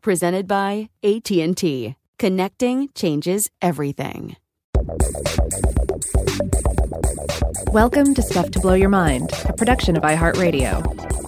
presented 0.00 0.46
by 0.46 0.88
AT&T. 1.02 1.96
Connecting 2.18 2.88
changes 2.94 3.50
everything. 3.60 4.36
Welcome 7.72 8.14
to 8.14 8.22
Stuff 8.22 8.50
to 8.52 8.60
Blow 8.60 8.74
Your 8.74 8.88
Mind, 8.88 9.30
a 9.44 9.52
production 9.52 9.96
of 9.96 10.02
iHeartRadio. 10.02 11.25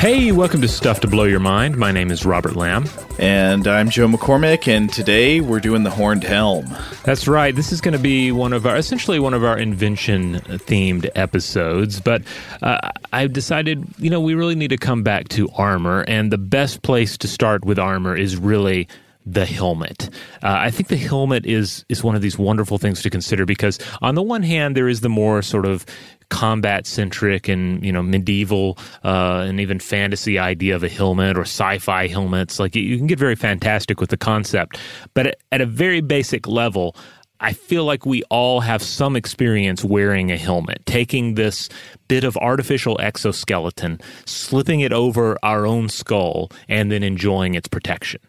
Hey, 0.00 0.32
welcome 0.32 0.62
to 0.62 0.68
Stuff 0.68 1.00
to 1.00 1.08
Blow 1.08 1.24
Your 1.24 1.40
Mind. 1.40 1.76
My 1.76 1.92
name 1.92 2.10
is 2.10 2.24
Robert 2.24 2.56
Lamb. 2.56 2.86
And 3.18 3.66
I'm 3.66 3.90
Joe 3.90 4.08
McCormick, 4.08 4.66
and 4.66 4.90
today 4.90 5.42
we're 5.42 5.60
doing 5.60 5.82
the 5.82 5.90
Horned 5.90 6.24
Helm. 6.24 6.74
That's 7.04 7.28
right. 7.28 7.54
This 7.54 7.70
is 7.70 7.82
going 7.82 7.92
to 7.92 8.00
be 8.00 8.32
one 8.32 8.54
of 8.54 8.64
our, 8.64 8.78
essentially 8.78 9.20
one 9.20 9.34
of 9.34 9.44
our 9.44 9.58
invention 9.58 10.36
themed 10.36 11.10
episodes. 11.14 12.00
But 12.00 12.22
uh, 12.62 12.78
I've 13.12 13.34
decided, 13.34 13.84
you 13.98 14.08
know, 14.08 14.22
we 14.22 14.32
really 14.32 14.54
need 14.54 14.68
to 14.68 14.78
come 14.78 15.02
back 15.02 15.28
to 15.28 15.50
armor, 15.50 16.06
and 16.08 16.32
the 16.32 16.38
best 16.38 16.80
place 16.80 17.18
to 17.18 17.28
start 17.28 17.66
with 17.66 17.78
armor 17.78 18.16
is 18.16 18.38
really 18.38 18.88
the 19.26 19.44
helmet. 19.44 20.08
Uh, 20.42 20.56
I 20.60 20.70
think 20.70 20.88
the 20.88 20.96
helmet 20.96 21.44
is 21.44 21.84
is 21.90 22.02
one 22.02 22.16
of 22.16 22.22
these 22.22 22.38
wonderful 22.38 22.78
things 22.78 23.02
to 23.02 23.10
consider 23.10 23.44
because 23.44 23.78
on 24.00 24.14
the 24.14 24.22
one 24.22 24.42
hand 24.42 24.74
there 24.74 24.88
is 24.88 25.02
the 25.02 25.10
more 25.10 25.42
sort 25.42 25.66
of 25.66 25.84
combat 26.30 26.86
centric 26.86 27.48
and 27.48 27.84
you 27.84 27.92
know 27.92 28.02
medieval 28.02 28.78
uh, 29.04 29.44
and 29.46 29.60
even 29.60 29.78
fantasy 29.78 30.38
idea 30.38 30.74
of 30.74 30.82
a 30.82 30.88
helmet 30.88 31.36
or 31.36 31.42
sci-fi 31.42 32.06
helmets. 32.06 32.58
Like 32.58 32.74
you 32.74 32.96
can 32.96 33.06
get 33.06 33.18
very 33.18 33.36
fantastic 33.36 34.00
with 34.00 34.10
the 34.10 34.16
concept, 34.16 34.78
but 35.14 35.36
at 35.52 35.60
a 35.60 35.66
very 35.66 36.00
basic 36.00 36.46
level. 36.46 36.96
I 37.42 37.54
feel 37.54 37.86
like 37.86 38.04
we 38.04 38.22
all 38.24 38.60
have 38.60 38.82
some 38.82 39.16
experience 39.16 39.82
wearing 39.82 40.30
a 40.30 40.36
helmet, 40.36 40.84
taking 40.84 41.36
this 41.36 41.70
bit 42.06 42.22
of 42.22 42.36
artificial 42.36 43.00
exoskeleton, 43.00 43.98
slipping 44.26 44.80
it 44.80 44.92
over 44.92 45.38
our 45.42 45.66
own 45.66 45.88
skull, 45.88 46.50
and 46.68 46.92
then 46.92 47.02
enjoying 47.02 47.54
its 47.54 47.66
protection. 47.66 48.20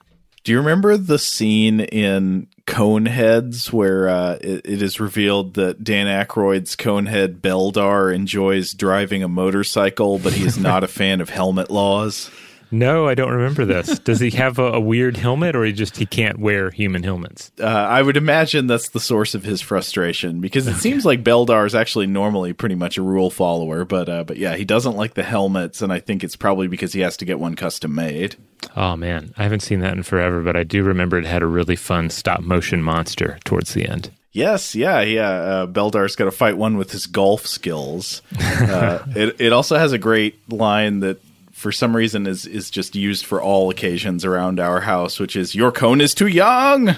Do 0.45 0.53
you 0.53 0.57
remember 0.57 0.95
the 0.95 1.19
scene 1.19 1.81
in 1.81 2.47
Coneheads 2.71 3.71
where 3.73 4.07
uh, 4.07 4.37
it, 4.39 4.61
it 4.63 4.81
is 4.81 5.01
revealed 5.01 5.55
that 5.55 5.83
Dan 5.83 6.07
Aykroyd's 6.07 6.77
Conehead 6.77 7.41
Beldar 7.41 8.15
enjoys 8.15 8.73
driving 8.73 9.23
a 9.23 9.27
motorcycle, 9.27 10.19
but 10.19 10.31
he 10.31 10.45
is 10.45 10.57
not 10.57 10.83
a 10.83 10.87
fan 10.87 11.19
of 11.19 11.29
helmet 11.29 11.69
laws? 11.69 12.31
No, 12.71 13.07
I 13.07 13.15
don't 13.15 13.31
remember 13.31 13.65
this. 13.65 13.99
Does 14.03 14.19
he 14.19 14.31
have 14.31 14.57
a, 14.57 14.73
a, 14.73 14.79
weird 14.79 15.17
helmet, 15.17 15.55
or 15.55 15.65
he 15.65 15.73
just 15.73 15.97
he 15.97 16.05
can't 16.05 16.39
wear 16.39 16.71
human 16.71 17.03
helmets? 17.03 17.51
Uh, 17.59 17.65
I 17.65 18.01
would 18.01 18.15
imagine 18.15 18.67
that's 18.67 18.89
the 18.89 18.99
source 18.99 19.35
of 19.35 19.43
his 19.43 19.61
frustration 19.61 20.39
because 20.39 20.67
it 20.67 20.75
seems 20.75 21.05
like 21.05 21.23
Beldar 21.23 21.65
is 21.65 21.75
actually 21.75 22.07
normally 22.07 22.53
pretty 22.53 22.75
much 22.75 22.97
a 22.97 23.01
rule 23.01 23.29
follower, 23.29 23.83
but 23.83 24.07
uh, 24.07 24.23
but 24.23 24.37
yeah, 24.37 24.55
he 24.55 24.63
doesn't 24.63 24.95
like 24.95 25.13
the 25.15 25.23
helmets, 25.23 25.81
and 25.81 25.91
I 25.91 25.99
think 25.99 26.23
it's 26.23 26.37
probably 26.37 26.67
because 26.67 26.93
he 26.93 27.01
has 27.01 27.17
to 27.17 27.25
get 27.25 27.39
one 27.39 27.55
custom 27.55 27.93
made. 27.93 28.37
Oh 28.75 28.95
man, 28.95 29.33
I 29.37 29.43
haven't 29.43 29.61
seen 29.61 29.81
that 29.81 29.93
in 29.93 30.03
forever, 30.03 30.41
but 30.41 30.55
I 30.55 30.63
do 30.63 30.83
remember 30.83 31.17
it 31.17 31.25
had 31.25 31.43
a 31.43 31.47
really 31.47 31.75
fun 31.75 32.09
stop 32.09 32.41
motion 32.41 32.81
monster 32.81 33.37
towards 33.43 33.73
the 33.73 33.87
end. 33.87 34.11
Yes, 34.33 34.75
yeah, 34.75 35.01
yeah. 35.01 35.29
Uh, 35.29 35.67
Beldar's 35.67 36.15
got 36.15 36.25
to 36.25 36.31
fight 36.31 36.55
one 36.55 36.77
with 36.77 36.91
his 36.91 37.05
golf 37.05 37.45
skills. 37.45 38.21
Uh, 38.61 39.03
it 39.15 39.41
it 39.41 39.53
also 39.53 39.75
has 39.75 39.91
a 39.91 39.97
great 39.97 40.37
line 40.51 40.99
that 40.99 41.19
for 41.61 41.71
some 41.71 41.95
reason 41.95 42.25
is 42.25 42.47
is 42.47 42.71
just 42.71 42.95
used 42.95 43.23
for 43.23 43.41
all 43.41 43.69
occasions 43.69 44.25
around 44.25 44.59
our 44.59 44.81
house, 44.81 45.19
which 45.19 45.35
is 45.35 45.53
your 45.53 45.71
cone 45.71 46.01
is 46.01 46.15
too 46.15 46.27
young. 46.27 46.87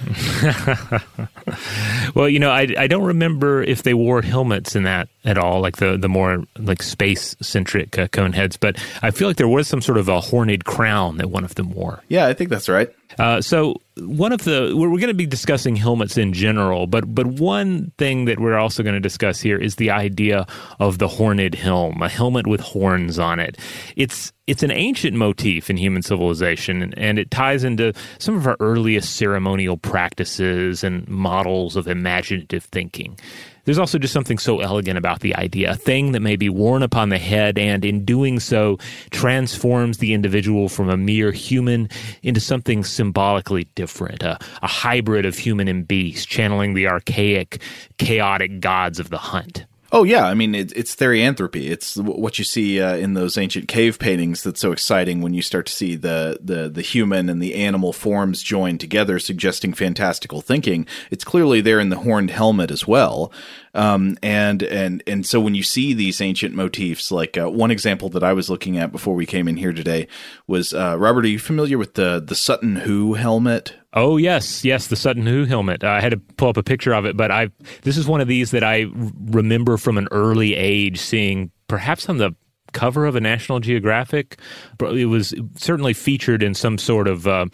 well, 2.15 2.29
you 2.29 2.39
know, 2.39 2.49
I, 2.49 2.73
I 2.77 2.87
don't 2.87 3.03
remember 3.03 3.61
if 3.61 3.83
they 3.83 3.93
wore 3.93 4.21
helmets 4.21 4.75
in 4.75 4.83
that 4.83 5.09
at 5.25 5.37
all, 5.37 5.59
like 5.59 5.77
the 5.77 5.97
the 5.97 6.07
more 6.07 6.45
like 6.57 6.81
space 6.81 7.35
centric 7.41 7.97
uh, 7.97 8.07
cone 8.07 8.31
heads, 8.31 8.55
but 8.55 8.77
I 9.01 9.11
feel 9.11 9.27
like 9.27 9.37
there 9.37 9.49
was 9.49 9.67
some 9.67 9.81
sort 9.81 9.97
of 9.97 10.07
a 10.07 10.21
horned 10.21 10.63
crown 10.63 11.17
that 11.17 11.29
one 11.29 11.43
of 11.43 11.55
them 11.55 11.71
wore. 11.71 12.01
Yeah, 12.07 12.27
I 12.27 12.33
think 12.33 12.49
that's 12.49 12.69
right. 12.69 12.89
Uh, 13.19 13.41
so 13.41 13.81
one 13.97 14.31
of 14.31 14.43
the 14.43 14.73
we're, 14.75 14.89
we're 14.89 14.99
going 14.99 15.07
to 15.09 15.13
be 15.13 15.25
discussing 15.25 15.75
helmets 15.75 16.17
in 16.17 16.33
general, 16.33 16.87
but 16.87 17.13
but 17.13 17.27
one 17.27 17.91
thing 17.97 18.25
that 18.25 18.39
we're 18.39 18.57
also 18.57 18.83
going 18.83 18.95
to 18.95 18.99
discuss 18.99 19.39
here 19.39 19.57
is 19.57 19.75
the 19.75 19.91
idea 19.91 20.47
of 20.79 20.97
the 20.97 21.07
horned 21.07 21.55
helm, 21.55 22.01
a 22.01 22.09
helmet 22.09 22.47
with 22.47 22.59
horns 22.59 23.19
on 23.19 23.39
it. 23.39 23.57
It's 23.95 24.33
it's 24.47 24.63
an 24.63 24.71
ancient 24.71 25.15
motif 25.15 25.69
in 25.69 25.77
human 25.77 26.01
civilization, 26.01 26.93
and 26.95 27.19
it 27.19 27.31
ties 27.31 27.63
into 27.63 27.93
some 28.17 28.35
of 28.35 28.47
our 28.47 28.57
earliest 28.59 29.15
ceremonial 29.15 29.77
practices 29.77 30.83
and 30.83 31.07
models 31.07 31.75
of 31.75 31.87
imaginative 31.87 32.63
thinking. 32.65 33.17
There's 33.65 33.79
also 33.79 33.97
just 33.97 34.13
something 34.13 34.37
so 34.37 34.59
elegant 34.59 34.97
about 34.97 35.21
the 35.21 35.35
idea, 35.35 35.71
a 35.71 35.75
thing 35.75 36.11
that 36.11 36.19
may 36.19 36.35
be 36.35 36.49
worn 36.49 36.83
upon 36.83 37.09
the 37.09 37.17
head 37.17 37.57
and 37.57 37.85
in 37.85 38.03
doing 38.03 38.41
so 38.41 38.77
transforms 39.11 39.99
the 39.99 40.13
individual 40.13 40.67
from 40.67 40.89
a 40.89 40.97
mere 40.97 41.31
human 41.31 41.87
into 42.23 42.41
something 42.41 42.83
symbolically 42.83 43.65
different, 43.75 43.82
a, 44.23 44.37
a 44.61 44.67
hybrid 44.67 45.25
of 45.25 45.37
human 45.37 45.67
and 45.67 45.87
beast, 45.87 46.27
channeling 46.27 46.73
the 46.73 46.87
archaic, 46.87 47.61
chaotic 47.97 48.59
gods 48.59 48.99
of 48.99 49.09
the 49.09 49.17
hunt. 49.17 49.65
Oh 49.95 50.03
yeah, 50.03 50.25
I 50.25 50.33
mean 50.33 50.55
it, 50.55 50.75
it's 50.75 50.95
therianthropy. 50.95 51.69
It's 51.69 51.97
what 51.97 52.39
you 52.39 52.43
see 52.43 52.81
uh, 52.81 52.95
in 52.95 53.13
those 53.13 53.37
ancient 53.37 53.67
cave 53.67 53.99
paintings 53.99 54.41
that's 54.41 54.59
so 54.59 54.71
exciting 54.71 55.21
when 55.21 55.35
you 55.35 55.43
start 55.43 55.67
to 55.67 55.71
see 55.71 55.95
the 55.95 56.39
the 56.41 56.67
the 56.67 56.81
human 56.81 57.29
and 57.29 57.39
the 57.39 57.53
animal 57.53 57.93
forms 57.93 58.41
joined 58.41 58.79
together, 58.79 59.19
suggesting 59.19 59.71
fantastical 59.71 60.41
thinking. 60.41 60.87
It's 61.11 61.23
clearly 61.23 61.61
there 61.61 61.79
in 61.79 61.89
the 61.89 61.99
horned 61.99 62.31
helmet 62.31 62.71
as 62.71 62.87
well. 62.87 63.31
Um, 63.75 64.17
and 64.23 64.63
and 64.63 65.03
and 65.05 65.27
so 65.27 65.39
when 65.39 65.53
you 65.53 65.61
see 65.61 65.93
these 65.93 66.21
ancient 66.21 66.55
motifs, 66.55 67.11
like 67.11 67.37
uh, 67.37 67.51
one 67.51 67.69
example 67.69 68.09
that 68.09 68.23
I 68.23 68.33
was 68.33 68.49
looking 68.49 68.79
at 68.79 68.91
before 68.91 69.13
we 69.13 69.27
came 69.27 69.47
in 69.47 69.57
here 69.57 69.73
today 69.73 70.07
was 70.47 70.73
uh, 70.73 70.97
Robert. 70.97 71.25
Are 71.25 71.29
you 71.29 71.37
familiar 71.37 71.77
with 71.77 71.93
the 71.93 72.19
the 72.19 72.35
Sutton 72.35 72.77
Hoo 72.77 73.13
helmet? 73.13 73.75
Oh 73.93 74.17
yes, 74.17 74.65
yes, 74.65 74.87
the 74.87 74.95
Sutton 74.95 75.25
Hoo 75.25 75.45
helmet. 75.45 75.83
I 75.83 76.01
had 76.01 76.11
to 76.11 76.17
pull 76.17 76.49
up 76.49 76.57
a 76.57 76.63
picture 76.63 76.93
of 76.93 77.05
it, 77.05 77.15
but 77.15 77.29
I 77.29 77.49
this 77.83 77.95
is 77.95 78.07
one 78.07 78.21
of 78.21 78.27
these 78.27 78.51
that 78.51 78.63
I 78.63 78.87
remember 79.25 79.77
from 79.77 79.97
an 79.97 80.07
early 80.11 80.55
age 80.55 80.99
seeing, 80.99 81.51
perhaps 81.67 82.09
on 82.09 82.17
the 82.17 82.31
cover 82.71 83.05
of 83.05 83.15
a 83.15 83.21
National 83.21 83.59
Geographic. 83.59 84.39
But 84.79 84.97
It 84.97 85.05
was 85.05 85.33
certainly 85.55 85.93
featured 85.93 86.41
in 86.41 86.55
some 86.55 86.79
sort 86.79 87.07
of 87.07 87.27
uh, 87.27 87.45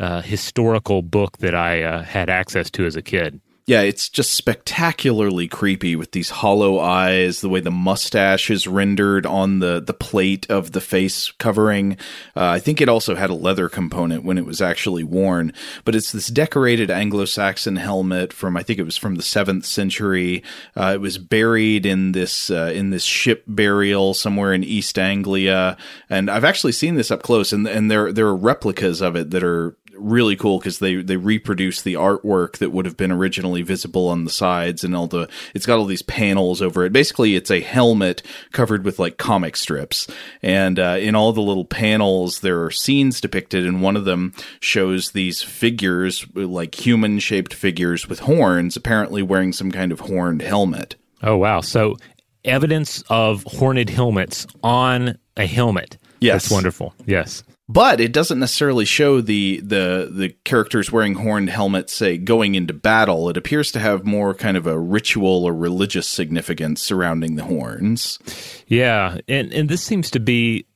uh, 0.00 0.20
historical 0.22 1.02
book 1.02 1.38
that 1.38 1.54
I 1.54 1.82
uh, 1.82 2.02
had 2.02 2.28
access 2.28 2.70
to 2.72 2.86
as 2.86 2.96
a 2.96 3.02
kid 3.02 3.40
yeah, 3.66 3.80
it's 3.80 4.10
just 4.10 4.34
spectacularly 4.34 5.48
creepy 5.48 5.96
with 5.96 6.10
these 6.12 6.28
hollow 6.28 6.78
eyes, 6.78 7.40
the 7.40 7.48
way 7.48 7.60
the 7.60 7.70
mustache 7.70 8.50
is 8.50 8.66
rendered 8.66 9.24
on 9.24 9.60
the, 9.60 9.80
the 9.80 9.94
plate 9.94 10.46
of 10.50 10.72
the 10.72 10.82
face 10.82 11.32
covering. 11.38 11.92
Uh, 12.36 12.44
I 12.44 12.58
think 12.58 12.82
it 12.82 12.90
also 12.90 13.14
had 13.14 13.30
a 13.30 13.34
leather 13.34 13.70
component 13.70 14.22
when 14.22 14.36
it 14.36 14.44
was 14.44 14.60
actually 14.60 15.02
worn, 15.02 15.54
but 15.86 15.94
it's 15.94 16.12
this 16.12 16.26
decorated 16.26 16.90
Anglo 16.90 17.24
Saxon 17.24 17.76
helmet 17.76 18.34
from, 18.34 18.54
I 18.54 18.62
think 18.62 18.78
it 18.78 18.84
was 18.84 18.98
from 18.98 19.14
the 19.14 19.22
seventh 19.22 19.64
century. 19.64 20.42
Uh, 20.76 20.92
it 20.96 21.00
was 21.00 21.16
buried 21.16 21.86
in 21.86 22.12
this, 22.12 22.50
uh, 22.50 22.70
in 22.74 22.90
this 22.90 23.04
ship 23.04 23.44
burial 23.48 24.12
somewhere 24.12 24.52
in 24.52 24.62
East 24.62 24.98
Anglia. 24.98 25.78
And 26.10 26.30
I've 26.30 26.44
actually 26.44 26.72
seen 26.72 26.96
this 26.96 27.10
up 27.10 27.22
close 27.22 27.50
and, 27.50 27.66
and 27.66 27.90
there, 27.90 28.12
there 28.12 28.26
are 28.26 28.36
replicas 28.36 29.00
of 29.00 29.16
it 29.16 29.30
that 29.30 29.42
are 29.42 29.74
really 29.96 30.36
cool 30.36 30.58
because 30.58 30.78
they 30.78 30.96
they 30.96 31.16
reproduce 31.16 31.82
the 31.82 31.94
artwork 31.94 32.58
that 32.58 32.70
would 32.72 32.84
have 32.86 32.96
been 32.96 33.12
originally 33.12 33.62
visible 33.62 34.08
on 34.08 34.24
the 34.24 34.30
sides 34.30 34.84
and 34.84 34.94
all 34.94 35.06
the 35.06 35.28
it's 35.54 35.66
got 35.66 35.78
all 35.78 35.84
these 35.84 36.02
panels 36.02 36.60
over 36.60 36.84
it. 36.84 36.92
Basically 36.92 37.36
it's 37.36 37.50
a 37.50 37.60
helmet 37.60 38.22
covered 38.52 38.84
with 38.84 38.98
like 38.98 39.16
comic 39.16 39.56
strips. 39.56 40.06
And 40.42 40.78
uh, 40.78 40.96
in 41.00 41.14
all 41.14 41.32
the 41.32 41.40
little 41.40 41.64
panels 41.64 42.40
there 42.40 42.62
are 42.64 42.70
scenes 42.70 43.20
depicted 43.20 43.66
and 43.66 43.82
one 43.82 43.96
of 43.96 44.04
them 44.04 44.32
shows 44.60 45.12
these 45.12 45.42
figures 45.42 46.26
like 46.34 46.74
human 46.74 47.18
shaped 47.18 47.54
figures 47.54 48.08
with 48.08 48.20
horns 48.20 48.76
apparently 48.76 49.22
wearing 49.22 49.52
some 49.52 49.70
kind 49.70 49.92
of 49.92 50.00
horned 50.00 50.42
helmet. 50.42 50.96
Oh 51.22 51.36
wow. 51.36 51.60
So 51.60 51.96
evidence 52.44 53.02
of 53.08 53.42
horned 53.44 53.88
helmets 53.88 54.46
on 54.62 55.18
a 55.36 55.46
helmet. 55.46 55.98
Yes. 56.20 56.44
that's 56.44 56.52
wonderful. 56.52 56.94
Yes 57.06 57.42
but 57.68 58.00
it 58.00 58.12
doesn't 58.12 58.38
necessarily 58.38 58.84
show 58.84 59.20
the 59.20 59.60
the 59.60 60.10
the 60.12 60.34
characters 60.44 60.92
wearing 60.92 61.14
horned 61.14 61.50
helmets 61.50 61.92
say 61.92 62.18
going 62.18 62.54
into 62.54 62.74
battle 62.74 63.28
it 63.28 63.36
appears 63.36 63.72
to 63.72 63.78
have 63.78 64.04
more 64.04 64.34
kind 64.34 64.56
of 64.56 64.66
a 64.66 64.78
ritual 64.78 65.44
or 65.44 65.54
religious 65.54 66.06
significance 66.06 66.82
surrounding 66.82 67.36
the 67.36 67.44
horns 67.44 68.18
yeah 68.66 69.18
and 69.28 69.52
and 69.52 69.68
this 69.68 69.82
seems 69.82 70.10
to 70.10 70.20
be 70.20 70.66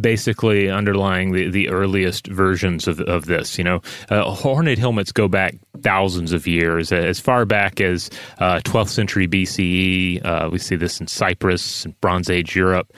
basically 0.00 0.70
underlying 0.70 1.32
the, 1.32 1.50
the 1.50 1.68
earliest 1.68 2.26
versions 2.28 2.86
of, 2.86 3.00
of 3.00 3.26
this. 3.26 3.58
You 3.58 3.64
know, 3.64 3.80
uh, 4.10 4.30
horned 4.30 4.78
helmets 4.78 5.12
go 5.12 5.28
back 5.28 5.56
thousands 5.82 6.32
of 6.32 6.46
years, 6.46 6.92
as 6.92 7.20
far 7.20 7.44
back 7.44 7.80
as 7.80 8.10
uh, 8.38 8.60
12th 8.60 8.88
century 8.88 9.26
BCE. 9.26 10.24
Uh, 10.24 10.48
we 10.50 10.58
see 10.58 10.76
this 10.76 11.00
in 11.00 11.06
Cyprus 11.06 11.84
and 11.84 12.00
Bronze 12.00 12.30
Age 12.30 12.54
Europe. 12.54 12.92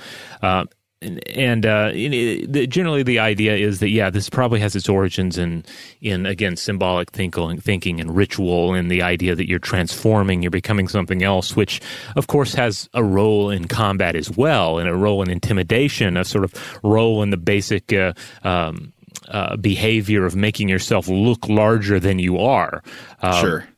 Uh, 1.07 1.09
and, 1.09 1.29
and 1.29 1.67
uh, 1.67 1.91
the, 1.93 2.67
generally 2.67 3.03
the 3.03 3.19
idea 3.19 3.57
is 3.57 3.81
that 3.81 3.91
yeah, 3.91 4.11
this 4.11 4.29
probably 4.29 4.61
has 4.61 4.75
its 4.77 4.89
origins 4.89 5.39
in 5.39 5.65
in 6.01 6.27
again 6.27 6.57
symbolic 6.57 7.11
thinking, 7.13 7.61
thinking 7.61 8.01
and 8.01 8.17
ritual, 8.17 8.75
and 8.75 8.91
the 8.91 9.03
idea 9.03 9.35
that 9.35 9.49
you're 9.49 9.59
transforming, 9.59 10.43
you're 10.43 10.51
becoming 10.51 10.89
something 10.89 11.23
else, 11.23 11.57
which 11.57 11.81
of 12.17 12.27
course 12.27 12.55
has 12.55 12.89
a 12.95 13.05
role 13.05 13.51
in 13.51 13.67
combat 13.69 14.17
as 14.17 14.31
well, 14.37 14.79
and 14.79 14.89
a 14.89 14.95
role 14.95 15.23
in 15.23 15.31
intimidation, 15.31 16.17
a 16.17 16.25
sort 16.25 16.45
of 16.45 16.55
role 16.83 17.23
in 17.23 17.31
the 17.31 17.37
basic. 17.37 17.93
Uh, 17.93 18.13
um, 18.43 18.93
uh, 19.29 19.57
behavior 19.57 20.25
of 20.25 20.37
making 20.37 20.69
yourself 20.69 21.09
look 21.09 21.49
larger 21.49 21.99
than 21.99 22.21
you 22.21 22.39
are. 22.39 22.83
Um, 23.23 23.41
sure. 23.41 23.69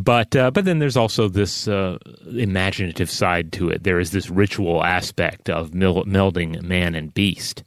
But 0.00 0.34
uh, 0.34 0.50
but 0.50 0.64
then 0.64 0.78
there's 0.78 0.96
also 0.96 1.28
this 1.28 1.68
uh, 1.68 1.98
imaginative 2.34 3.10
side 3.10 3.52
to 3.52 3.68
it. 3.68 3.84
There 3.84 4.00
is 4.00 4.12
this 4.12 4.30
ritual 4.30 4.82
aspect 4.82 5.50
of 5.50 5.72
melding 5.72 6.62
man 6.62 6.94
and 6.94 7.12
beast 7.12 7.64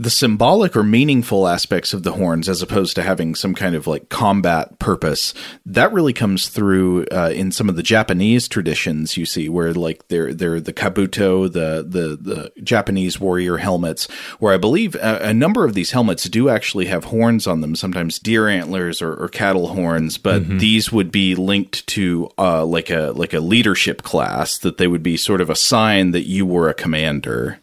the 0.00 0.08
symbolic 0.08 0.74
or 0.74 0.82
meaningful 0.82 1.46
aspects 1.46 1.92
of 1.92 2.04
the 2.04 2.12
horns 2.12 2.48
as 2.48 2.62
opposed 2.62 2.94
to 2.94 3.02
having 3.02 3.34
some 3.34 3.54
kind 3.54 3.74
of 3.74 3.86
like 3.86 4.08
combat 4.08 4.78
purpose 4.78 5.34
that 5.66 5.92
really 5.92 6.14
comes 6.14 6.48
through 6.48 7.04
uh, 7.12 7.30
in 7.34 7.52
some 7.52 7.68
of 7.68 7.76
the 7.76 7.82
japanese 7.82 8.48
traditions 8.48 9.18
you 9.18 9.26
see 9.26 9.46
where 9.46 9.74
like 9.74 10.08
they're 10.08 10.32
they're 10.32 10.58
the 10.58 10.72
kabuto 10.72 11.52
the 11.52 11.84
the 11.86 12.16
the 12.16 12.50
japanese 12.62 13.20
warrior 13.20 13.58
helmets 13.58 14.08
where 14.38 14.54
i 14.54 14.56
believe 14.56 14.94
a, 14.94 15.18
a 15.22 15.34
number 15.34 15.66
of 15.66 15.74
these 15.74 15.90
helmets 15.90 16.24
do 16.30 16.48
actually 16.48 16.86
have 16.86 17.04
horns 17.04 17.46
on 17.46 17.60
them 17.60 17.76
sometimes 17.76 18.18
deer 18.18 18.48
antlers 18.48 19.02
or, 19.02 19.12
or 19.22 19.28
cattle 19.28 19.68
horns 19.68 20.16
but 20.16 20.40
mm-hmm. 20.40 20.56
these 20.56 20.90
would 20.90 21.12
be 21.12 21.34
linked 21.34 21.86
to 21.86 22.30
uh, 22.38 22.64
like 22.64 22.88
a 22.88 23.12
like 23.14 23.34
a 23.34 23.40
leadership 23.40 24.02
class 24.02 24.56
that 24.56 24.78
they 24.78 24.86
would 24.86 25.02
be 25.02 25.18
sort 25.18 25.42
of 25.42 25.50
a 25.50 25.54
sign 25.54 26.12
that 26.12 26.26
you 26.26 26.46
were 26.46 26.70
a 26.70 26.74
commander 26.74 27.58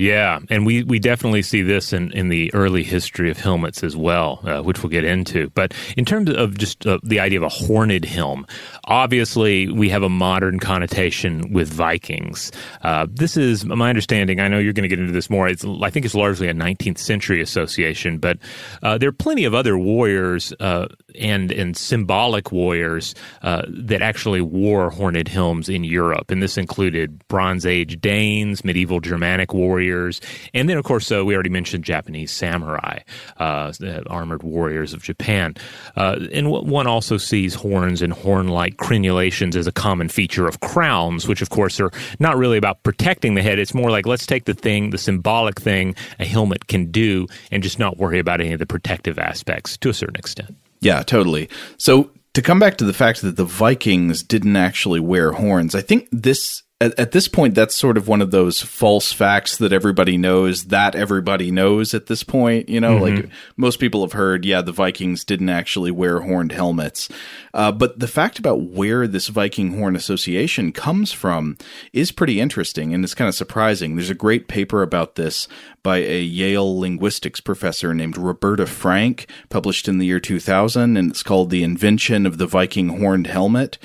yeah, 0.00 0.38
and 0.48 0.64
we, 0.64 0.82
we 0.82 0.98
definitely 0.98 1.42
see 1.42 1.60
this 1.60 1.92
in, 1.92 2.10
in 2.12 2.30
the 2.30 2.50
early 2.54 2.82
history 2.82 3.30
of 3.30 3.36
helmets 3.36 3.84
as 3.84 3.94
well, 3.94 4.40
uh, 4.44 4.62
which 4.62 4.82
we'll 4.82 4.88
get 4.88 5.04
into. 5.04 5.50
But 5.50 5.74
in 5.94 6.06
terms 6.06 6.30
of 6.30 6.56
just 6.56 6.86
uh, 6.86 7.00
the 7.02 7.20
idea 7.20 7.38
of 7.38 7.42
a 7.42 7.50
horned 7.50 8.06
helm, 8.06 8.46
obviously 8.86 9.68
we 9.68 9.90
have 9.90 10.02
a 10.02 10.08
modern 10.08 10.58
connotation 10.58 11.52
with 11.52 11.70
Vikings. 11.70 12.50
Uh, 12.80 13.08
this 13.10 13.36
is 13.36 13.66
my 13.66 13.90
understanding. 13.90 14.40
I 14.40 14.48
know 14.48 14.58
you're 14.58 14.72
going 14.72 14.84
to 14.84 14.88
get 14.88 14.98
into 14.98 15.12
this 15.12 15.28
more. 15.28 15.48
It's, 15.48 15.66
I 15.82 15.90
think 15.90 16.06
it's 16.06 16.14
largely 16.14 16.48
a 16.48 16.54
19th 16.54 16.96
century 16.96 17.42
association, 17.42 18.16
but 18.16 18.38
uh, 18.82 18.96
there 18.96 19.10
are 19.10 19.12
plenty 19.12 19.44
of 19.44 19.52
other 19.52 19.76
warriors 19.76 20.54
uh, 20.60 20.88
and 21.18 21.52
and 21.52 21.76
symbolic 21.76 22.52
warriors 22.52 23.14
uh, 23.42 23.62
that 23.68 24.02
actually 24.02 24.40
wore 24.40 24.90
horned 24.90 25.28
helms 25.28 25.68
in 25.68 25.84
Europe, 25.84 26.30
and 26.30 26.42
this 26.42 26.56
included 26.56 27.26
Bronze 27.28 27.66
Age 27.66 28.00
Danes, 28.00 28.64
medieval 28.64 29.00
Germanic 29.00 29.52
warriors, 29.52 29.89
and 29.92 30.68
then 30.68 30.76
of 30.76 30.84
course 30.84 31.10
uh, 31.12 31.24
we 31.24 31.34
already 31.34 31.50
mentioned 31.50 31.84
Japanese 31.84 32.30
samurai, 32.30 33.00
uh, 33.38 33.72
armored 34.08 34.42
warriors 34.42 34.92
of 34.92 35.02
Japan. 35.02 35.54
Uh, 35.96 36.18
and 36.32 36.50
one 36.50 36.86
also 36.86 37.16
sees 37.16 37.54
horns 37.54 38.02
and 38.02 38.12
horn-like 38.12 38.76
crenulations 38.76 39.56
as 39.56 39.66
a 39.66 39.72
common 39.72 40.08
feature 40.08 40.46
of 40.46 40.60
crowns, 40.60 41.26
which 41.26 41.42
of 41.42 41.50
course 41.50 41.80
are 41.80 41.90
not 42.18 42.36
really 42.36 42.58
about 42.58 42.82
protecting 42.82 43.34
the 43.34 43.42
head. 43.42 43.58
It's 43.58 43.74
more 43.74 43.90
like 43.90 44.06
let's 44.06 44.26
take 44.26 44.44
the 44.44 44.54
thing, 44.54 44.90
the 44.90 44.98
symbolic 44.98 45.60
thing 45.60 45.94
a 46.18 46.24
helmet 46.24 46.66
can 46.68 46.90
do, 46.90 47.26
and 47.50 47.62
just 47.62 47.78
not 47.78 47.98
worry 47.98 48.18
about 48.18 48.40
any 48.40 48.52
of 48.52 48.58
the 48.58 48.66
protective 48.66 49.18
aspects 49.18 49.76
to 49.78 49.88
a 49.88 49.94
certain 49.94 50.16
extent. 50.16 50.56
Yeah, 50.80 51.02
totally. 51.02 51.48
So 51.76 52.10
to 52.34 52.42
come 52.42 52.58
back 52.58 52.78
to 52.78 52.84
the 52.84 52.92
fact 52.92 53.22
that 53.22 53.36
the 53.36 53.44
Vikings 53.44 54.22
didn't 54.22 54.56
actually 54.56 55.00
wear 55.00 55.32
horns, 55.32 55.74
I 55.74 55.80
think 55.80 56.08
this 56.10 56.62
at, 56.80 56.98
at, 56.98 57.12
this 57.12 57.28
point, 57.28 57.54
that's 57.54 57.74
sort 57.74 57.98
of 57.98 58.08
one 58.08 58.22
of 58.22 58.30
those 58.30 58.62
false 58.62 59.12
facts 59.12 59.58
that 59.58 59.70
everybody 59.70 60.16
knows 60.16 60.64
that 60.64 60.94
everybody 60.94 61.50
knows 61.50 61.92
at 61.92 62.06
this 62.06 62.22
point. 62.22 62.70
You 62.70 62.80
know, 62.80 62.98
mm-hmm. 62.98 63.16
like 63.16 63.30
most 63.58 63.80
people 63.80 64.00
have 64.00 64.12
heard, 64.12 64.46
yeah, 64.46 64.62
the 64.62 64.72
Vikings 64.72 65.22
didn't 65.22 65.50
actually 65.50 65.90
wear 65.90 66.20
horned 66.20 66.52
helmets. 66.52 67.10
Uh, 67.52 67.70
but 67.70 67.98
the 67.98 68.08
fact 68.08 68.38
about 68.38 68.62
where 68.62 69.06
this 69.06 69.28
Viking 69.28 69.76
horn 69.78 69.94
association 69.94 70.72
comes 70.72 71.12
from 71.12 71.58
is 71.92 72.12
pretty 72.12 72.40
interesting 72.40 72.94
and 72.94 73.04
it's 73.04 73.14
kind 73.14 73.28
of 73.28 73.34
surprising. 73.34 73.96
There's 73.96 74.08
a 74.08 74.14
great 74.14 74.48
paper 74.48 74.82
about 74.82 75.16
this 75.16 75.48
by 75.82 75.98
a 75.98 76.22
Yale 76.22 76.78
linguistics 76.78 77.40
professor 77.40 77.92
named 77.92 78.16
Roberta 78.16 78.66
Frank, 78.66 79.26
published 79.50 79.86
in 79.86 79.98
the 79.98 80.06
year 80.06 80.20
2000, 80.20 80.96
and 80.96 81.10
it's 81.10 81.22
called 81.22 81.50
The 81.50 81.62
Invention 81.62 82.24
of 82.24 82.38
the 82.38 82.46
Viking 82.46 83.00
Horned 83.00 83.26
Helmet. 83.26 83.78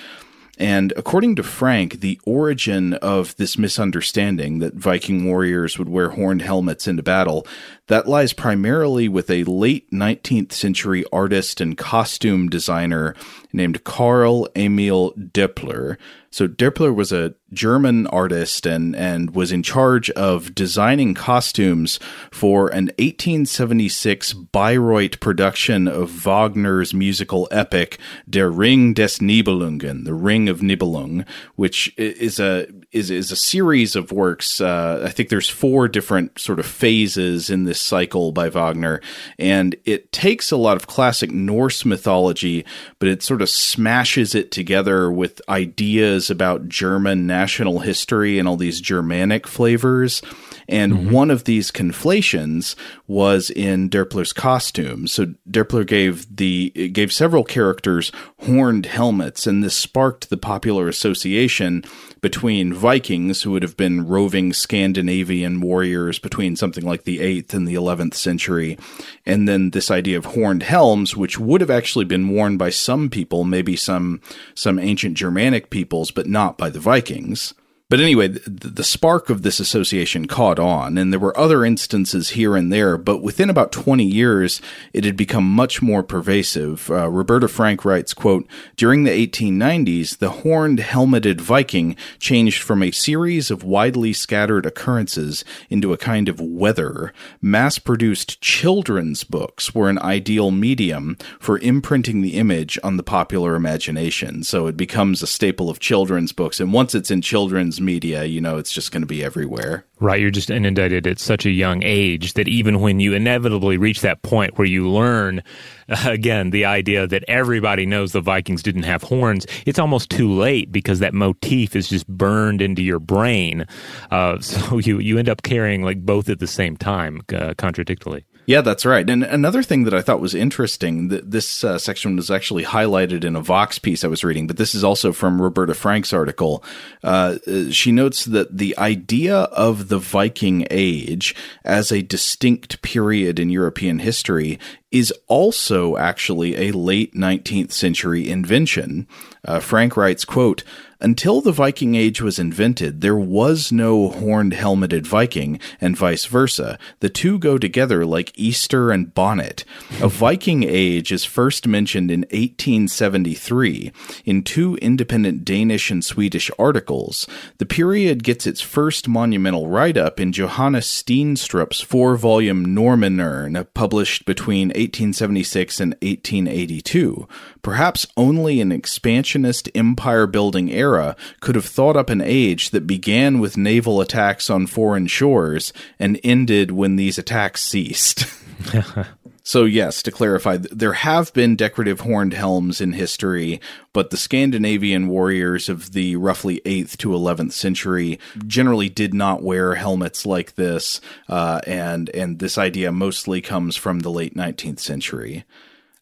And 0.57 0.93
according 0.95 1.35
to 1.35 1.43
Frank, 1.43 1.99
the 1.99 2.19
origin 2.25 2.93
of 2.95 3.35
this 3.35 3.57
misunderstanding 3.57 4.59
that 4.59 4.75
Viking 4.75 5.25
warriors 5.25 5.77
would 5.77 5.89
wear 5.89 6.09
horned 6.09 6.41
helmets 6.41 6.87
into 6.87 7.03
battle, 7.03 7.45
that 7.87 8.07
lies 8.07 8.33
primarily 8.33 9.07
with 9.07 9.29
a 9.29 9.43
late 9.43 9.91
19th 9.91 10.51
century 10.51 11.05
artist 11.11 11.61
and 11.61 11.77
costume 11.77 12.49
designer 12.49 13.15
named 13.53 13.83
Karl 13.83 14.47
Emil 14.55 15.13
Doepler. 15.13 15.97
So 16.31 16.47
Doepler 16.49 16.93
was 16.93 17.13
a 17.13 17.33
German 17.53 18.07
artist 18.07 18.65
and, 18.65 18.93
and 18.93 19.33
was 19.33 19.53
in 19.53 19.63
charge 19.63 20.09
of 20.11 20.53
designing 20.53 21.13
costumes 21.13 21.97
for 22.29 22.67
an 22.67 22.87
1876 22.97 24.33
Bayreuth 24.33 25.21
production 25.21 25.87
of 25.87 26.09
Wagner's 26.09 26.93
musical 26.93 27.47
epic 27.51 27.97
Der 28.29 28.49
Ring 28.49 28.93
des 28.93 29.19
Nibelungen, 29.21 30.03
The 30.03 30.13
Ring 30.13 30.49
of 30.49 30.59
Nibelung, 30.59 31.25
which 31.55 31.93
is 31.97 32.37
a 32.37 32.67
is 32.95 33.11
is 33.11 33.29
a 33.29 33.35
series 33.35 33.95
of 33.97 34.13
works. 34.13 34.61
Uh, 34.61 35.03
I 35.05 35.09
think 35.09 35.27
there's 35.27 35.49
four 35.49 35.89
different 35.89 36.39
sort 36.39 36.59
of 36.59 36.65
phases 36.65 37.49
in 37.49 37.65
this 37.65 37.79
cycle 37.79 38.31
by 38.31 38.47
Wagner, 38.47 39.01
and 39.37 39.75
it 39.83 40.13
takes 40.13 40.49
a 40.49 40.57
lot 40.57 40.77
of 40.77 40.87
classic 40.87 41.29
Norse 41.29 41.83
mythology, 41.83 42.65
but 42.99 43.09
it 43.09 43.21
sort 43.21 43.41
of 43.41 43.49
smashes 43.49 44.33
it 44.33 44.49
together 44.49 45.11
with 45.11 45.41
ideas 45.49 46.29
about 46.29 46.69
German 46.69 47.27
national 47.27 47.79
history 47.79 48.39
and 48.39 48.47
all 48.47 48.55
these 48.55 48.79
Germanic 48.79 49.45
flavors. 49.45 50.21
And 50.67 50.93
mm-hmm. 50.93 51.11
one 51.11 51.31
of 51.31 51.43
these 51.43 51.71
conflations 51.71 52.75
was 53.07 53.49
in 53.49 53.89
Doepler's 53.89 54.33
costume. 54.33 55.07
So 55.07 55.33
Derpler 55.49 55.85
gave 55.85 56.35
the 56.35 56.69
gave 56.93 57.11
several 57.11 57.43
characters 57.43 58.11
horned 58.45 58.87
helmets, 58.87 59.45
and 59.47 59.63
this 59.63 59.75
sparked 59.75 60.29
the 60.29 60.37
popular 60.37 60.87
association 60.87 61.83
between 62.21 62.73
Vikings, 62.73 63.43
who 63.43 63.51
would 63.51 63.63
have 63.63 63.77
been 63.77 64.07
roving 64.07 64.53
Scandinavian 64.53 65.61
warriors 65.61 66.17
between 66.17 66.55
something 66.55 66.83
like 66.83 67.03
the 67.03 67.19
8th 67.19 67.53
and 67.53 67.67
the 67.67 67.75
11th 67.75 68.15
century, 68.15 68.77
and 69.25 69.47
then 69.47 69.69
this 69.71 69.91
idea 69.91 70.17
of 70.17 70.25
horned 70.25 70.63
helms, 70.63 71.15
which 71.15 71.39
would 71.39 71.61
have 71.61 71.69
actually 71.69 72.05
been 72.05 72.29
worn 72.29 72.57
by 72.57 72.69
some 72.69 73.09
people, 73.09 73.43
maybe 73.43 73.75
some 73.75 74.21
some 74.55 74.79
ancient 74.79 75.15
Germanic 75.15 75.69
peoples, 75.69 76.11
but 76.11 76.27
not 76.27 76.57
by 76.57 76.69
the 76.69 76.79
Vikings. 76.79 77.53
But 77.87 77.99
anyway, 77.99 78.29
the, 78.29 78.69
the, 78.69 78.83
spark 78.83 79.29
of 79.29 79.43
this 79.43 79.59
association 79.59 80.25
caught 80.25 80.57
on, 80.57 80.97
and 80.97 81.13
there 81.13 81.19
were 81.19 81.37
other 81.37 81.63
instances 81.63 82.29
here 82.29 82.55
and 82.55 82.73
there, 82.73 82.97
but 82.97 83.21
within 83.21 83.47
about 83.47 83.71
20 83.71 84.03
years, 84.03 84.59
it 84.91 85.03
had 85.03 85.15
become 85.15 85.43
much 85.43 85.83
more 85.83 86.01
pervasive. 86.01 86.89
Uh, 86.89 87.07
Roberta 87.11 87.47
Frank 87.47 87.85
writes, 87.85 88.15
quote, 88.15 88.47
During 88.75 89.03
the 89.03 89.11
1890s, 89.11 90.17
the 90.17 90.31
horned 90.31 90.79
helmeted 90.79 91.39
Viking 91.39 91.95
changed 92.17 92.63
from 92.63 92.81
a 92.81 92.89
series 92.89 93.51
of 93.51 93.63
widely 93.63 94.13
scattered 94.13 94.65
occurrences 94.65 95.45
into 95.69 95.93
a 95.93 95.97
kind 95.97 96.27
of 96.27 96.41
weather. 96.41 97.13
Mass-produced 97.39 98.41
children's 98.41 99.23
books 99.23 99.75
were 99.75 99.89
an 99.89 99.99
ideal 99.99 100.49
medium 100.49 101.19
for 101.39 101.59
imprinting 101.59 102.23
the 102.23 102.33
image 102.33 102.79
on 102.83 102.97
the 102.97 103.03
popular 103.03 103.53
imagination. 103.53 104.41
So 104.41 104.65
it 104.65 104.75
becomes 104.75 105.21
a 105.21 105.27
staple 105.27 105.69
of 105.69 105.79
children's 105.79 106.31
books, 106.31 106.59
and 106.59 106.73
once 106.73 106.95
it's 106.95 107.11
in 107.11 107.21
children's 107.21 107.74
media, 107.79 108.25
you 108.25 108.41
know, 108.41 108.57
it's 108.57 108.71
just 108.71 108.91
going 108.91 109.01
to 109.01 109.07
be 109.07 109.23
everywhere. 109.23 109.85
Right. 109.99 110.19
You're 110.19 110.31
just 110.31 110.49
inundated 110.49 111.07
at 111.07 111.19
such 111.19 111.45
a 111.45 111.51
young 111.51 111.81
age 111.83 112.33
that 112.33 112.47
even 112.47 112.81
when 112.81 112.99
you 112.99 113.13
inevitably 113.13 113.77
reach 113.77 114.01
that 114.01 114.21
point 114.21 114.57
where 114.57 114.67
you 114.67 114.89
learn, 114.89 115.41
again, 116.05 116.49
the 116.49 116.65
idea 116.65 117.07
that 117.07 117.23
everybody 117.27 117.85
knows 117.85 118.11
the 118.11 118.21
Vikings 118.21 118.63
didn't 118.63 118.83
have 118.83 119.03
horns, 119.03 119.45
it's 119.65 119.79
almost 119.79 120.09
too 120.09 120.31
late 120.31 120.71
because 120.71 120.99
that 120.99 121.13
motif 121.13 121.75
is 121.75 121.87
just 121.89 122.07
burned 122.07 122.61
into 122.61 122.81
your 122.81 122.99
brain. 122.99 123.65
Uh, 124.11 124.39
so 124.41 124.77
you, 124.79 124.99
you 124.99 125.17
end 125.17 125.29
up 125.29 125.43
carrying 125.43 125.83
like 125.83 126.05
both 126.05 126.29
at 126.29 126.39
the 126.39 126.47
same 126.47 126.75
time, 126.75 127.21
uh, 127.33 127.53
contradictorily. 127.57 128.25
Yeah, 128.47 128.61
that's 128.61 128.85
right. 128.85 129.09
And 129.09 129.23
another 129.23 129.63
thing 129.63 129.85
that 129.85 129.93
I 129.93 130.01
thought 130.01 130.19
was 130.19 130.35
interesting 130.35 131.07
that 131.07 131.31
this 131.31 131.63
uh, 131.63 131.79
section 131.79 132.15
was 132.15 132.29
actually 132.29 132.63
highlighted 132.63 133.23
in 133.23 133.35
a 133.35 133.41
Vox 133.41 133.79
piece 133.79 134.03
I 134.03 134.07
was 134.07 134.23
reading, 134.23 134.45
but 134.45 134.57
this 134.57 134.75
is 134.75 134.83
also 134.83 135.11
from 135.11 135.41
Roberta 135.41 135.73
Frank's 135.73 136.13
article. 136.13 136.63
Uh, 137.03 137.37
she 137.71 137.91
notes 137.91 138.25
that 138.25 138.55
the 138.55 138.77
idea 138.77 139.35
of 139.35 139.87
the 139.87 139.97
Viking 139.97 140.67
Age 140.69 141.35
as 141.63 141.91
a 141.91 142.03
distinct 142.03 142.81
period 142.83 143.39
in 143.39 143.49
European 143.49 143.99
history 143.99 144.59
is 144.91 145.11
also 145.27 145.97
actually 145.97 146.55
a 146.55 146.71
late 146.71 147.13
19th 147.15 147.71
century 147.71 148.29
invention. 148.29 149.07
Uh, 149.45 149.59
Frank 149.59 149.95
writes, 149.95 150.25
quote, 150.25 150.63
until 151.01 151.41
the 151.41 151.51
Viking 151.51 151.93
Age 151.93 152.21
was 152.21 152.39
invented, 152.39 153.01
there 153.01 153.17
was 153.17 153.71
no 153.71 154.09
horned 154.09 154.53
helmeted 154.53 155.05
Viking, 155.05 155.59
and 155.81 155.97
vice 155.97 156.25
versa. 156.25 156.79
The 157.01 157.09
two 157.09 157.37
go 157.37 157.57
together 157.57 158.05
like 158.05 158.31
Easter 158.35 158.91
and 158.91 159.13
bonnet. 159.13 159.65
A 160.01 160.07
Viking 160.07 160.63
Age 160.63 161.11
is 161.11 161.25
first 161.25 161.67
mentioned 161.67 162.11
in 162.11 162.21
1873 162.21 163.91
in 164.23 164.41
two 164.41 164.77
independent 164.77 165.43
Danish 165.43 165.91
and 165.91 166.03
Swedish 166.03 166.49
articles. 166.57 167.27
The 167.57 167.65
period 167.65 168.23
gets 168.23 168.47
its 168.47 168.61
first 168.61 169.07
monumental 169.07 169.67
write 169.67 169.97
up 169.97 170.19
in 170.19 170.31
Johannes 170.31 170.87
Steenstrup's 170.87 171.81
four 171.81 172.15
volume 172.15 172.65
Normannerne, 172.67 173.67
published 173.73 174.25
between 174.25 174.69
1876 174.69 175.79
and 175.81 175.91
1882. 175.95 177.27
Perhaps 177.65 178.05
only 178.15 178.61
an 178.61 178.71
expansionist 178.71 179.69
empire 179.73 180.27
building 180.27 180.71
era 180.71 181.15
could 181.39 181.55
have 181.55 181.65
thought 181.65 181.97
up 181.97 182.11
an 182.11 182.21
age 182.21 182.69
that 182.69 182.85
began 182.85 183.39
with 183.39 183.57
naval 183.57 184.01
attacks 184.01 184.51
on 184.51 184.67
foreign 184.67 185.07
shores 185.07 185.73
and 185.97 186.19
ended 186.23 186.69
when 186.69 186.95
these 186.95 187.17
attacks 187.17 187.63
ceased. 187.63 188.27
So, 189.47 189.65
yes, 189.65 190.01
to 190.01 190.11
clarify, 190.11 190.57
there 190.57 190.93
have 190.93 191.31
been 191.33 191.55
decorative 191.55 191.99
horned 191.99 192.33
helms 192.33 192.81
in 192.81 192.93
history, 192.93 193.61
but 193.93 194.09
the 194.09 194.17
Scandinavian 194.17 195.07
warriors 195.07 195.69
of 195.69 195.91
the 195.91 196.15
roughly 196.15 196.61
8th 196.65 196.97
to 196.97 197.09
11th 197.09 197.51
century 197.51 198.19
generally 198.47 198.89
did 198.89 199.13
not 199.13 199.43
wear 199.43 199.75
helmets 199.75 200.25
like 200.25 200.55
this, 200.55 200.99
uh, 201.29 201.61
and, 201.67 202.09
and 202.09 202.39
this 202.39 202.57
idea 202.57 202.91
mostly 202.91 203.39
comes 203.39 203.75
from 203.75 203.99
the 203.99 204.09
late 204.09 204.33
19th 204.35 204.79
century. 204.79 205.45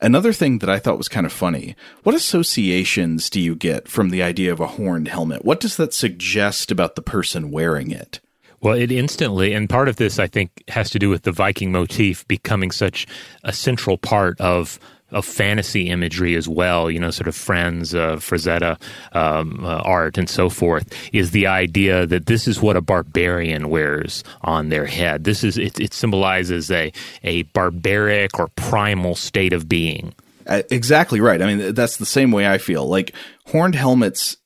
Another 0.04 0.34
thing 0.34 0.60
that 0.60 0.70
I 0.70 0.80
thought 0.80 0.98
was 0.98 1.08
kind 1.08 1.26
of 1.26 1.32
funny 1.32 1.78
what 2.04 2.14
associations 2.14 3.30
do 3.30 3.40
you 3.40 3.56
get 3.56 3.88
from 3.88 4.10
the 4.10 4.22
idea 4.22 4.52
of 4.52 4.60
a 4.60 4.68
horned 4.68 5.08
helmet? 5.08 5.46
What 5.46 5.62
does 5.62 5.78
that 5.78 5.94
suggest 5.94 6.72
about 6.72 6.96
the 6.96 7.02
person 7.02 7.52
wearing 7.52 7.90
it? 7.90 8.20
Well, 8.60 8.76
it 8.76 8.92
instantly, 8.92 9.54
and 9.54 9.70
part 9.70 9.88
of 9.88 9.96
this, 9.96 10.20
I 10.20 10.28
think, 10.28 10.62
has 10.68 10.90
to 10.90 11.00
do 11.00 11.10
with 11.10 11.24
the 11.24 11.32
Viking 11.32 11.72
motif 11.72 12.28
becoming 12.28 12.70
such 12.70 13.08
a 13.46 13.54
central 13.54 13.98
part 13.98 14.40
of 14.42 14.78
of 15.14 15.26
fantasy 15.26 15.90
imagery 15.90 16.36
as 16.36 16.48
well, 16.48 16.90
you 16.92 17.00
know, 17.00 17.12
sort 17.12 17.28
of 17.28 17.36
Frank 17.36 17.64
uh, 17.64 18.18
Frazetta 18.18 18.80
um, 19.14 19.64
uh, 19.64 19.78
art 19.78 20.18
and 20.18 20.30
so 20.30 20.50
forth, 20.50 20.94
is 21.14 21.32
the 21.32 21.48
idea 21.48 22.06
that 22.06 22.26
this 22.26 22.48
is 22.48 22.62
what 22.62 22.76
a 22.76 22.82
barbarian 22.82 23.70
wears 23.70 24.24
on 24.42 24.70
their 24.70 24.86
head. 24.86 25.24
This 25.24 25.44
is 25.44 25.58
it, 25.58 25.80
it 25.80 25.94
symbolizes 25.94 26.70
a 26.72 26.92
a 27.24 27.44
barbaric 27.44 28.40
or 28.40 28.50
primal 28.56 29.16
state 29.16 29.54
of 29.54 29.70
being. 29.70 30.14
Uh, 30.46 30.62
exactly 30.70 31.22
right. 31.22 31.42
I 31.42 31.54
mean, 31.54 31.74
that's 31.74 31.98
the 31.98 32.06
same 32.06 32.32
way 32.32 32.48
I 32.48 32.58
feel. 32.58 32.86
Like 32.86 33.14
horned 33.46 33.76
helmets 33.76 34.38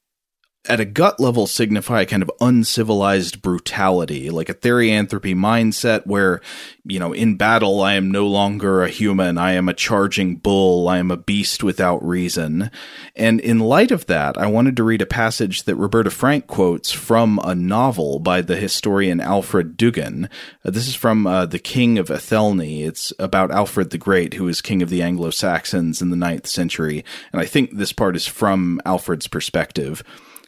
at 0.67 0.79
a 0.79 0.86
gut 0.86 1.19
level 1.19 1.47
signify 1.47 2.01
a 2.01 2.05
kind 2.05 2.24
of 2.24 2.31
uncivilized 2.41 3.41
brutality, 3.41 4.29
like 4.29 4.50
a 4.50 4.53
therianthropy 4.53 5.36
mindset 5.36 6.05
where, 6.05 6.41
you 6.86 7.00
know, 7.00 7.13
in 7.13 7.38
battle, 7.38 7.81
I 7.81 7.93
am 7.93 8.12
no 8.12 8.27
longer 8.27 8.83
a 8.83 8.89
human. 8.89 9.38
I 9.38 9.53
am 9.53 9.69
a 9.69 9.74
charging 9.74 10.36
bull. 10.36 10.88
I 10.88 10.97
am 10.97 11.12
a 11.12 11.17
beast 11.17 11.63
without 11.63 12.05
reason. 12.05 12.69
And 13.15 13.39
in 13.39 13.59
light 13.59 13.91
of 13.91 14.05
that, 14.07 14.38
I 14.38 14.47
wanted 14.47 14.75
to 14.77 14.83
read 14.83 15.01
a 15.01 15.05
passage 15.05 15.63
that 15.63 15.75
Roberta 15.75 16.09
Frank 16.09 16.47
quotes 16.47 16.91
from 16.91 17.39
a 17.43 17.55
novel 17.55 18.19
by 18.19 18.41
the 18.41 18.57
historian 18.57 19.19
Alfred 19.19 19.77
Duggan. 19.77 20.29
Uh, 20.65 20.71
this 20.71 20.88
is 20.88 20.95
from 20.95 21.25
uh, 21.27 21.45
The 21.45 21.59
King 21.59 21.97
of 21.97 22.09
Athelney. 22.09 22.83
It's 22.83 23.13
about 23.19 23.51
Alfred 23.51 23.89
the 23.89 23.97
Great, 23.97 24.36
who 24.36 24.45
was 24.45 24.62
king 24.62 24.81
of 24.81 24.89
the 24.89 25.01
Anglo 25.01 25.29
Saxons 25.29 26.01
in 26.01 26.09
the 26.09 26.15
ninth 26.15 26.47
century. 26.47 27.03
And 27.31 27.41
I 27.41 27.45
think 27.45 27.77
this 27.77 27.93
part 27.93 28.15
is 28.15 28.27
from 28.27 28.81
Alfred's 28.86 29.27
perspective. 29.27 30.03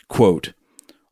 Quote, 0.09 0.51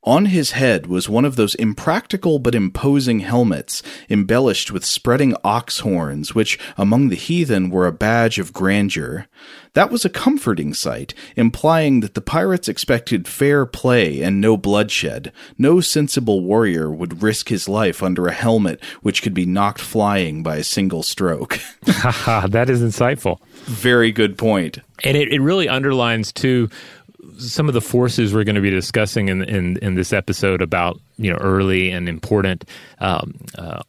on 0.07 0.27
his 0.27 0.51
head 0.51 0.87
was 0.87 1.09
one 1.09 1.25
of 1.25 1.35
those 1.35 1.53
impractical 1.55 2.39
but 2.39 2.55
imposing 2.55 3.19
helmets, 3.19 3.83
embellished 4.09 4.71
with 4.71 4.85
spreading 4.85 5.35
ox 5.43 5.79
horns, 5.79 6.33
which 6.33 6.57
among 6.77 7.09
the 7.09 7.17
heathen 7.17 7.69
were 7.69 7.85
a 7.85 7.91
badge 7.91 8.39
of 8.39 8.53
grandeur. 8.53 9.27
That 9.73 9.91
was 9.91 10.05
a 10.05 10.09
comforting 10.09 10.73
sight, 10.73 11.13
implying 11.35 11.99
that 11.99 12.13
the 12.13 12.21
pirates 12.21 12.69
expected 12.69 13.27
fair 13.27 13.65
play 13.65 14.21
and 14.21 14.39
no 14.39 14.55
bloodshed. 14.55 15.33
No 15.57 15.81
sensible 15.81 16.39
warrior 16.39 16.89
would 16.89 17.21
risk 17.21 17.49
his 17.49 17.67
life 17.67 18.01
under 18.01 18.27
a 18.27 18.33
helmet 18.33 18.81
which 19.01 19.21
could 19.21 19.33
be 19.33 19.45
knocked 19.45 19.81
flying 19.81 20.41
by 20.41 20.55
a 20.55 20.63
single 20.63 21.03
stroke. 21.03 21.59
that 21.83 22.69
is 22.69 22.81
insightful. 22.81 23.41
Very 23.65 24.13
good 24.13 24.37
point. 24.37 24.79
And 25.03 25.17
it, 25.17 25.33
it 25.33 25.41
really 25.41 25.67
underlines, 25.67 26.31
too, 26.31 26.69
some 27.37 27.67
of 27.67 27.73
the 27.73 27.81
forces 27.81 28.33
we're 28.33 28.43
going 28.43 28.55
to 28.55 28.61
be 28.61 28.69
discussing 28.69 29.29
in, 29.29 29.43
in, 29.43 29.77
in 29.77 29.95
this 29.95 30.13
episode 30.13 30.61
about 30.61 30.99
you 31.17 31.31
know 31.31 31.37
early 31.37 31.89
and 31.89 32.07
important 32.07 32.63
um, 32.99 33.35
uh, 33.57 33.81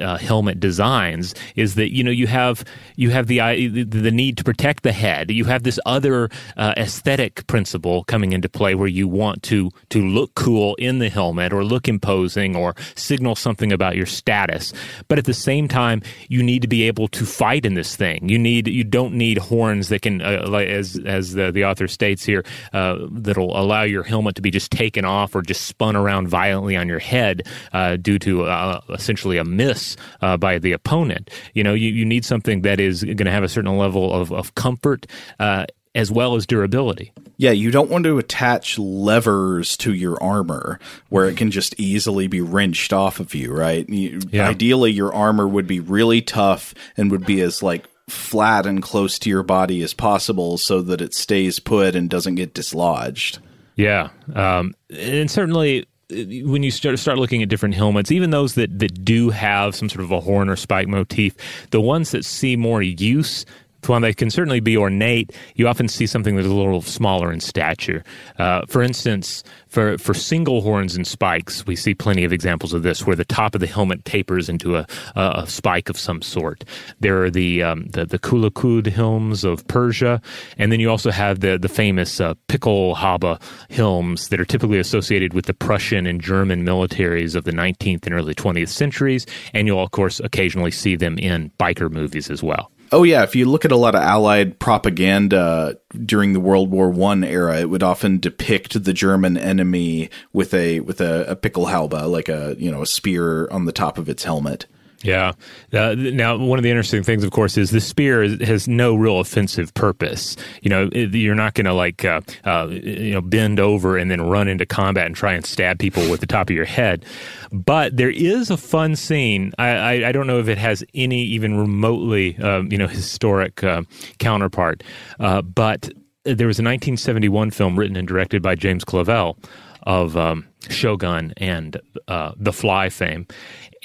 uh, 0.00 0.18
helmet 0.18 0.60
designs 0.60 1.34
is 1.54 1.74
that 1.74 1.92
you 1.92 2.02
know 2.02 2.10
you 2.10 2.26
have 2.26 2.64
you 2.96 3.10
have 3.10 3.26
the 3.26 3.38
the 3.84 4.10
need 4.10 4.36
to 4.36 4.44
protect 4.44 4.82
the 4.82 4.92
head. 4.92 5.30
You 5.30 5.44
have 5.44 5.62
this 5.62 5.78
other 5.86 6.30
uh, 6.56 6.74
aesthetic 6.76 7.46
principle 7.46 8.04
coming 8.04 8.32
into 8.32 8.48
play 8.48 8.74
where 8.74 8.88
you 8.88 9.08
want 9.08 9.42
to 9.44 9.70
to 9.90 10.06
look 10.06 10.34
cool 10.34 10.74
in 10.76 10.98
the 10.98 11.08
helmet 11.08 11.52
or 11.52 11.64
look 11.64 11.88
imposing 11.88 12.56
or 12.56 12.74
signal 12.94 13.36
something 13.36 13.72
about 13.72 13.96
your 13.96 14.06
status. 14.06 14.72
But 15.08 15.18
at 15.18 15.24
the 15.24 15.34
same 15.34 15.68
time, 15.68 16.02
you 16.28 16.42
need 16.42 16.62
to 16.62 16.68
be 16.68 16.84
able 16.84 17.08
to 17.08 17.24
fight 17.24 17.64
in 17.64 17.74
this 17.74 17.96
thing. 17.96 18.28
You 18.28 18.38
need 18.38 18.68
you 18.68 18.84
don't 18.84 19.14
need 19.14 19.38
horns 19.38 19.88
that 19.88 20.02
can, 20.02 20.20
uh, 20.22 20.50
as 20.52 20.98
as 21.04 21.32
the, 21.32 21.52
the 21.52 21.64
author 21.64 21.88
states 21.88 22.24
here, 22.24 22.44
uh, 22.72 22.98
that'll 23.10 23.56
allow 23.56 23.82
your 23.82 24.02
helmet 24.02 24.34
to 24.36 24.42
be 24.42 24.50
just 24.50 24.70
taken 24.70 25.04
off 25.04 25.34
or 25.34 25.42
just 25.42 25.66
spun 25.66 25.96
around 25.96 26.28
violently 26.28 26.55
on 26.56 26.88
your 26.88 26.98
head 26.98 27.46
uh, 27.72 27.96
due 27.96 28.18
to 28.20 28.44
uh, 28.44 28.80
essentially 28.90 29.38
a 29.38 29.44
miss 29.44 29.96
uh, 30.22 30.36
by 30.36 30.58
the 30.58 30.72
opponent. 30.72 31.30
You 31.54 31.64
know, 31.64 31.74
you, 31.74 31.90
you 31.90 32.04
need 32.04 32.24
something 32.24 32.62
that 32.62 32.80
is 32.80 33.04
going 33.04 33.24
to 33.24 33.30
have 33.30 33.44
a 33.44 33.48
certain 33.48 33.76
level 33.76 34.12
of, 34.12 34.32
of 34.32 34.54
comfort 34.54 35.06
uh, 35.38 35.66
as 35.94 36.10
well 36.12 36.36
as 36.36 36.46
durability. 36.46 37.12
Yeah, 37.38 37.50
you 37.50 37.70
don't 37.70 37.90
want 37.90 38.04
to 38.04 38.18
attach 38.18 38.78
levers 38.78 39.76
to 39.78 39.92
your 39.92 40.22
armor 40.22 40.78
where 41.08 41.26
it 41.26 41.36
can 41.36 41.50
just 41.50 41.78
easily 41.78 42.28
be 42.28 42.40
wrenched 42.40 42.92
off 42.92 43.20
of 43.20 43.34
you, 43.34 43.52
right? 43.52 43.88
You, 43.88 44.20
yeah. 44.30 44.48
Ideally, 44.48 44.92
your 44.92 45.14
armor 45.14 45.48
would 45.48 45.66
be 45.66 45.80
really 45.80 46.22
tough 46.22 46.74
and 46.96 47.10
would 47.10 47.26
be 47.26 47.40
as 47.40 47.62
like 47.62 47.86
flat 48.08 48.66
and 48.66 48.82
close 48.82 49.18
to 49.18 49.30
your 49.30 49.42
body 49.42 49.82
as 49.82 49.92
possible 49.92 50.58
so 50.58 50.80
that 50.82 51.00
it 51.00 51.14
stays 51.14 51.58
put 51.58 51.96
and 51.96 52.08
doesn't 52.08 52.36
get 52.36 52.54
dislodged. 52.54 53.38
Yeah, 53.74 54.08
um, 54.34 54.74
and 54.90 55.30
certainly 55.30 55.86
when 56.10 56.62
you 56.62 56.70
start 56.70 56.98
start 56.98 57.18
looking 57.18 57.42
at 57.42 57.48
different 57.48 57.74
helmets, 57.74 58.12
even 58.12 58.30
those 58.30 58.54
that 58.54 58.78
that 58.78 59.04
do 59.04 59.30
have 59.30 59.74
some 59.74 59.88
sort 59.88 60.04
of 60.04 60.12
a 60.12 60.20
horn 60.20 60.48
or 60.48 60.56
spike 60.56 60.88
motif, 60.88 61.34
the 61.70 61.80
ones 61.80 62.10
that 62.12 62.24
see 62.24 62.56
more 62.56 62.82
use 62.82 63.44
while 63.86 64.00
they 64.00 64.12
can 64.12 64.30
certainly 64.30 64.60
be 64.60 64.76
ornate, 64.76 65.32
you 65.54 65.68
often 65.68 65.88
see 65.88 66.06
something 66.06 66.36
that's 66.36 66.48
a 66.48 66.52
little 66.52 66.82
smaller 66.82 67.32
in 67.32 67.40
stature. 67.40 68.02
Uh, 68.38 68.62
for 68.66 68.82
instance, 68.82 69.44
for, 69.68 69.98
for 69.98 70.14
single 70.14 70.62
horns 70.62 70.96
and 70.96 71.06
spikes, 71.06 71.66
we 71.66 71.76
see 71.76 71.94
plenty 71.94 72.24
of 72.24 72.32
examples 72.32 72.72
of 72.72 72.82
this, 72.82 73.06
where 73.06 73.16
the 73.16 73.24
top 73.24 73.54
of 73.54 73.60
the 73.60 73.66
helmet 73.66 74.04
tapers 74.04 74.48
into 74.48 74.76
a, 74.76 74.86
a, 75.14 75.42
a 75.42 75.46
spike 75.46 75.88
of 75.88 75.98
some 75.98 76.22
sort. 76.22 76.64
There 77.00 77.22
are 77.22 77.30
the 77.30 77.62
um, 77.62 77.86
the, 77.88 78.06
the 78.06 78.18
Kulah 78.18 78.50
Khud 78.50 78.86
helms 78.86 79.44
of 79.44 79.66
Persia, 79.68 80.20
and 80.58 80.72
then 80.72 80.80
you 80.80 80.90
also 80.90 81.10
have 81.10 81.40
the 81.40 81.58
the 81.58 81.68
famous 81.68 82.20
uh, 82.20 82.34
Pickelhaube 82.48 83.40
helms 83.70 84.28
that 84.28 84.40
are 84.40 84.44
typically 84.44 84.78
associated 84.78 85.34
with 85.34 85.46
the 85.46 85.54
Prussian 85.54 86.06
and 86.06 86.20
German 86.20 86.64
militaries 86.64 87.34
of 87.34 87.44
the 87.44 87.52
19th 87.52 88.06
and 88.06 88.14
early 88.14 88.34
20th 88.34 88.68
centuries, 88.68 89.26
and 89.52 89.66
you'll 89.66 89.82
of 89.82 89.90
course 89.90 90.20
occasionally 90.20 90.70
see 90.70 90.96
them 90.96 91.18
in 91.18 91.50
biker 91.58 91.90
movies 91.90 92.30
as 92.30 92.42
well. 92.42 92.70
Oh 92.92 93.02
yeah, 93.02 93.22
if 93.22 93.34
you 93.34 93.46
look 93.46 93.64
at 93.64 93.72
a 93.72 93.76
lot 93.76 93.94
of 93.94 94.02
Allied 94.02 94.58
propaganda 94.58 95.78
during 96.04 96.32
the 96.32 96.40
World 96.40 96.70
War 96.70 96.90
One 96.90 97.24
era, 97.24 97.58
it 97.58 97.70
would 97.70 97.82
often 97.82 98.18
depict 98.18 98.82
the 98.84 98.92
German 98.92 99.36
enemy 99.36 100.10
with 100.32 100.54
a 100.54 100.80
with 100.80 101.00
a, 101.00 101.24
a 101.30 101.36
Pickelhaube, 101.36 102.08
like 102.08 102.28
a 102.28 102.54
you 102.58 102.70
know 102.70 102.82
a 102.82 102.86
spear 102.86 103.48
on 103.50 103.64
the 103.64 103.72
top 103.72 103.98
of 103.98 104.08
its 104.08 104.24
helmet. 104.24 104.66
Yeah. 105.02 105.32
Uh, 105.72 105.94
now, 105.96 106.36
one 106.36 106.58
of 106.58 106.62
the 106.62 106.70
interesting 106.70 107.02
things, 107.02 107.22
of 107.22 107.30
course, 107.30 107.56
is 107.58 107.70
the 107.70 107.80
spear 107.80 108.22
is, 108.22 108.40
has 108.40 108.66
no 108.66 108.94
real 108.94 109.20
offensive 109.20 109.72
purpose. 109.74 110.36
You 110.62 110.70
know, 110.70 110.88
you're 110.92 111.34
not 111.34 111.54
going 111.54 111.66
to 111.66 111.74
like 111.74 112.04
uh, 112.04 112.22
uh, 112.44 112.68
you 112.70 113.12
know 113.12 113.20
bend 113.20 113.60
over 113.60 113.96
and 113.96 114.10
then 114.10 114.22
run 114.22 114.48
into 114.48 114.64
combat 114.64 115.06
and 115.06 115.14
try 115.14 115.34
and 115.34 115.44
stab 115.44 115.78
people 115.78 116.10
with 116.10 116.20
the 116.20 116.26
top 116.26 116.48
of 116.48 116.56
your 116.56 116.64
head. 116.64 117.04
But 117.52 117.96
there 117.96 118.10
is 118.10 118.50
a 118.50 118.56
fun 118.56 118.96
scene. 118.96 119.52
I, 119.58 119.68
I, 119.68 120.08
I 120.08 120.12
don't 120.12 120.26
know 120.26 120.38
if 120.38 120.48
it 120.48 120.58
has 120.58 120.82
any 120.94 121.22
even 121.22 121.58
remotely 121.58 122.36
um, 122.38 122.72
you 122.72 122.78
know 122.78 122.88
historic 122.88 123.62
uh, 123.62 123.82
counterpart, 124.18 124.82
uh, 125.20 125.42
but 125.42 125.90
there 126.24 126.46
was 126.46 126.58
a 126.58 126.62
1971 126.62 127.50
film 127.50 127.78
written 127.78 127.96
and 127.96 128.08
directed 128.08 128.42
by 128.42 128.54
James 128.54 128.84
Clavell 128.84 129.36
of 129.82 130.16
um, 130.16 130.44
Shogun 130.68 131.32
and 131.36 131.80
uh, 132.08 132.32
The 132.36 132.52
Fly 132.52 132.88
fame 132.88 133.28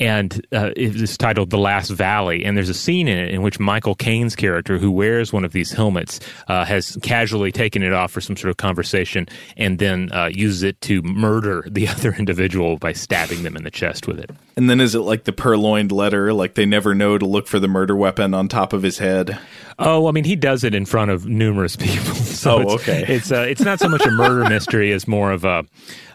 and 0.01 0.45
uh, 0.51 0.71
it's 0.75 1.15
titled 1.15 1.51
"The 1.51 1.59
Last 1.59 1.89
Valley." 1.91 2.43
And 2.43 2.57
there's 2.57 2.69
a 2.69 2.73
scene 2.73 3.07
in 3.07 3.17
it 3.17 3.29
in 3.29 3.43
which 3.43 3.59
Michael 3.59 3.95
Caine's 3.95 4.35
character, 4.35 4.79
who 4.79 4.91
wears 4.91 5.31
one 5.31 5.45
of 5.45 5.53
these 5.53 5.71
helmets, 5.71 6.19
uh, 6.47 6.65
has 6.65 6.97
casually 7.03 7.51
taken 7.51 7.83
it 7.83 7.93
off 7.93 8.11
for 8.11 8.19
some 8.19 8.35
sort 8.35 8.49
of 8.49 8.57
conversation, 8.57 9.29
and 9.55 9.77
then 9.77 10.11
uh, 10.11 10.25
uses 10.25 10.63
it 10.63 10.81
to 10.81 11.01
murder 11.03 11.63
the 11.69 11.87
other 11.91 12.13
individual 12.13 12.77
by 12.77 12.91
stabbing 12.91 13.43
them 13.43 13.55
in 13.55 13.63
the 13.63 13.71
chest 13.71 14.07
with 14.07 14.19
it. 14.19 14.31
And 14.57 14.69
then 14.69 14.81
is 14.81 14.95
it 14.95 15.01
like 15.01 15.25
the 15.25 15.33
purloined 15.33 15.91
letter? 15.91 16.33
Like 16.33 16.55
they 16.55 16.65
never 16.65 16.95
know 16.95 17.17
to 17.17 17.25
look 17.25 17.47
for 17.47 17.59
the 17.59 17.67
murder 17.67 17.95
weapon 17.95 18.33
on 18.33 18.47
top 18.47 18.73
of 18.73 18.81
his 18.81 18.97
head? 18.97 19.39
Oh, 19.79 20.07
I 20.07 20.11
mean, 20.11 20.23
he 20.23 20.35
does 20.35 20.63
it 20.63 20.75
in 20.75 20.85
front 20.85 21.11
of 21.11 21.25
numerous 21.25 21.75
people. 21.77 22.15
So 22.41 22.55
oh, 22.55 22.61
it's, 22.61 22.73
okay. 22.73 23.05
It's 23.07 23.31
uh, 23.31 23.45
it's 23.47 23.61
not 23.61 23.79
so 23.79 23.87
much 23.87 24.03
a 24.03 24.09
murder 24.09 24.49
mystery 24.49 24.91
as 24.93 25.07
more 25.07 25.31
of 25.31 25.45
a. 25.45 25.63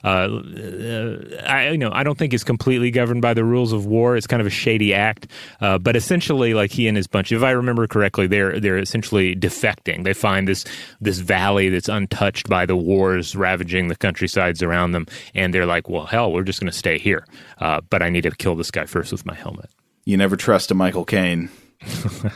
Uh, 0.02 0.08
uh, 0.08 1.20
I 1.46 1.70
you 1.70 1.78
know 1.78 1.92
I 1.92 2.02
don't 2.02 2.18
think 2.18 2.34
it's 2.34 2.42
completely 2.42 2.90
governed 2.90 3.22
by 3.22 3.32
the 3.32 3.44
rules 3.44 3.72
of 3.76 3.86
war. 3.86 4.16
It's 4.16 4.26
kind 4.26 4.40
of 4.40 4.46
a 4.46 4.50
shady 4.50 4.92
act, 4.92 5.28
uh, 5.60 5.78
but 5.78 5.94
essentially, 5.94 6.54
like 6.54 6.72
he 6.72 6.88
and 6.88 6.96
his 6.96 7.06
bunch, 7.06 7.30
if 7.30 7.42
I 7.42 7.52
remember 7.52 7.86
correctly, 7.86 8.26
they're 8.26 8.58
they're 8.58 8.78
essentially 8.78 9.36
defecting. 9.36 10.04
They 10.04 10.14
find 10.14 10.48
this 10.48 10.64
this 11.00 11.18
valley 11.18 11.68
that's 11.68 11.88
untouched 11.88 12.48
by 12.48 12.66
the 12.66 12.76
wars 12.76 13.36
ravaging 13.36 13.88
the 13.88 13.96
countrysides 13.96 14.62
around 14.62 14.92
them, 14.92 15.06
and 15.34 15.54
they're 15.54 15.66
like, 15.66 15.88
well, 15.88 16.06
hell, 16.06 16.32
we're 16.32 16.42
just 16.42 16.60
going 16.60 16.70
to 16.70 16.76
stay 16.76 16.98
here. 16.98 17.24
Uh, 17.58 17.80
but 17.88 18.02
I 18.02 18.10
need 18.10 18.22
to 18.22 18.30
kill 18.32 18.56
this 18.56 18.70
guy 18.70 18.86
first 18.86 19.12
with 19.12 19.24
my 19.24 19.34
helmet. 19.34 19.70
You 20.04 20.16
never 20.16 20.36
trust 20.36 20.70
a 20.70 20.74
Michael 20.74 21.04
Caine. 21.04 21.50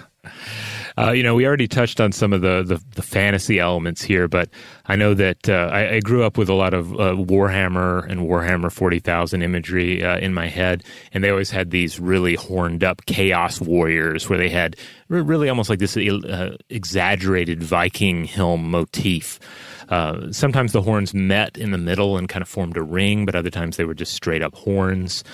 Uh, 1.01 1.13
you 1.13 1.23
know, 1.23 1.35
we 1.35 1.47
already 1.47 1.67
touched 1.69 1.99
on 1.99 2.13
some 2.13 2.33
of 2.33 2.43
the, 2.43 2.63
the, 2.63 2.83
the 2.95 3.03
fantasy 3.03 3.59
elements 3.59 4.03
here, 4.03 4.29
but 4.29 4.51
I 4.85 4.97
know 4.97 5.15
that 5.15 5.49
uh, 5.49 5.71
I, 5.73 5.95
I, 5.95 6.01
grew 6.01 6.25
up 6.25 6.37
with 6.37 6.51
a 6.51 6.55
lot 6.55 6.75
of 6.75 6.93
uh, 6.93 7.15
Warhammer 7.15 8.07
and 8.07 8.21
Warhammer 8.21 8.71
40,000 8.71 9.41
imagery 9.41 10.05
uh, 10.05 10.19
in 10.19 10.35
my 10.35 10.47
head, 10.49 10.85
and 11.15 11.25
they 11.25 11.31
always 11.31 11.51
had 11.51 11.71
these 11.71 11.99
really 11.99 12.35
horned 12.35 12.85
up 12.85 13.07
chaos 13.07 13.63
warriors 13.63 14.29
where 14.29 14.39
they 14.39 14.51
had 14.51 14.77
really 15.09 15.49
almost 15.49 15.71
like 15.71 15.79
this 15.79 15.97
uh, 15.97 16.57
exaggerated 16.69 17.63
Viking 17.63 18.27
helm 18.27 18.71
motif. 18.71 19.41
Uh, 19.89 20.31
sometimes 20.31 20.73
the 20.73 20.83
horns 20.83 21.15
met 21.15 21.57
in 21.57 21.71
the 21.71 21.79
middle 21.79 22.19
and 22.19 22.29
kind 22.29 22.43
of 22.43 22.49
formed 22.49 22.77
a 22.77 22.83
ring, 22.83 23.25
but 23.25 23.35
other 23.35 23.51
times 23.51 23.79
they 23.79 23.85
were 23.85 23.95
just 23.95 24.13
straight 24.13 24.43
up 24.43 24.55
horns. 24.55 25.25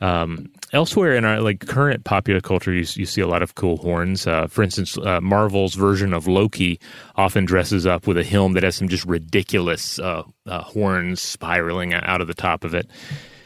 Um, 0.00 0.50
elsewhere 0.72 1.16
in 1.16 1.24
our 1.24 1.40
like 1.40 1.60
current 1.60 2.04
popular 2.04 2.40
culture, 2.40 2.72
you, 2.72 2.84
you 2.94 3.06
see 3.06 3.20
a 3.20 3.26
lot 3.26 3.42
of 3.42 3.54
cool 3.54 3.78
horns. 3.78 4.26
Uh, 4.26 4.46
for 4.46 4.62
instance, 4.62 4.98
uh, 4.98 5.20
Marvel's 5.20 5.74
version 5.74 6.12
of 6.12 6.26
Loki 6.26 6.78
often 7.16 7.44
dresses 7.44 7.86
up 7.86 8.06
with 8.06 8.18
a 8.18 8.24
helm 8.24 8.52
that 8.52 8.62
has 8.62 8.76
some 8.76 8.88
just 8.88 9.04
ridiculous 9.04 9.98
uh, 9.98 10.22
uh 10.46 10.62
horns 10.62 11.22
spiraling 11.22 11.94
out 11.94 12.20
of 12.20 12.26
the 12.26 12.34
top 12.34 12.64
of 12.64 12.74
it. 12.74 12.88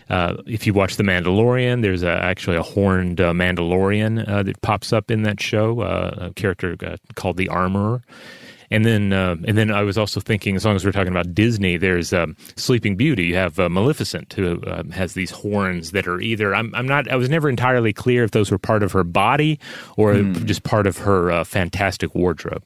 Uh, 0.09 0.43
if 0.47 0.67
you 0.67 0.75
watch 0.75 0.97
The 0.97 1.05
Mandalorian, 1.05 1.83
there's 1.83 2.03
a, 2.03 2.11
actually 2.11 2.57
a 2.57 2.63
horned 2.63 3.21
uh, 3.21 3.33
Mandalorian 3.33 4.27
that 4.27 4.61
pops 4.61 4.93
up 4.93 5.09
in 5.09 5.23
that 5.23 5.41
show, 5.41 5.83
a 5.83 6.33
character 6.35 6.77
called 7.15 7.37
the 7.37 7.49
Armorer. 7.49 8.03
And 8.71 8.85
then, 8.85 9.13
uh, 9.13 9.37
and 9.45 9.59
then 9.59 9.71
I 9.71 9.83
was 9.83 9.99
also 9.99 10.21
thinking, 10.21 10.55
as 10.55 10.65
long 10.65 10.77
as 10.77 10.85
we're 10.85 10.93
talking 10.93 11.11
about 11.11 11.35
Disney, 11.35 11.77
there's 11.77 12.13
um, 12.13 12.37
Sleeping 12.57 12.97
Beauty. 12.97 13.25
You 13.25 13.35
have 13.35 13.59
uh, 13.59 13.69
Maleficent, 13.69 14.33
who 14.33 14.61
uh, 14.63 14.85
has 14.93 15.15
these 15.15 15.31
horns 15.31 15.91
that 15.91 16.07
are 16.07 16.21
either 16.21 16.55
I'm, 16.55 16.73
I'm 16.75 16.87
not 16.87 17.11
I 17.11 17.17
was 17.17 17.29
never 17.29 17.49
entirely 17.49 17.93
clear 17.93 18.23
if 18.23 18.31
those 18.31 18.51
were 18.51 18.59
part 18.59 18.83
of 18.83 18.93
her 18.93 19.05
body 19.05 19.59
or 19.97 20.15
mm. 20.15 20.45
just 20.45 20.63
part 20.63 20.87
of 20.87 20.99
her 20.99 21.31
uh, 21.31 21.45
fantastic 21.45 22.15
wardrobe. 22.15 22.63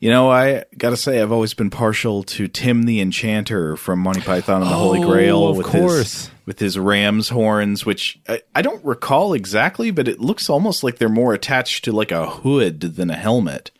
You 0.00 0.10
know, 0.10 0.30
I 0.30 0.64
gotta 0.76 0.96
say, 0.96 1.20
I've 1.20 1.32
always 1.32 1.54
been 1.54 1.70
partial 1.70 2.22
to 2.24 2.48
Tim 2.48 2.84
the 2.84 3.00
Enchanter 3.00 3.76
from 3.76 4.00
Monty 4.00 4.20
Python 4.20 4.62
and 4.62 4.70
the 4.70 4.74
oh, 4.74 4.78
Holy 4.78 5.00
Grail. 5.00 5.48
Of 5.48 5.56
with 5.58 5.66
course. 5.66 6.26
His, 6.26 6.30
with 6.46 6.58
his 6.58 6.78
ram's 6.78 7.28
horns, 7.28 7.84
which 7.84 8.18
I, 8.26 8.40
I, 8.54 8.62
don't 8.62 8.82
recall 8.82 9.34
exactly, 9.34 9.90
but 9.90 10.08
it 10.08 10.18
looks 10.18 10.48
almost 10.48 10.82
like 10.82 10.96
they're 10.96 11.10
more 11.10 11.34
attached 11.34 11.84
to 11.84 11.92
like 11.92 12.10
a 12.10 12.26
hood 12.26 12.80
than 12.80 13.10
a 13.10 13.16
helmet. 13.16 13.70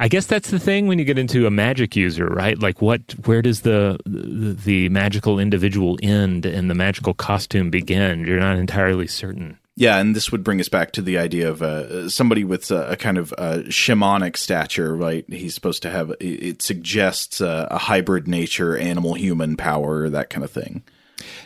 I 0.00 0.08
guess 0.08 0.26
that's 0.26 0.50
the 0.50 0.58
thing 0.58 0.86
when 0.86 0.98
you 0.98 1.04
get 1.04 1.18
into 1.18 1.46
a 1.46 1.50
magic 1.50 1.96
user, 1.96 2.26
right? 2.26 2.58
Like, 2.58 2.82
what, 2.82 3.00
where 3.26 3.42
does 3.42 3.62
the, 3.62 3.98
the, 4.04 4.52
the 4.52 4.88
magical 4.88 5.38
individual 5.38 5.98
end 6.02 6.46
and 6.46 6.70
the 6.70 6.74
magical 6.74 7.14
costume 7.14 7.70
begin? 7.70 8.26
You're 8.26 8.40
not 8.40 8.56
entirely 8.56 9.06
certain. 9.06 9.58
Yeah, 9.76 9.98
and 9.98 10.14
this 10.14 10.30
would 10.30 10.44
bring 10.44 10.60
us 10.60 10.68
back 10.68 10.92
to 10.92 11.02
the 11.02 11.18
idea 11.18 11.48
of 11.48 11.60
uh, 11.60 12.08
somebody 12.08 12.44
with 12.44 12.70
a, 12.70 12.92
a 12.92 12.96
kind 12.96 13.18
of 13.18 13.32
uh, 13.36 13.58
shamanic 13.64 14.36
stature, 14.36 14.94
right? 14.94 15.24
He's 15.28 15.54
supposed 15.54 15.82
to 15.82 15.90
have 15.90 16.12
it 16.20 16.62
suggests 16.62 17.40
uh, 17.40 17.66
a 17.70 17.78
hybrid 17.78 18.28
nature, 18.28 18.76
animal 18.76 19.14
human 19.14 19.56
power, 19.56 20.08
that 20.08 20.30
kind 20.30 20.44
of 20.44 20.50
thing. 20.52 20.84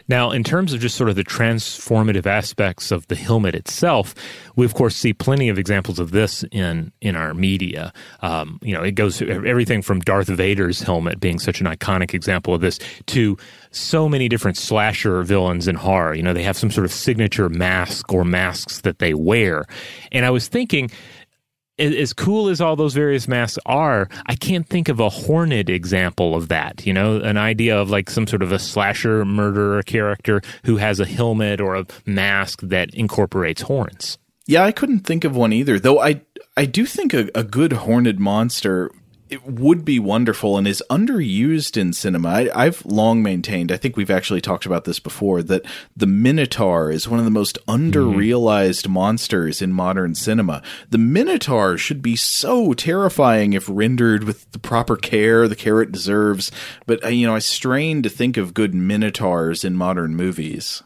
Now, 0.08 0.30
in 0.30 0.44
terms 0.44 0.72
of 0.72 0.80
just 0.80 0.96
sort 0.96 1.10
of 1.10 1.16
the 1.16 1.24
transformative 1.24 2.26
aspects 2.26 2.90
of 2.90 3.06
the 3.08 3.16
helmet 3.16 3.54
itself, 3.54 4.14
we 4.56 4.64
of 4.64 4.74
course 4.74 4.96
see 4.96 5.12
plenty 5.12 5.48
of 5.48 5.58
examples 5.58 5.98
of 5.98 6.10
this 6.10 6.44
in 6.50 6.92
in 7.00 7.16
our 7.16 7.34
media. 7.34 7.92
Um, 8.20 8.58
you 8.62 8.74
know, 8.74 8.82
it 8.82 8.92
goes 8.92 9.20
everything 9.22 9.82
from 9.82 10.00
Darth 10.00 10.28
Vader's 10.28 10.80
helmet 10.80 11.20
being 11.20 11.38
such 11.38 11.60
an 11.60 11.66
iconic 11.66 12.14
example 12.14 12.54
of 12.54 12.60
this 12.60 12.78
to 13.06 13.36
so 13.70 14.08
many 14.08 14.28
different 14.28 14.56
slasher 14.56 15.22
villains 15.22 15.68
in 15.68 15.76
horror. 15.76 16.14
You 16.14 16.22
know, 16.22 16.32
they 16.32 16.42
have 16.42 16.56
some 16.56 16.70
sort 16.70 16.84
of 16.84 16.92
signature 16.92 17.48
mask 17.48 18.12
or 18.12 18.24
masks 18.24 18.80
that 18.80 18.98
they 18.98 19.14
wear, 19.14 19.66
and 20.12 20.24
I 20.24 20.30
was 20.30 20.48
thinking 20.48 20.90
as 21.78 22.12
cool 22.12 22.48
as 22.48 22.60
all 22.60 22.76
those 22.76 22.94
various 22.94 23.28
masks 23.28 23.58
are, 23.66 24.08
I 24.26 24.34
can't 24.34 24.66
think 24.66 24.88
of 24.88 25.00
a 25.00 25.08
Horned 25.08 25.70
example 25.70 26.34
of 26.34 26.48
that. 26.48 26.86
You 26.86 26.92
know, 26.92 27.16
an 27.16 27.36
idea 27.36 27.76
of 27.76 27.90
like 27.90 28.10
some 28.10 28.26
sort 28.26 28.42
of 28.42 28.52
a 28.52 28.58
slasher 28.58 29.24
murderer 29.24 29.82
character 29.82 30.40
who 30.64 30.76
has 30.76 31.00
a 31.00 31.06
helmet 31.06 31.60
or 31.60 31.76
a 31.76 31.86
mask 32.06 32.60
that 32.62 32.94
incorporates 32.94 33.62
horns. 33.62 34.18
Yeah, 34.46 34.64
I 34.64 34.72
couldn't 34.72 35.00
think 35.00 35.24
of 35.24 35.36
one 35.36 35.52
either. 35.52 35.78
Though 35.78 36.00
I 36.00 36.22
I 36.56 36.64
do 36.64 36.86
think 36.86 37.14
a, 37.14 37.28
a 37.34 37.44
good 37.44 37.72
horned 37.72 38.18
monster 38.18 38.90
it 39.30 39.44
would 39.44 39.84
be 39.84 39.98
wonderful 39.98 40.56
and 40.56 40.66
is 40.66 40.82
underused 40.90 41.76
in 41.76 41.92
cinema. 41.92 42.48
I, 42.54 42.64
have 42.64 42.84
long 42.84 43.22
maintained, 43.22 43.70
I 43.70 43.76
think 43.76 43.96
we've 43.96 44.10
actually 44.10 44.40
talked 44.40 44.66
about 44.66 44.84
this 44.84 44.98
before, 44.98 45.42
that 45.42 45.64
the 45.96 46.06
Minotaur 46.06 46.90
is 46.90 47.08
one 47.08 47.18
of 47.18 47.24
the 47.24 47.30
most 47.30 47.58
underrealized 47.66 48.82
mm-hmm. 48.82 48.92
monsters 48.92 49.60
in 49.62 49.72
modern 49.72 50.14
cinema. 50.14 50.62
The 50.90 50.98
Minotaur 50.98 51.76
should 51.78 52.02
be 52.02 52.16
so 52.16 52.72
terrifying 52.74 53.52
if 53.52 53.68
rendered 53.68 54.24
with 54.24 54.50
the 54.52 54.58
proper 54.58 54.96
care, 54.96 55.48
the 55.48 55.56
care 55.56 55.82
it 55.82 55.92
deserves. 55.92 56.50
But, 56.86 57.04
uh, 57.04 57.08
you 57.08 57.26
know, 57.26 57.34
I 57.34 57.40
strain 57.40 58.02
to 58.02 58.08
think 58.08 58.36
of 58.36 58.54
good 58.54 58.74
Minotaurs 58.74 59.64
in 59.64 59.76
modern 59.76 60.16
movies. 60.16 60.82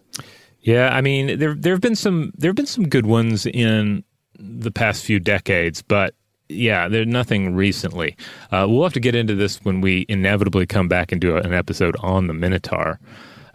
Yeah, 0.61 0.95
I 0.95 1.01
mean, 1.01 1.39
there 1.39 1.55
there 1.55 1.75
have 1.75 1.81
been 1.81 1.97
some 1.97 2.33
there 2.37 2.49
have 2.49 2.57
been 2.57 2.67
some 2.67 2.89
good 2.89 3.05
ones 3.05 3.47
in 3.47 4.05
the 4.39 4.71
past 4.71 5.05
few 5.05 5.19
decades, 5.19 5.83
but 5.83 6.15
yeah, 6.53 6.89
there's 6.89 7.07
nothing 7.07 7.55
recently. 7.55 8.17
Uh, 8.51 8.67
we'll 8.69 8.83
have 8.83 8.93
to 8.95 9.01
get 9.01 9.15
into 9.15 9.35
this 9.35 9.65
when 9.65 9.81
we 9.81 10.07
inevitably 10.09 10.67
come 10.67 10.89
back 10.89 11.13
and 11.13 11.21
do 11.21 11.37
an 11.37 11.53
episode 11.53 11.97
on 12.01 12.27
the 12.27 12.35
Minotaur. 12.35 13.01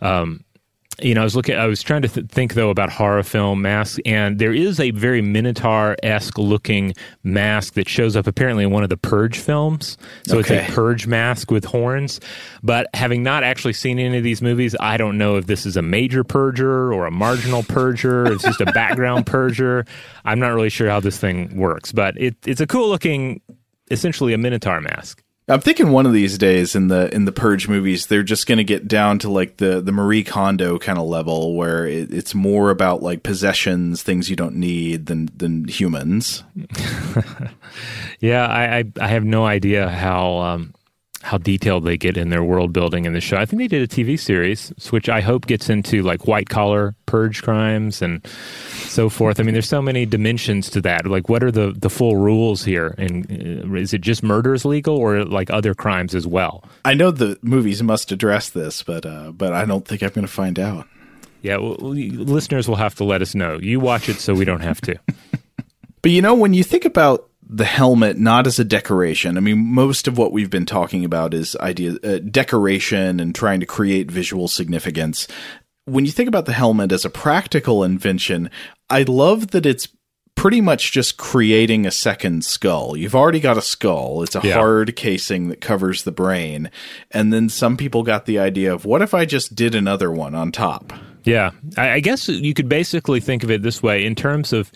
Um, 0.02 0.44
you 1.02 1.14
know, 1.14 1.22
I 1.22 1.24
was 1.24 1.36
looking, 1.36 1.56
I 1.56 1.68
was 1.68 1.84
trying 1.84 2.02
to 2.02 2.08
th- 2.08 2.28
think 2.28 2.54
though 2.56 2.70
about 2.70 2.90
horror 2.90 3.24
film 3.24 3.62
masks, 3.62 4.00
and 4.06 4.40
there 4.40 4.54
is 4.54 4.80
a 4.80 4.92
very 4.92 5.22
Minotaur 5.22 5.96
esque 6.02 6.38
looking 6.38 6.94
mask 7.24 7.74
that 7.74 7.88
shows 7.88 8.16
up 8.16 8.26
apparently 8.26 8.64
in 8.64 8.72
one 8.72 8.84
of 8.84 8.90
the 8.90 8.98
Purge 8.98 9.38
films. 9.38 9.98
So 10.26 10.40
okay. 10.40 10.58
it's 10.58 10.70
a 10.70 10.74
Purge 10.74 11.06
mask 11.06 11.52
with 11.52 11.66
horns. 11.66 12.20
But 12.64 12.88
having 12.94 13.22
not 13.22 13.44
actually 13.44 13.74
seen 13.74 14.00
any 14.00 14.18
of 14.18 14.24
these 14.24 14.42
movies, 14.42 14.76
I 14.80 14.98
don't 14.98 15.18
know 15.18 15.38
if 15.38 15.46
this 15.46 15.66
is 15.66 15.78
a 15.78 15.82
major 15.82 16.24
purger 16.24 16.94
or 16.94 17.06
a 17.06 17.12
marginal 17.12 17.64
purger. 17.64 18.30
it's 18.32 18.44
just 18.44 18.62
a 18.62 18.66
background 18.74 19.26
purger. 19.26 19.88
I'm 20.26 20.40
not 20.40 20.50
really 20.50 20.70
sure 20.70 20.90
how 20.90 21.00
this 21.00 21.18
thing 21.18 21.56
works, 21.56 21.92
but 21.92 22.18
it, 22.18 22.36
it's 22.46 22.62
a 22.62 22.68
cool 22.68 22.90
looking, 22.90 23.42
essentially 23.92 24.34
a 24.34 24.38
Minotaur 24.38 24.82
mask. 24.82 25.22
I'm 25.50 25.62
thinking 25.62 25.92
one 25.92 26.06
of 26.06 26.12
these 26.12 26.38
days 26.38 26.76
in 26.76 26.90
the 26.90 27.14
in 27.16 27.24
the 27.24 27.32
Purge 27.32 27.70
movies, 27.70 28.08
they're 28.08 28.22
just 28.22 28.48
going 28.48 28.58
to 28.58 28.66
get 28.66 28.86
down 28.86 29.18
to 29.20 29.30
like 29.30 29.58
the 29.58 29.80
the 29.80 29.94
Marie 29.94 30.24
Kondo 30.24 30.78
kind 30.78 31.00
of 31.00 31.08
level, 31.08 31.56
where 31.56 31.88
it, 31.88 32.14
it's 32.14 32.36
more 32.36 32.70
about 32.70 33.02
like 33.02 33.24
possessions, 33.24 34.04
things 34.04 34.30
you 34.30 34.36
don't 34.36 34.56
need, 34.56 35.06
than 35.06 35.30
than 35.38 35.66
humans. 35.66 36.44
yeah, 38.20 38.46
I, 38.46 38.80
I, 38.80 38.84
I 39.00 39.08
have 39.08 39.24
no 39.24 39.46
idea 39.46 39.88
how 39.88 40.38
um, 40.40 40.74
how 41.28 41.38
detailed 41.38 41.84
they 41.84 41.98
get 41.98 42.16
in 42.16 42.30
their 42.30 42.44
world 42.44 42.72
building 42.72 43.04
in 43.04 43.12
the 43.12 43.20
show. 43.20 43.36
I 43.36 43.46
think 43.46 43.60
they 43.60 43.68
did 43.68 43.82
a 43.82 43.88
TV 43.88 44.18
series, 44.18 44.70
which 44.92 45.10
I 45.10 45.20
hope 45.20 45.46
gets 45.46 45.70
into 45.70 46.02
like 46.02 46.26
white 46.26 46.48
collar 46.48 46.96
purge 47.06 47.44
crimes 47.44 48.02
and 48.02 48.26
so 48.86 49.10
forth. 49.10 49.38
I 49.38 49.44
mean, 49.44 49.52
there's 49.52 49.68
so 49.68 49.82
many 49.82 50.06
dimensions 50.06 50.70
to 50.70 50.82
that. 50.82 51.06
Like, 51.06 51.28
what 51.28 51.44
are 51.44 51.52
the 51.52 51.74
the 51.78 51.90
full 51.90 52.16
rules 52.16 52.63
here? 52.63 52.96
And 52.98 53.30
uh, 53.70 53.76
is 53.76 53.94
it 53.94 54.00
just 54.00 54.24
murders 54.24 54.63
legal, 54.63 54.96
or 54.96 55.26
like 55.26 55.50
other 55.52 55.74
crimes 55.74 56.16
as 56.16 56.26
well? 56.26 56.63
I 56.86 56.94
know 56.94 57.12
the 57.12 57.38
movies 57.42 57.84
must 57.84 58.13
address 58.13 58.50
this, 58.50 58.82
but 58.82 59.06
uh, 59.06 59.34
but 59.34 59.52
I 59.52 59.66
don't 59.66 59.86
think 59.86 60.04
I'm 60.04 60.12
going 60.12 60.26
to 60.26 60.32
find 60.32 60.58
out. 60.58 60.88
Yeah, 61.42 61.58
well, 61.58 61.76
listeners 61.76 62.70
will 62.70 62.78
have 62.78 62.96
to 62.96 63.04
let 63.04 63.22
us 63.22 63.36
know. 63.36 63.60
You 63.60 63.82
watch 63.82 64.08
it 64.08 64.22
so 64.22 64.34
we 64.34 64.46
don't 64.46 64.62
have 64.62 64.80
to. 64.82 64.98
but 66.02 66.12
you 66.12 66.22
know, 66.22 66.36
when 66.36 66.54
you 66.54 66.63
think 66.63 66.86
about 66.86 67.30
the 67.50 67.66
helmet 67.66 68.18
not 68.18 68.46
as 68.46 68.60
a 68.60 68.66
decoration. 68.66 69.38
I 69.38 69.40
mean, 69.40 69.60
most 69.60 70.08
of 70.08 70.18
what 70.18 70.32
we've 70.32 70.50
been 70.50 70.66
talking 70.66 71.06
about 71.06 71.34
is 71.34 71.56
idea 71.58 71.96
uh, 72.04 72.20
decoration 72.20 73.20
and 73.20 73.34
trying 73.34 73.60
to 73.62 73.66
create 73.66 74.12
visual 74.12 74.48
significance. 74.48 75.28
When 75.86 76.06
you 76.06 76.12
think 76.12 76.28
about 76.28 76.46
the 76.46 76.54
helmet 76.54 76.92
as 76.92 77.06
a 77.06 77.10
practical 77.10 77.84
invention, 77.84 78.50
I 78.90 79.04
love 79.04 79.52
that 79.52 79.66
it's 79.66 79.88
pretty 80.36 80.62
much 80.62 80.92
just 80.92 81.18
creating 81.18 81.86
a 81.86 81.92
second 81.92 82.46
skull. 82.46 82.96
You've 82.96 83.16
already 83.16 83.40
got 83.40 83.58
a 83.58 83.62
skull. 83.62 84.22
It's 84.22 84.36
a 84.36 84.42
yeah. 84.44 84.54
hard 84.54 84.96
casing 84.96 85.48
that 85.48 85.62
covers 85.62 86.04
the 86.04 86.12
brain. 86.12 86.70
And 87.12 87.34
then 87.34 87.50
some 87.50 87.76
people 87.76 88.04
got 88.04 88.26
the 88.26 88.38
idea 88.38 88.74
of 88.74 88.86
what 88.86 89.02
if 89.02 89.14
I 89.14 89.26
just 89.26 89.56
did 89.56 89.74
another 89.74 90.12
one 90.12 90.36
on 90.36 90.52
top? 90.52 90.94
Yeah. 91.24 91.52
I, 91.76 91.94
I 91.94 92.00
guess 92.02 92.30
you 92.30 92.54
could 92.54 92.70
basically 92.70 93.20
think 93.20 93.44
of 93.44 93.50
it 93.50 93.64
this 93.64 93.82
way 93.82 94.06
in 94.06 94.14
terms 94.14 94.54
of 94.54 94.72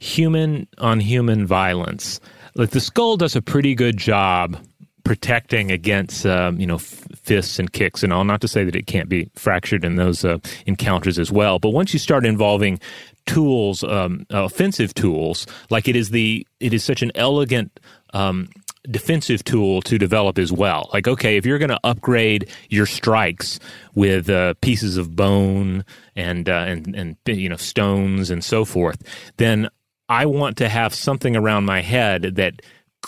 human 0.00 0.66
on 0.78 0.98
human 0.98 1.46
violence. 1.46 2.20
Like 2.56 2.70
the 2.70 2.80
skull 2.80 3.16
does 3.16 3.36
a 3.36 3.42
pretty 3.42 3.76
good 3.76 3.96
job 3.96 4.58
protecting 5.04 5.70
against 5.70 6.26
um, 6.26 6.58
you 6.58 6.66
know 6.66 6.76
f- 6.76 7.06
fists 7.16 7.58
and 7.58 7.72
kicks 7.72 8.02
and 8.02 8.12
all. 8.12 8.24
Not 8.24 8.40
to 8.40 8.48
say 8.48 8.64
that 8.64 8.74
it 8.74 8.86
can't 8.86 9.08
be 9.08 9.30
fractured 9.34 9.84
in 9.84 9.96
those 9.96 10.24
uh, 10.24 10.38
encounters 10.66 11.18
as 11.18 11.30
well, 11.30 11.58
but 11.58 11.70
once 11.70 11.92
you 11.92 11.98
start 11.98 12.26
involving 12.26 12.80
tools, 13.26 13.84
um, 13.84 14.26
offensive 14.30 14.94
tools, 14.94 15.46
like 15.68 15.86
it 15.86 15.96
is 15.96 16.10
the 16.10 16.46
it 16.58 16.74
is 16.74 16.82
such 16.82 17.02
an 17.02 17.12
elegant. 17.14 17.78
Um, 18.12 18.48
defensive 18.90 19.44
tool 19.44 19.82
to 19.82 19.98
develop 19.98 20.38
as 20.38 20.50
well. 20.50 20.88
Like, 20.94 21.06
okay, 21.06 21.36
if 21.36 21.44
you're 21.44 21.58
going 21.58 21.68
to 21.68 21.78
upgrade 21.84 22.48
your 22.70 22.86
strikes 22.86 23.60
with 23.94 24.30
uh, 24.30 24.54
pieces 24.62 24.96
of 24.96 25.14
bone 25.14 25.84
and 26.16 26.48
uh, 26.48 26.64
and 26.66 26.96
and 26.96 27.16
you 27.26 27.50
know 27.50 27.56
stones 27.56 28.30
and 28.30 28.42
so 28.42 28.64
forth, 28.64 29.02
then 29.36 29.68
I 30.10 30.26
want 30.26 30.56
to 30.56 30.68
have 30.68 30.92
something 30.92 31.36
around 31.36 31.66
my 31.66 31.80
head 31.80 32.34
that 32.34 32.60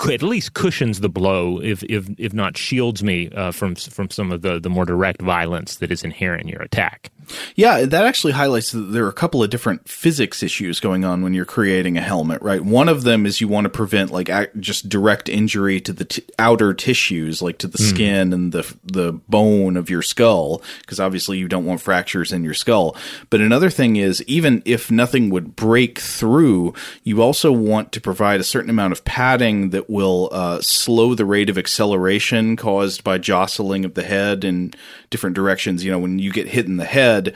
at 0.08 0.22
least 0.22 0.54
cushions 0.54 1.00
the 1.00 1.08
blow, 1.08 1.60
if 1.60 1.82
if 1.82 2.08
if 2.16 2.32
not 2.32 2.56
shields 2.56 3.02
me 3.02 3.28
uh, 3.30 3.50
from 3.50 3.74
from 3.74 4.08
some 4.08 4.30
of 4.30 4.42
the 4.42 4.60
the 4.60 4.70
more 4.70 4.86
direct 4.86 5.20
violence 5.20 5.76
that 5.76 5.90
is 5.90 6.04
inherent 6.04 6.42
in 6.42 6.48
your 6.48 6.62
attack. 6.62 7.10
Yeah, 7.54 7.84
that 7.84 8.04
actually 8.04 8.32
highlights 8.32 8.72
that 8.72 8.80
there 8.80 9.04
are 9.04 9.08
a 9.08 9.12
couple 9.12 9.42
of 9.42 9.50
different 9.50 9.88
physics 9.88 10.42
issues 10.42 10.80
going 10.80 11.04
on 11.04 11.22
when 11.22 11.34
you're 11.34 11.44
creating 11.44 11.96
a 11.96 12.00
helmet, 12.00 12.42
right? 12.42 12.60
One 12.60 12.88
of 12.88 13.02
them 13.02 13.26
is 13.26 13.40
you 13.40 13.48
want 13.48 13.64
to 13.64 13.70
prevent 13.70 14.10
like 14.10 14.30
just 14.60 14.88
direct 14.88 15.28
injury 15.28 15.80
to 15.80 15.92
the 15.92 16.04
t- 16.04 16.24
outer 16.38 16.74
tissues, 16.74 17.42
like 17.42 17.58
to 17.58 17.66
the 17.66 17.78
mm. 17.78 17.90
skin 17.90 18.32
and 18.32 18.52
the 18.52 18.74
the 18.84 19.12
bone 19.28 19.76
of 19.76 19.90
your 19.90 20.02
skull, 20.02 20.62
because 20.80 21.00
obviously 21.00 21.38
you 21.38 21.48
don't 21.48 21.64
want 21.64 21.80
fractures 21.80 22.32
in 22.32 22.44
your 22.44 22.54
skull. 22.54 22.96
But 23.30 23.40
another 23.40 23.70
thing 23.70 23.96
is 23.96 24.22
even 24.24 24.62
if 24.64 24.90
nothing 24.90 25.30
would 25.30 25.56
break 25.56 25.98
through, 25.98 26.74
you 27.02 27.22
also 27.22 27.52
want 27.52 27.92
to 27.92 28.00
provide 28.00 28.40
a 28.40 28.44
certain 28.44 28.70
amount 28.70 28.92
of 28.92 29.04
padding 29.04 29.70
that 29.70 29.88
will 29.88 30.28
uh, 30.32 30.60
slow 30.60 31.14
the 31.14 31.24
rate 31.24 31.50
of 31.50 31.58
acceleration 31.58 32.56
caused 32.56 33.04
by 33.04 33.18
jostling 33.18 33.84
of 33.84 33.94
the 33.94 34.02
head 34.02 34.44
in 34.44 34.72
different 35.10 35.36
directions. 35.36 35.84
You 35.84 35.90
know, 35.90 35.98
when 35.98 36.18
you 36.18 36.32
get 36.32 36.48
hit 36.48 36.66
in 36.66 36.76
the 36.76 36.84
head 36.84 37.21
said, 37.24 37.34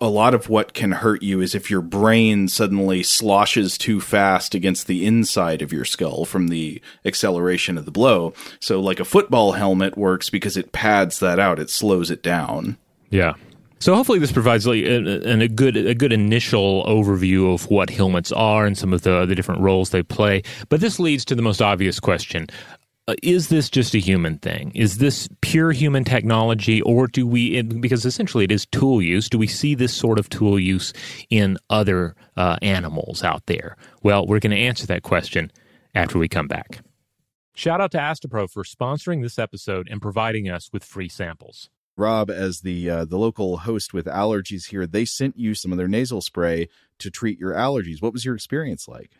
a 0.00 0.08
lot 0.08 0.34
of 0.34 0.48
what 0.48 0.74
can 0.74 0.90
hurt 0.90 1.22
you 1.22 1.40
is 1.40 1.54
if 1.54 1.70
your 1.70 1.80
brain 1.80 2.48
suddenly 2.48 3.02
sloshes 3.04 3.78
too 3.78 4.00
fast 4.00 4.54
against 4.54 4.88
the 4.88 5.06
inside 5.06 5.62
of 5.62 5.72
your 5.72 5.84
skull 5.84 6.24
from 6.24 6.48
the 6.48 6.82
acceleration 7.04 7.78
of 7.78 7.84
the 7.84 7.92
blow. 7.92 8.34
So, 8.60 8.80
like 8.80 8.98
a 8.98 9.04
football 9.04 9.52
helmet 9.52 9.96
works 9.96 10.30
because 10.30 10.56
it 10.56 10.72
pads 10.72 11.20
that 11.20 11.38
out, 11.38 11.60
it 11.60 11.70
slows 11.70 12.10
it 12.10 12.24
down. 12.24 12.76
Yeah. 13.10 13.34
So 13.80 13.94
hopefully 13.94 14.18
this 14.18 14.32
provides 14.32 14.66
like 14.66 14.82
a, 14.82 15.42
a, 15.42 15.48
good 15.48 15.76
a 15.76 15.94
good 15.94 16.12
initial 16.12 16.84
overview 16.86 17.54
of 17.54 17.70
what 17.70 17.90
helmets 17.90 18.32
are 18.32 18.66
and 18.66 18.76
some 18.76 18.92
of 18.92 19.02
the 19.02 19.24
the 19.24 19.36
different 19.36 19.60
roles 19.60 19.90
they 19.90 20.02
play. 20.02 20.42
But 20.68 20.80
this 20.80 20.98
leads 20.98 21.24
to 21.26 21.36
the 21.36 21.42
most 21.42 21.62
obvious 21.62 22.00
question: 22.00 22.48
is 23.22 23.48
this 23.48 23.70
just 23.70 23.94
a 23.94 23.98
human 23.98 24.38
thing? 24.38 24.72
Is 24.74 24.98
this 24.98 25.28
pure 25.40 25.72
human 25.72 26.04
technology, 26.04 26.82
or 26.82 27.06
do 27.06 27.26
we, 27.26 27.62
because 27.62 28.04
essentially 28.04 28.44
it 28.44 28.52
is 28.52 28.66
tool 28.66 29.00
use, 29.00 29.28
do 29.28 29.38
we 29.38 29.46
see 29.46 29.74
this 29.74 29.94
sort 29.94 30.18
of 30.18 30.28
tool 30.28 30.58
use 30.58 30.92
in 31.30 31.56
other 31.70 32.14
uh, 32.36 32.56
animals 32.62 33.24
out 33.24 33.46
there? 33.46 33.76
Well, 34.02 34.26
we're 34.26 34.40
going 34.40 34.52
to 34.52 34.62
answer 34.62 34.86
that 34.86 35.02
question 35.02 35.50
after 35.94 36.18
we 36.18 36.28
come 36.28 36.48
back. 36.48 36.80
Shout 37.54 37.80
out 37.80 37.90
to 37.92 37.98
Astepro 37.98 38.48
for 38.48 38.62
sponsoring 38.62 39.22
this 39.22 39.38
episode 39.38 39.88
and 39.90 40.00
providing 40.00 40.48
us 40.48 40.70
with 40.72 40.84
free 40.84 41.08
samples. 41.08 41.70
Rob, 41.96 42.30
as 42.30 42.60
the 42.60 42.88
uh, 42.88 43.04
the 43.04 43.18
local 43.18 43.58
host 43.58 43.92
with 43.92 44.06
allergies 44.06 44.68
here, 44.68 44.86
they 44.86 45.04
sent 45.04 45.36
you 45.36 45.54
some 45.54 45.72
of 45.72 45.78
their 45.78 45.88
nasal 45.88 46.20
spray 46.20 46.68
to 47.00 47.10
treat 47.10 47.40
your 47.40 47.52
allergies. 47.54 48.00
What 48.00 48.12
was 48.12 48.24
your 48.24 48.36
experience 48.36 48.86
like? 48.86 49.10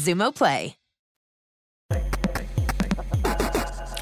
Xumo 0.00 0.34
Play. 0.34 0.76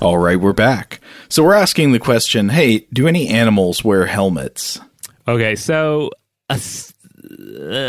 All 0.00 0.18
right, 0.18 0.38
we're 0.40 0.52
back. 0.52 1.00
So 1.28 1.42
we're 1.42 1.54
asking 1.54 1.92
the 1.92 1.98
question 1.98 2.48
hey, 2.50 2.86
do 2.92 3.08
any 3.08 3.28
animals 3.28 3.82
wear 3.84 4.06
helmets? 4.06 4.80
Okay, 5.26 5.56
so 5.56 6.10
uh, 6.48 6.56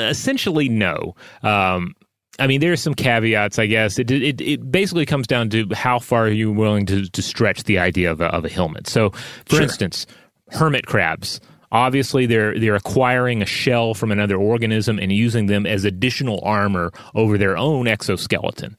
essentially, 0.10 0.70
no. 0.70 1.16
Um, 1.44 1.96
I 2.40 2.48
mean, 2.48 2.62
there's 2.62 2.82
some 2.82 2.96
caveats, 2.96 3.60
I 3.60 3.68
guess. 3.68 4.00
It, 4.00 4.10
it, 4.12 4.42
it 4.42 4.72
basically 4.72 5.06
comes 5.06 5.28
down 5.28 5.50
to 5.50 5.68
how 5.74 6.00
far 6.00 6.24
are 6.26 6.32
you 6.32 6.52
willing 6.52 6.86
to, 6.88 7.06
to 7.08 7.22
stretch 7.22 7.64
the 7.66 7.78
idea 7.78 8.12
of 8.12 8.22
a, 8.22 8.26
of 8.28 8.44
a 8.46 8.50
helmet. 8.50 8.88
So, 8.88 9.12
for 9.46 9.56
Sure. 9.58 9.64
instance, 9.64 10.06
hermit 10.50 10.88
crabs. 10.88 11.40
Obviously, 11.72 12.26
they're 12.26 12.58
they're 12.60 12.76
acquiring 12.76 13.42
a 13.42 13.46
shell 13.46 13.94
from 13.94 14.12
another 14.12 14.38
organism 14.38 14.98
and 15.00 15.12
using 15.12 15.46
them 15.48 15.66
as 15.66 15.86
additional 15.86 16.40
armor 16.44 16.92
over 17.16 17.38
their 17.38 17.58
own 17.58 17.88
exoskeleton, 17.88 18.76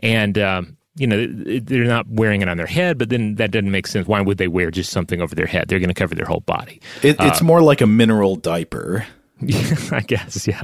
and 0.00 0.38
um, 0.38 0.76
you 0.96 1.06
know 1.06 1.26
they're 1.26 1.84
not 1.84 2.08
wearing 2.08 2.42
it 2.42 2.48
on 2.48 2.56
their 2.56 2.66
head. 2.66 2.98
But 2.98 3.10
then 3.10 3.36
that 3.36 3.50
doesn't 3.52 3.70
make 3.70 3.86
sense. 3.86 4.08
Why 4.08 4.20
would 4.20 4.38
they 4.38 4.48
wear 4.48 4.70
just 4.70 4.90
something 4.90 5.20
over 5.20 5.34
their 5.34 5.46
head? 5.46 5.68
They're 5.68 5.78
going 5.78 5.88
to 5.88 5.94
cover 5.94 6.14
their 6.14 6.26
whole 6.26 6.40
body. 6.40 6.80
It, 7.02 7.16
it's 7.20 7.40
Uh, 7.40 7.44
more 7.44 7.62
like 7.62 7.80
a 7.80 7.86
mineral 7.86 8.36
diaper. 8.36 9.06
I 9.90 10.04
guess, 10.06 10.46
yeah, 10.46 10.62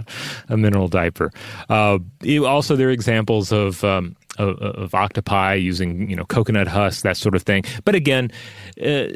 a 0.48 0.56
mineral 0.56 0.86
diaper. 0.86 1.32
Uh, 1.68 1.98
also, 2.44 2.76
there 2.76 2.88
are 2.88 2.92
examples 2.92 3.50
of, 3.50 3.82
um, 3.82 4.14
of 4.38 4.58
of 4.58 4.94
octopi 4.94 5.54
using 5.54 6.08
you 6.08 6.16
know 6.16 6.24
coconut 6.24 6.68
husk, 6.68 7.02
that 7.02 7.16
sort 7.16 7.34
of 7.34 7.42
thing. 7.42 7.64
But 7.84 7.94
again, 7.94 8.30
uh, 8.82 9.08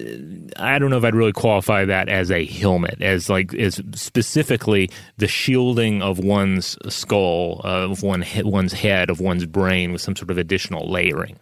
I 0.56 0.78
don't 0.78 0.90
know 0.90 0.98
if 0.98 1.04
I'd 1.04 1.14
really 1.14 1.32
qualify 1.32 1.84
that 1.84 2.08
as 2.08 2.30
a 2.30 2.44
helmet, 2.44 3.00
as 3.00 3.28
like 3.28 3.54
as 3.54 3.80
specifically 3.94 4.90
the 5.16 5.28
shielding 5.28 6.02
of 6.02 6.18
one's 6.18 6.76
skull, 6.88 7.60
of 7.64 8.02
one 8.02 8.24
one's 8.44 8.72
head, 8.72 9.10
of 9.10 9.20
one's 9.20 9.46
brain 9.46 9.92
with 9.92 10.00
some 10.00 10.16
sort 10.16 10.30
of 10.30 10.38
additional 10.38 10.90
layering. 10.90 11.38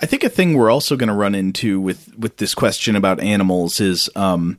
I 0.00 0.06
think 0.06 0.24
a 0.24 0.28
thing 0.28 0.54
we're 0.54 0.70
also 0.70 0.96
going 0.96 1.08
to 1.08 1.14
run 1.14 1.34
into 1.34 1.80
with 1.80 2.16
with 2.16 2.38
this 2.38 2.54
question 2.54 2.96
about 2.96 3.20
animals 3.20 3.80
is 3.80 4.10
um, 4.16 4.58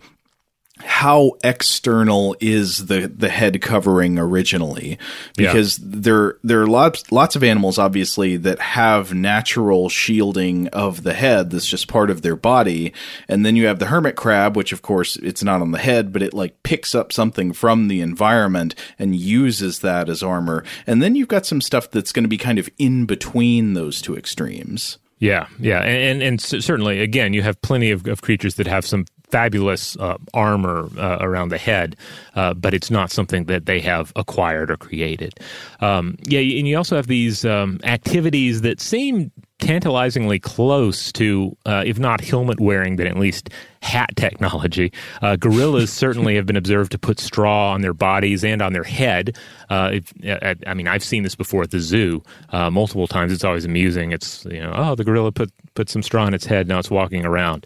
how 0.81 1.33
external 1.43 2.35
is 2.39 2.85
the 2.87 3.07
the 3.07 3.29
head 3.29 3.61
covering 3.61 4.17
originally? 4.17 4.97
Because 5.35 5.79
yeah. 5.79 5.85
there 5.89 6.37
there 6.43 6.61
are 6.61 6.67
lots 6.67 7.11
lots 7.11 7.35
of 7.35 7.43
animals 7.43 7.77
obviously 7.77 8.37
that 8.37 8.59
have 8.59 9.13
natural 9.13 9.89
shielding 9.89 10.67
of 10.69 11.03
the 11.03 11.13
head 11.13 11.49
that's 11.49 11.67
just 11.67 11.87
part 11.87 12.09
of 12.09 12.21
their 12.21 12.35
body. 12.35 12.93
And 13.27 13.45
then 13.45 13.55
you 13.55 13.67
have 13.67 13.79
the 13.79 13.87
hermit 13.87 14.15
crab 14.15 14.55
which 14.55 14.71
of 14.71 14.81
course 14.81 15.17
it's 15.17 15.43
not 15.43 15.61
on 15.61 15.71
the 15.71 15.79
head 15.79 16.13
but 16.13 16.21
it 16.21 16.33
like 16.33 16.61
picks 16.63 16.95
up 16.95 17.11
something 17.11 17.53
from 17.53 17.87
the 17.87 18.01
environment 18.01 18.75
and 18.97 19.15
uses 19.15 19.79
that 19.79 20.09
as 20.09 20.23
armor. 20.23 20.63
And 20.87 21.01
then 21.01 21.15
you've 21.15 21.27
got 21.27 21.45
some 21.45 21.61
stuff 21.61 21.91
that's 21.91 22.11
going 22.11 22.23
to 22.23 22.29
be 22.29 22.37
kind 22.37 22.59
of 22.59 22.69
in 22.77 23.05
between 23.05 23.73
those 23.73 24.01
two 24.01 24.15
extremes. 24.15 24.97
Yeah, 25.19 25.47
yeah, 25.59 25.81
and, 25.81 26.21
and, 26.21 26.23
and 26.23 26.41
certainly, 26.41 27.01
again, 27.01 27.33
you 27.33 27.41
have 27.41 27.61
plenty 27.61 27.91
of, 27.91 28.07
of 28.07 28.21
creatures 28.21 28.55
that 28.55 28.67
have 28.67 28.85
some 28.85 29.03
fabulous 29.29 29.95
uh, 29.97 30.17
armor 30.33 30.89
uh, 30.97 31.17
around 31.21 31.49
the 31.49 31.57
head, 31.57 31.95
uh, 32.35 32.53
but 32.53 32.73
it's 32.73 32.91
not 32.91 33.11
something 33.11 33.45
that 33.45 33.65
they 33.65 33.79
have 33.79 34.11
acquired 34.15 34.71
or 34.71 34.77
created. 34.77 35.39
Um, 35.81 36.17
yeah, 36.23 36.39
and 36.39 36.67
you 36.67 36.77
also 36.77 36.95
have 36.95 37.07
these 37.07 37.45
um, 37.45 37.79
activities 37.83 38.61
that 38.61 38.81
seem 38.81 39.31
tantalizingly 39.59 40.39
close 40.39 41.11
to, 41.11 41.55
uh, 41.65 41.83
if 41.85 41.99
not 41.99 42.21
helmet 42.21 42.59
wearing, 42.59 42.95
then 42.95 43.07
at 43.07 43.17
least 43.17 43.49
hat 43.81 44.09
technology. 44.15 44.91
Uh, 45.21 45.35
gorillas 45.35 45.91
certainly 45.99 46.35
have 46.35 46.45
been 46.45 46.55
observed 46.55 46.91
to 46.91 46.99
put 46.99 47.19
straw 47.19 47.71
on 47.71 47.81
their 47.81 47.93
bodies 47.93 48.43
and 48.43 48.61
on 48.61 48.73
their 48.73 48.83
head. 48.83 49.37
Uh, 49.69 49.91
if, 49.93 50.13
I, 50.25 50.55
I, 50.67 50.73
mean, 50.73 50.87
I've 50.87 51.03
seen 51.03 51.23
this 51.23 51.35
before 51.35 51.63
at 51.63 51.71
the 51.71 51.79
zoo 51.79 52.23
uh, 52.49 52.69
multiple 52.69 53.07
times. 53.07 53.31
It's 53.31 53.43
always 53.43 53.65
amusing. 53.65 54.11
It's 54.11 54.45
you 54.45 54.61
know, 54.61 54.73
oh, 54.75 54.95
the 54.95 55.03
gorilla 55.03 55.31
put 55.31 55.51
put 55.75 55.89
some 55.89 56.01
straw 56.01 56.25
on 56.25 56.33
its 56.33 56.45
head. 56.45 56.67
Now 56.67 56.79
it's 56.79 56.89
walking 56.89 57.25
around. 57.25 57.65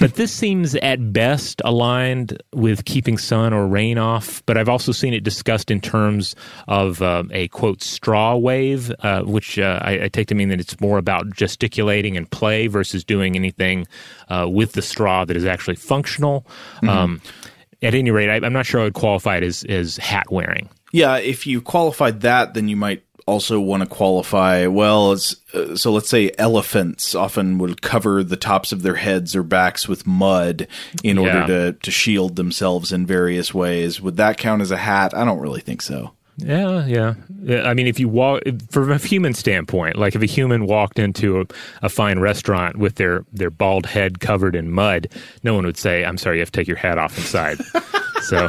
But 0.00 0.14
this 0.14 0.32
seems 0.32 0.74
at 0.76 1.12
best 1.12 1.60
aligned 1.64 2.40
with 2.52 2.84
keeping 2.84 3.18
sun 3.18 3.52
or 3.52 3.66
rain 3.66 3.98
off. 3.98 4.42
But 4.46 4.56
I've 4.56 4.68
also 4.68 4.92
seen 4.92 5.12
it 5.12 5.24
discussed 5.24 5.70
in 5.70 5.80
terms 5.80 6.36
of 6.68 7.02
uh, 7.02 7.24
a 7.32 7.48
quote 7.48 7.82
straw 7.82 8.36
wave, 8.36 8.92
uh, 9.00 9.22
which 9.22 9.58
uh, 9.58 9.80
I, 9.82 10.04
I, 10.04 10.08
take 10.08 10.28
to 10.28 10.34
mean 10.34 10.48
that 10.48 10.60
it's 10.60 10.80
more 10.80 10.98
about 10.98 11.30
gesticulating 11.30 12.16
and 12.16 12.30
play 12.30 12.66
versus 12.68 13.04
doing 13.04 13.36
anything 13.36 13.86
with 14.46 14.72
the 14.72 14.82
straw 14.82 15.24
that 15.34 15.38
is 15.38 15.46
actually 15.46 15.76
functional. 15.76 16.46
Mm-hmm. 16.76 16.88
Um, 16.88 17.20
at 17.82 17.94
any 17.94 18.10
rate, 18.10 18.30
I, 18.30 18.46
am 18.46 18.52
not 18.52 18.66
sure 18.66 18.80
I 18.80 18.84
would 18.84 18.94
qualify 18.94 19.36
it 19.36 19.42
as, 19.42 19.64
as 19.64 19.96
hat 19.96 20.30
wearing. 20.30 20.68
Yeah, 20.92 21.16
if 21.16 21.46
you 21.46 21.60
qualified 21.60 22.20
that, 22.20 22.54
then 22.54 22.68
you 22.68 22.76
might 22.76 23.02
also 23.26 23.58
want 23.58 23.82
to 23.82 23.88
qualify 23.88 24.66
well 24.66 25.12
as 25.12 25.40
uh, 25.54 25.74
so 25.74 25.90
let's 25.90 26.10
say 26.10 26.30
elephants 26.36 27.14
often 27.14 27.56
will 27.56 27.74
cover 27.80 28.22
the 28.22 28.36
tops 28.36 28.70
of 28.70 28.82
their 28.82 28.96
heads 28.96 29.34
or 29.34 29.42
backs 29.42 29.88
with 29.88 30.06
mud 30.06 30.68
in 31.02 31.16
yeah. 31.16 31.22
order 31.22 31.46
to 31.46 31.78
to 31.78 31.90
shield 31.90 32.36
themselves 32.36 32.92
in 32.92 33.06
various 33.06 33.54
ways 33.54 33.98
would 33.98 34.18
that 34.18 34.36
count 34.36 34.60
as 34.60 34.70
a 34.70 34.76
hat 34.76 35.14
i 35.16 35.24
don't 35.24 35.40
really 35.40 35.62
think 35.62 35.80
so 35.80 36.12
yeah, 36.36 36.86
yeah. 36.86 37.14
I 37.62 37.74
mean, 37.74 37.86
if 37.86 38.00
you 38.00 38.08
walk 38.08 38.42
from 38.70 38.90
a 38.90 38.98
human 38.98 39.34
standpoint, 39.34 39.96
like 39.96 40.14
if 40.14 40.22
a 40.22 40.26
human 40.26 40.66
walked 40.66 40.98
into 40.98 41.40
a, 41.40 41.44
a, 41.82 41.88
fine 41.88 42.18
restaurant 42.18 42.76
with 42.76 42.96
their 42.96 43.24
their 43.32 43.50
bald 43.50 43.86
head 43.86 44.20
covered 44.20 44.56
in 44.56 44.70
mud, 44.70 45.08
no 45.42 45.54
one 45.54 45.64
would 45.64 45.76
say, 45.76 46.04
"I'm 46.04 46.18
sorry, 46.18 46.36
you 46.36 46.40
have 46.40 46.50
to 46.50 46.60
take 46.60 46.68
your 46.68 46.76
hat 46.76 46.98
off 46.98 47.16
inside." 47.16 47.58
so. 48.22 48.48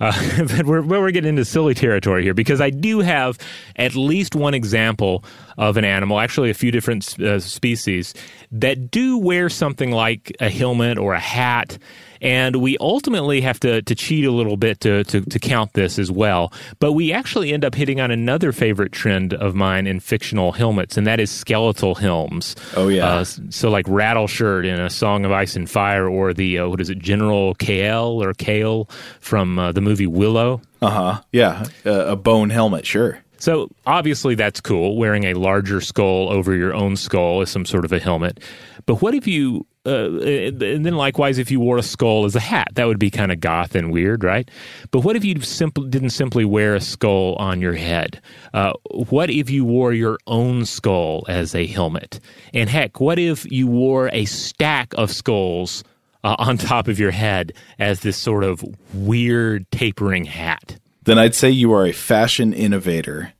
Uh, 0.00 0.12
but 0.56 0.66
we're, 0.66 0.82
we're 0.82 1.10
getting 1.12 1.30
into 1.30 1.44
silly 1.44 1.72
territory 1.72 2.24
here 2.24 2.34
because 2.34 2.60
I 2.60 2.70
do 2.70 2.98
have 2.98 3.38
at 3.76 3.94
least 3.94 4.34
one 4.34 4.52
example 4.52 5.24
of 5.56 5.76
an 5.76 5.84
animal, 5.84 6.18
actually 6.18 6.50
a 6.50 6.54
few 6.54 6.72
different 6.72 7.18
uh, 7.20 7.38
species, 7.38 8.12
that 8.50 8.90
do 8.90 9.16
wear 9.16 9.48
something 9.48 9.92
like 9.92 10.34
a 10.40 10.50
helmet 10.50 10.98
or 10.98 11.14
a 11.14 11.20
hat 11.20 11.78
and 12.24 12.56
we 12.56 12.78
ultimately 12.78 13.42
have 13.42 13.60
to, 13.60 13.82
to 13.82 13.94
cheat 13.94 14.24
a 14.24 14.30
little 14.32 14.56
bit 14.56 14.80
to, 14.80 15.04
to, 15.04 15.20
to 15.20 15.38
count 15.38 15.74
this 15.74 15.98
as 15.98 16.10
well. 16.10 16.52
But 16.80 16.92
we 16.92 17.12
actually 17.12 17.52
end 17.52 17.64
up 17.64 17.74
hitting 17.74 18.00
on 18.00 18.10
another 18.10 18.50
favorite 18.50 18.92
trend 18.92 19.34
of 19.34 19.54
mine 19.54 19.86
in 19.86 20.00
fictional 20.00 20.52
helmets, 20.52 20.96
and 20.96 21.06
that 21.06 21.20
is 21.20 21.30
skeletal 21.30 21.94
helms. 21.94 22.56
Oh, 22.76 22.88
yeah. 22.88 23.06
Uh, 23.06 23.24
so, 23.24 23.70
like 23.70 23.86
Rattleshirt 23.86 24.64
in 24.64 24.80
A 24.80 24.88
Song 24.88 25.24
of 25.24 25.32
Ice 25.32 25.54
and 25.54 25.68
Fire, 25.68 26.08
or 26.08 26.32
the, 26.32 26.60
uh, 26.60 26.68
what 26.68 26.80
is 26.80 26.88
it, 26.88 26.98
General 26.98 27.54
Kael 27.56 28.24
or 28.24 28.32
Kale 28.32 28.88
from 29.20 29.58
uh, 29.58 29.72
the 29.72 29.82
movie 29.82 30.06
Willow. 30.06 30.62
Uh 30.80 30.90
huh. 30.90 31.20
Yeah. 31.30 31.66
a 31.84 32.16
bone 32.16 32.48
helmet, 32.50 32.86
sure. 32.86 33.18
So 33.38 33.68
obviously 33.86 34.34
that's 34.34 34.62
cool. 34.62 34.96
Wearing 34.96 35.24
a 35.24 35.34
larger 35.34 35.82
skull 35.82 36.30
over 36.30 36.54
your 36.54 36.72
own 36.72 36.96
skull 36.96 37.42
is 37.42 37.50
some 37.50 37.66
sort 37.66 37.84
of 37.84 37.92
a 37.92 37.98
helmet. 37.98 38.40
But 38.86 39.02
what 39.02 39.14
if 39.14 39.26
you 39.26 39.66
uh, 39.86 40.18
and 40.20 40.86
then 40.86 40.96
likewise, 40.96 41.36
if 41.36 41.50
you 41.50 41.60
wore 41.60 41.76
a 41.76 41.82
skull 41.82 42.24
as 42.24 42.34
a 42.34 42.40
hat, 42.40 42.68
that 42.74 42.86
would 42.86 42.98
be 42.98 43.10
kind 43.10 43.30
of 43.30 43.40
goth 43.40 43.74
and 43.74 43.92
weird, 43.92 44.24
right? 44.24 44.50
But 44.90 45.00
what 45.00 45.14
if 45.14 45.24
you 45.24 45.40
simply 45.42 45.90
didn't 45.90 46.10
simply 46.10 46.44
wear 46.46 46.74
a 46.74 46.80
skull 46.80 47.34
on 47.36 47.60
your 47.60 47.74
head? 47.74 48.20
Uh, 48.54 48.72
what 48.90 49.28
if 49.28 49.50
you 49.50 49.64
wore 49.64 49.92
your 49.92 50.18
own 50.26 50.64
skull 50.64 51.24
as 51.28 51.54
a 51.54 51.66
helmet? 51.66 52.18
And 52.54 52.70
heck, 52.70 52.98
what 52.98 53.18
if 53.18 53.50
you 53.50 53.66
wore 53.66 54.08
a 54.12 54.24
stack 54.24 54.94
of 54.96 55.12
skulls 55.12 55.84
uh, 56.22 56.36
on 56.38 56.56
top 56.56 56.88
of 56.88 56.98
your 56.98 57.10
head 57.10 57.52
as 57.78 58.00
this 58.00 58.16
sort 58.16 58.44
of 58.44 58.64
weird 58.94 59.70
tapering 59.70 60.24
hat? 60.24 60.78
Then 61.02 61.18
I'd 61.18 61.34
say 61.34 61.50
you 61.50 61.74
are 61.74 61.84
a 61.84 61.92
fashion 61.92 62.54
innovator. 62.54 63.34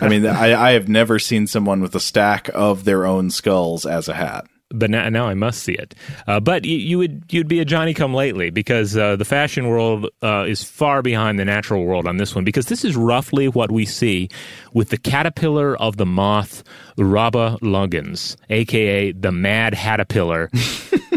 I 0.00 0.08
mean, 0.08 0.26
I, 0.26 0.70
I 0.70 0.72
have 0.72 0.88
never 0.88 1.20
seen 1.20 1.46
someone 1.46 1.80
with 1.80 1.94
a 1.94 2.00
stack 2.00 2.50
of 2.52 2.82
their 2.82 3.06
own 3.06 3.30
skulls 3.30 3.86
as 3.86 4.08
a 4.08 4.14
hat 4.14 4.46
but 4.70 4.90
now, 4.90 5.08
now, 5.08 5.26
I 5.26 5.34
must 5.34 5.62
see 5.62 5.74
it. 5.74 5.94
Uh, 6.26 6.40
but 6.40 6.64
you, 6.64 6.76
you, 6.76 6.98
would 6.98 7.24
you'd 7.30 7.48
be 7.48 7.60
a 7.60 7.64
Johnny 7.64 7.94
Come 7.94 8.14
Lately 8.14 8.50
because 8.50 8.96
uh, 8.96 9.16
the 9.16 9.24
fashion 9.24 9.68
world 9.68 10.08
uh, 10.22 10.44
is 10.48 10.64
far 10.64 11.02
behind 11.02 11.38
the 11.38 11.44
natural 11.44 11.84
world 11.84 12.06
on 12.06 12.16
this 12.16 12.34
one 12.34 12.44
because 12.44 12.66
this 12.66 12.84
is 12.84 12.96
roughly 12.96 13.46
what 13.48 13.70
we 13.70 13.84
see 13.84 14.28
with 14.72 14.90
the 14.90 14.96
caterpillar 14.96 15.76
of 15.76 15.96
the 15.96 16.06
moth 16.06 16.64
Uraba 16.98 17.58
lugens, 17.60 18.36
aka 18.50 19.12
the 19.12 19.32
Mad 19.32 19.74
Caterpillar. 19.74 20.50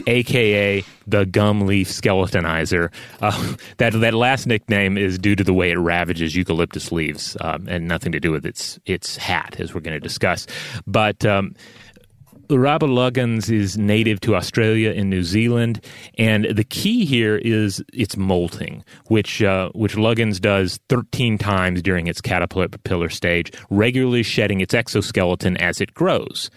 aka 0.08 0.84
the 1.08 1.26
gum 1.26 1.62
leaf 1.62 1.90
skeletonizer. 1.90 2.92
Uh, 3.22 3.56
that 3.78 3.94
that 3.94 4.14
last 4.14 4.48
nickname 4.48 4.98
is 4.98 5.18
due 5.18 5.36
to 5.36 5.44
the 5.44 5.54
way 5.54 5.72
it 5.72 5.78
ravages 5.78 6.36
eucalyptus 6.36 6.92
leaves, 6.92 7.38
um, 7.42 7.68
and 7.68 7.88
nothing 7.88 8.12
to 8.12 8.20
do 8.20 8.32
with 8.32 8.46
its 8.46 8.80
its 8.86 9.18
hat, 9.18 9.56
as 9.60 9.74
we're 9.74 9.82
going 9.82 9.96
to 9.96 10.00
discuss. 10.00 10.48
But 10.86 11.26
um, 11.26 11.56
Uraba 12.50 12.88
lugens 12.88 13.52
is 13.52 13.78
native 13.78 14.22
to 14.22 14.36
Australia 14.36 14.94
and 14.96 15.10
New 15.10 15.24
Zealand, 15.24 15.84
and 16.18 16.46
the 16.46 16.64
key 16.64 17.06
here 17.06 17.36
is 17.38 17.84
its 17.94 18.16
molting, 18.16 18.86
which 19.08 19.42
uh, 19.44 19.70
which 19.76 19.96
lugens 19.96 20.40
does 20.40 20.80
13 20.88 21.38
times 21.38 21.82
during 21.82 22.08
its 22.08 22.22
caterpillar 22.22 23.10
stage, 23.10 23.52
regularly 23.70 24.24
shedding 24.24 24.62
its 24.62 24.74
exoskeleton 24.74 25.58
as 25.58 25.82
it 25.82 25.94
grows. 25.94 26.50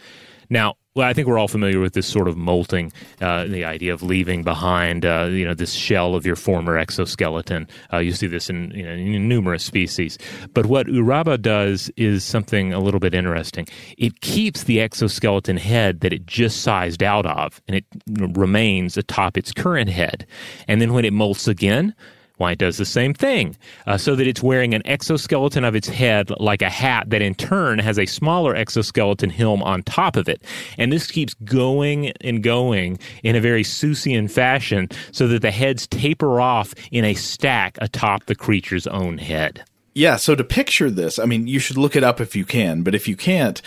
Now, 0.48 0.76
well, 0.94 1.08
I 1.08 1.12
think 1.12 1.28
we're 1.28 1.38
all 1.38 1.46
familiar 1.46 1.78
with 1.78 1.92
this 1.92 2.06
sort 2.06 2.26
of 2.26 2.36
molting, 2.36 2.92
uh, 3.20 3.44
the 3.44 3.64
idea 3.64 3.92
of 3.94 4.02
leaving 4.02 4.42
behind, 4.42 5.06
uh, 5.06 5.28
you 5.30 5.44
know, 5.44 5.54
this 5.54 5.72
shell 5.72 6.16
of 6.16 6.26
your 6.26 6.34
former 6.34 6.76
exoskeleton. 6.76 7.68
Uh, 7.92 7.98
you 7.98 8.10
see 8.12 8.26
this 8.26 8.50
in, 8.50 8.72
you 8.72 8.82
know, 8.82 8.90
in, 8.90 9.28
numerous 9.28 9.62
species. 9.62 10.18
But 10.52 10.66
what 10.66 10.88
Uraba 10.88 11.40
does 11.40 11.92
is 11.96 12.24
something 12.24 12.72
a 12.72 12.80
little 12.80 12.98
bit 12.98 13.14
interesting. 13.14 13.68
It 13.98 14.20
keeps 14.20 14.64
the 14.64 14.80
exoskeleton 14.80 15.58
head 15.58 16.00
that 16.00 16.12
it 16.12 16.26
just 16.26 16.62
sized 16.62 17.04
out 17.04 17.26
of, 17.26 17.62
and 17.68 17.76
it 17.76 17.84
remains 18.08 18.96
atop 18.96 19.38
its 19.38 19.52
current 19.52 19.90
head. 19.90 20.26
And 20.66 20.80
then 20.80 20.92
when 20.92 21.04
it 21.04 21.12
molts 21.12 21.46
again, 21.46 21.94
why 22.40 22.52
it 22.52 22.58
does 22.58 22.78
the 22.78 22.84
same 22.84 23.12
thing, 23.12 23.56
uh, 23.86 23.98
so 23.98 24.16
that 24.16 24.26
it's 24.26 24.42
wearing 24.42 24.74
an 24.74 24.86
exoskeleton 24.86 25.62
of 25.62 25.74
its 25.74 25.88
head 25.88 26.30
like 26.40 26.62
a 26.62 26.70
hat 26.70 27.10
that 27.10 27.22
in 27.22 27.34
turn 27.34 27.78
has 27.78 27.98
a 27.98 28.06
smaller 28.06 28.56
exoskeleton 28.56 29.30
helm 29.30 29.62
on 29.62 29.82
top 29.82 30.16
of 30.16 30.28
it. 30.28 30.42
And 30.78 30.90
this 30.90 31.10
keeps 31.10 31.34
going 31.44 32.12
and 32.22 32.42
going 32.42 32.98
in 33.22 33.36
a 33.36 33.40
very 33.40 33.62
Seussian 33.62 34.30
fashion 34.30 34.88
so 35.12 35.28
that 35.28 35.42
the 35.42 35.50
heads 35.50 35.86
taper 35.86 36.40
off 36.40 36.74
in 36.90 37.04
a 37.04 37.14
stack 37.14 37.76
atop 37.80 38.24
the 38.24 38.34
creature's 38.34 38.86
own 38.86 39.18
head. 39.18 39.62
Yeah, 39.92 40.16
so 40.16 40.36
to 40.36 40.44
picture 40.44 40.88
this, 40.88 41.18
I 41.18 41.24
mean, 41.24 41.48
you 41.48 41.58
should 41.58 41.76
look 41.76 41.96
it 41.96 42.04
up 42.04 42.20
if 42.20 42.36
you 42.36 42.44
can, 42.44 42.82
but 42.82 42.94
if 42.94 43.08
you 43.08 43.16
can't, 43.16 43.60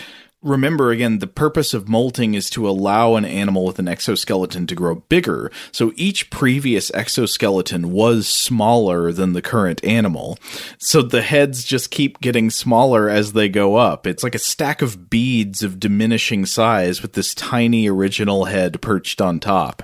remember 0.44 0.92
again, 0.92 1.20
the 1.20 1.28
purpose 1.28 1.74
of 1.74 1.90
molting 1.90 2.36
is 2.36 2.50
to 2.52 2.70
allow 2.70 3.16
an 3.16 3.26
animal 3.26 3.66
with 3.66 3.80
an 3.80 3.88
exoskeleton 3.88 4.68
to 4.68 4.76
grow 4.76 4.96
bigger. 4.96 5.52
So 5.72 5.94
each 5.96 6.30
previous 6.30 6.92
exoskeleton 6.94 7.92
was 7.92 8.28
smaller 8.28 9.12
than 9.12 9.34
the 9.34 9.42
current 9.42 9.84
animal. 9.84 10.38
So 10.78 11.02
the 11.02 11.22
heads 11.22 11.64
just 11.64 11.92
keep 11.92 12.20
getting 12.20 12.50
smaller 12.50 13.10
as 13.10 13.34
they 13.34 13.50
go 13.50 13.76
up. 13.76 14.06
It's 14.06 14.24
like 14.24 14.36
a 14.36 14.40
stack 14.40 14.82
of 14.82 15.10
beads 15.10 15.64
of 15.64 15.80
diminishing 15.80 16.46
size 16.46 17.02
with 17.02 17.14
this 17.14 17.34
tiny 17.34 17.90
original 17.90 18.46
head 18.46 18.82
perched 18.82 19.22
on 19.22 19.40
top. 19.40 19.84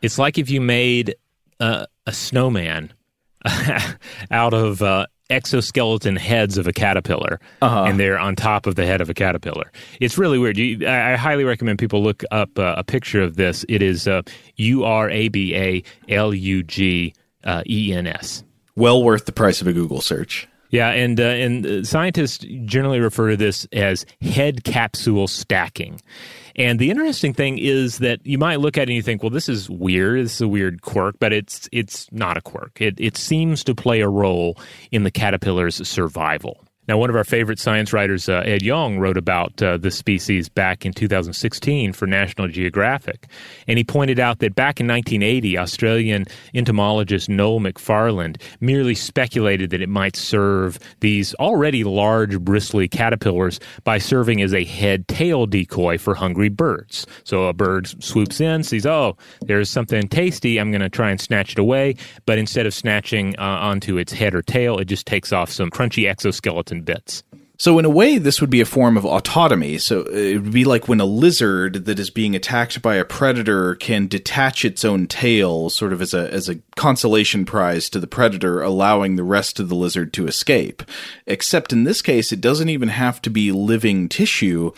It's 0.00 0.18
like 0.18 0.38
if 0.38 0.48
you 0.48 0.60
made 0.60 1.16
uh, 1.60 1.86
a 2.06 2.12
snowman 2.12 2.92
out 4.30 4.54
of 4.54 4.82
uh, 4.82 5.06
exoskeleton 5.30 6.16
heads 6.16 6.58
of 6.58 6.66
a 6.66 6.72
caterpillar, 6.72 7.40
Uh-huh. 7.62 7.84
and 7.84 7.98
they're 8.00 8.18
on 8.18 8.34
top 8.36 8.66
of 8.66 8.74
the 8.74 8.86
head 8.86 9.00
of 9.00 9.10
a 9.10 9.14
caterpillar. 9.14 9.70
It's 10.00 10.16
really 10.18 10.38
weird. 10.38 10.56
You, 10.56 10.86
I, 10.86 11.12
I 11.12 11.16
highly 11.16 11.44
recommend 11.44 11.78
people 11.78 12.02
look 12.02 12.22
up 12.30 12.58
uh, 12.58 12.74
a 12.76 12.84
picture 12.84 13.22
of 13.22 13.36
this. 13.36 13.64
It 13.68 13.82
is 13.82 14.08
uh, 14.08 14.22
U 14.56 14.84
R 14.84 15.10
A 15.10 15.28
B 15.28 15.54
A 15.54 15.82
L 16.08 16.32
U 16.34 16.62
G 16.62 17.14
uh, 17.44 17.62
E 17.68 17.92
N 17.92 18.06
S. 18.06 18.44
Well 18.76 19.02
worth 19.02 19.26
the 19.26 19.32
price 19.32 19.60
of 19.60 19.66
a 19.66 19.72
Google 19.72 20.00
search. 20.00 20.48
Yeah, 20.70 20.90
and 20.90 21.18
uh, 21.18 21.22
and 21.24 21.66
uh, 21.66 21.82
scientists 21.84 22.44
generally 22.66 23.00
refer 23.00 23.30
to 23.30 23.36
this 23.38 23.66
as 23.72 24.04
head 24.20 24.64
capsule 24.64 25.26
stacking. 25.26 26.00
And 26.58 26.80
the 26.80 26.90
interesting 26.90 27.32
thing 27.32 27.56
is 27.58 27.98
that 27.98 28.26
you 28.26 28.36
might 28.36 28.58
look 28.58 28.76
at 28.76 28.82
it 28.82 28.88
and 28.88 28.96
you 28.96 29.02
think, 29.02 29.22
well, 29.22 29.30
this 29.30 29.48
is 29.48 29.70
weird. 29.70 30.24
This 30.24 30.34
is 30.34 30.40
a 30.40 30.48
weird 30.48 30.82
quirk, 30.82 31.14
but 31.20 31.32
it's 31.32 31.68
it's 31.70 32.10
not 32.10 32.36
a 32.36 32.40
quirk. 32.40 32.80
It 32.80 32.96
it 32.98 33.16
seems 33.16 33.62
to 33.64 33.76
play 33.76 34.00
a 34.00 34.08
role 34.08 34.58
in 34.90 35.04
the 35.04 35.10
caterpillar's 35.12 35.86
survival. 35.88 36.67
Now, 36.88 36.96
one 36.96 37.10
of 37.10 37.16
our 37.16 37.24
favorite 37.24 37.58
science 37.58 37.92
writers, 37.92 38.30
uh, 38.30 38.42
Ed 38.46 38.62
Yong, 38.62 38.98
wrote 38.98 39.18
about 39.18 39.62
uh, 39.62 39.76
this 39.76 39.94
species 39.94 40.48
back 40.48 40.86
in 40.86 40.94
2016 40.94 41.92
for 41.92 42.06
National 42.06 42.48
Geographic. 42.48 43.26
And 43.66 43.76
he 43.76 43.84
pointed 43.84 44.18
out 44.18 44.38
that 44.38 44.54
back 44.54 44.80
in 44.80 44.86
1980, 44.86 45.58
Australian 45.58 46.24
entomologist 46.54 47.28
Noel 47.28 47.60
McFarland 47.60 48.40
merely 48.60 48.94
speculated 48.94 49.68
that 49.68 49.82
it 49.82 49.90
might 49.90 50.16
serve 50.16 50.78
these 51.00 51.34
already 51.34 51.84
large, 51.84 52.40
bristly 52.40 52.88
caterpillars 52.88 53.60
by 53.84 53.98
serving 53.98 54.40
as 54.40 54.54
a 54.54 54.64
head 54.64 55.06
tail 55.08 55.44
decoy 55.44 55.98
for 55.98 56.14
hungry 56.14 56.48
birds. 56.48 57.06
So 57.24 57.48
a 57.48 57.52
bird 57.52 58.02
swoops 58.02 58.40
in, 58.40 58.62
sees, 58.62 58.86
oh, 58.86 59.14
there's 59.42 59.68
something 59.68 60.08
tasty, 60.08 60.58
I'm 60.58 60.70
going 60.70 60.80
to 60.80 60.88
try 60.88 61.10
and 61.10 61.20
snatch 61.20 61.52
it 61.52 61.58
away. 61.58 61.96
But 62.24 62.38
instead 62.38 62.64
of 62.64 62.72
snatching 62.72 63.36
uh, 63.38 63.42
onto 63.42 63.98
its 63.98 64.12
head 64.14 64.34
or 64.34 64.40
tail, 64.40 64.78
it 64.78 64.86
just 64.86 65.06
takes 65.06 65.34
off 65.34 65.50
some 65.50 65.70
crunchy 65.70 66.08
exoskeleton 66.08 66.77
bits. 66.84 67.22
So, 67.60 67.76
in 67.80 67.84
a 67.84 67.90
way, 67.90 68.18
this 68.18 68.40
would 68.40 68.50
be 68.50 68.60
a 68.60 68.64
form 68.64 68.96
of 68.96 69.02
autotomy. 69.02 69.80
So, 69.80 70.02
it 70.02 70.38
would 70.38 70.52
be 70.52 70.64
like 70.64 70.86
when 70.86 71.00
a 71.00 71.04
lizard 71.04 71.86
that 71.86 71.98
is 71.98 72.08
being 72.08 72.36
attacked 72.36 72.80
by 72.80 72.94
a 72.94 73.04
predator 73.04 73.74
can 73.74 74.06
detach 74.06 74.64
its 74.64 74.84
own 74.84 75.08
tail, 75.08 75.68
sort 75.68 75.92
of 75.92 76.00
as 76.00 76.14
a 76.14 76.32
as 76.32 76.48
a 76.48 76.60
consolation 76.76 77.44
prize 77.44 77.90
to 77.90 77.98
the 77.98 78.06
predator, 78.06 78.62
allowing 78.62 79.16
the 79.16 79.24
rest 79.24 79.58
of 79.58 79.68
the 79.68 79.74
lizard 79.74 80.12
to 80.12 80.28
escape. 80.28 80.84
Except 81.26 81.72
in 81.72 81.82
this 81.82 82.00
case, 82.00 82.30
it 82.30 82.40
doesn't 82.40 82.68
even 82.68 82.90
have 82.90 83.20
to 83.22 83.30
be 83.30 83.50
living 83.50 84.08
tissue. 84.08 84.70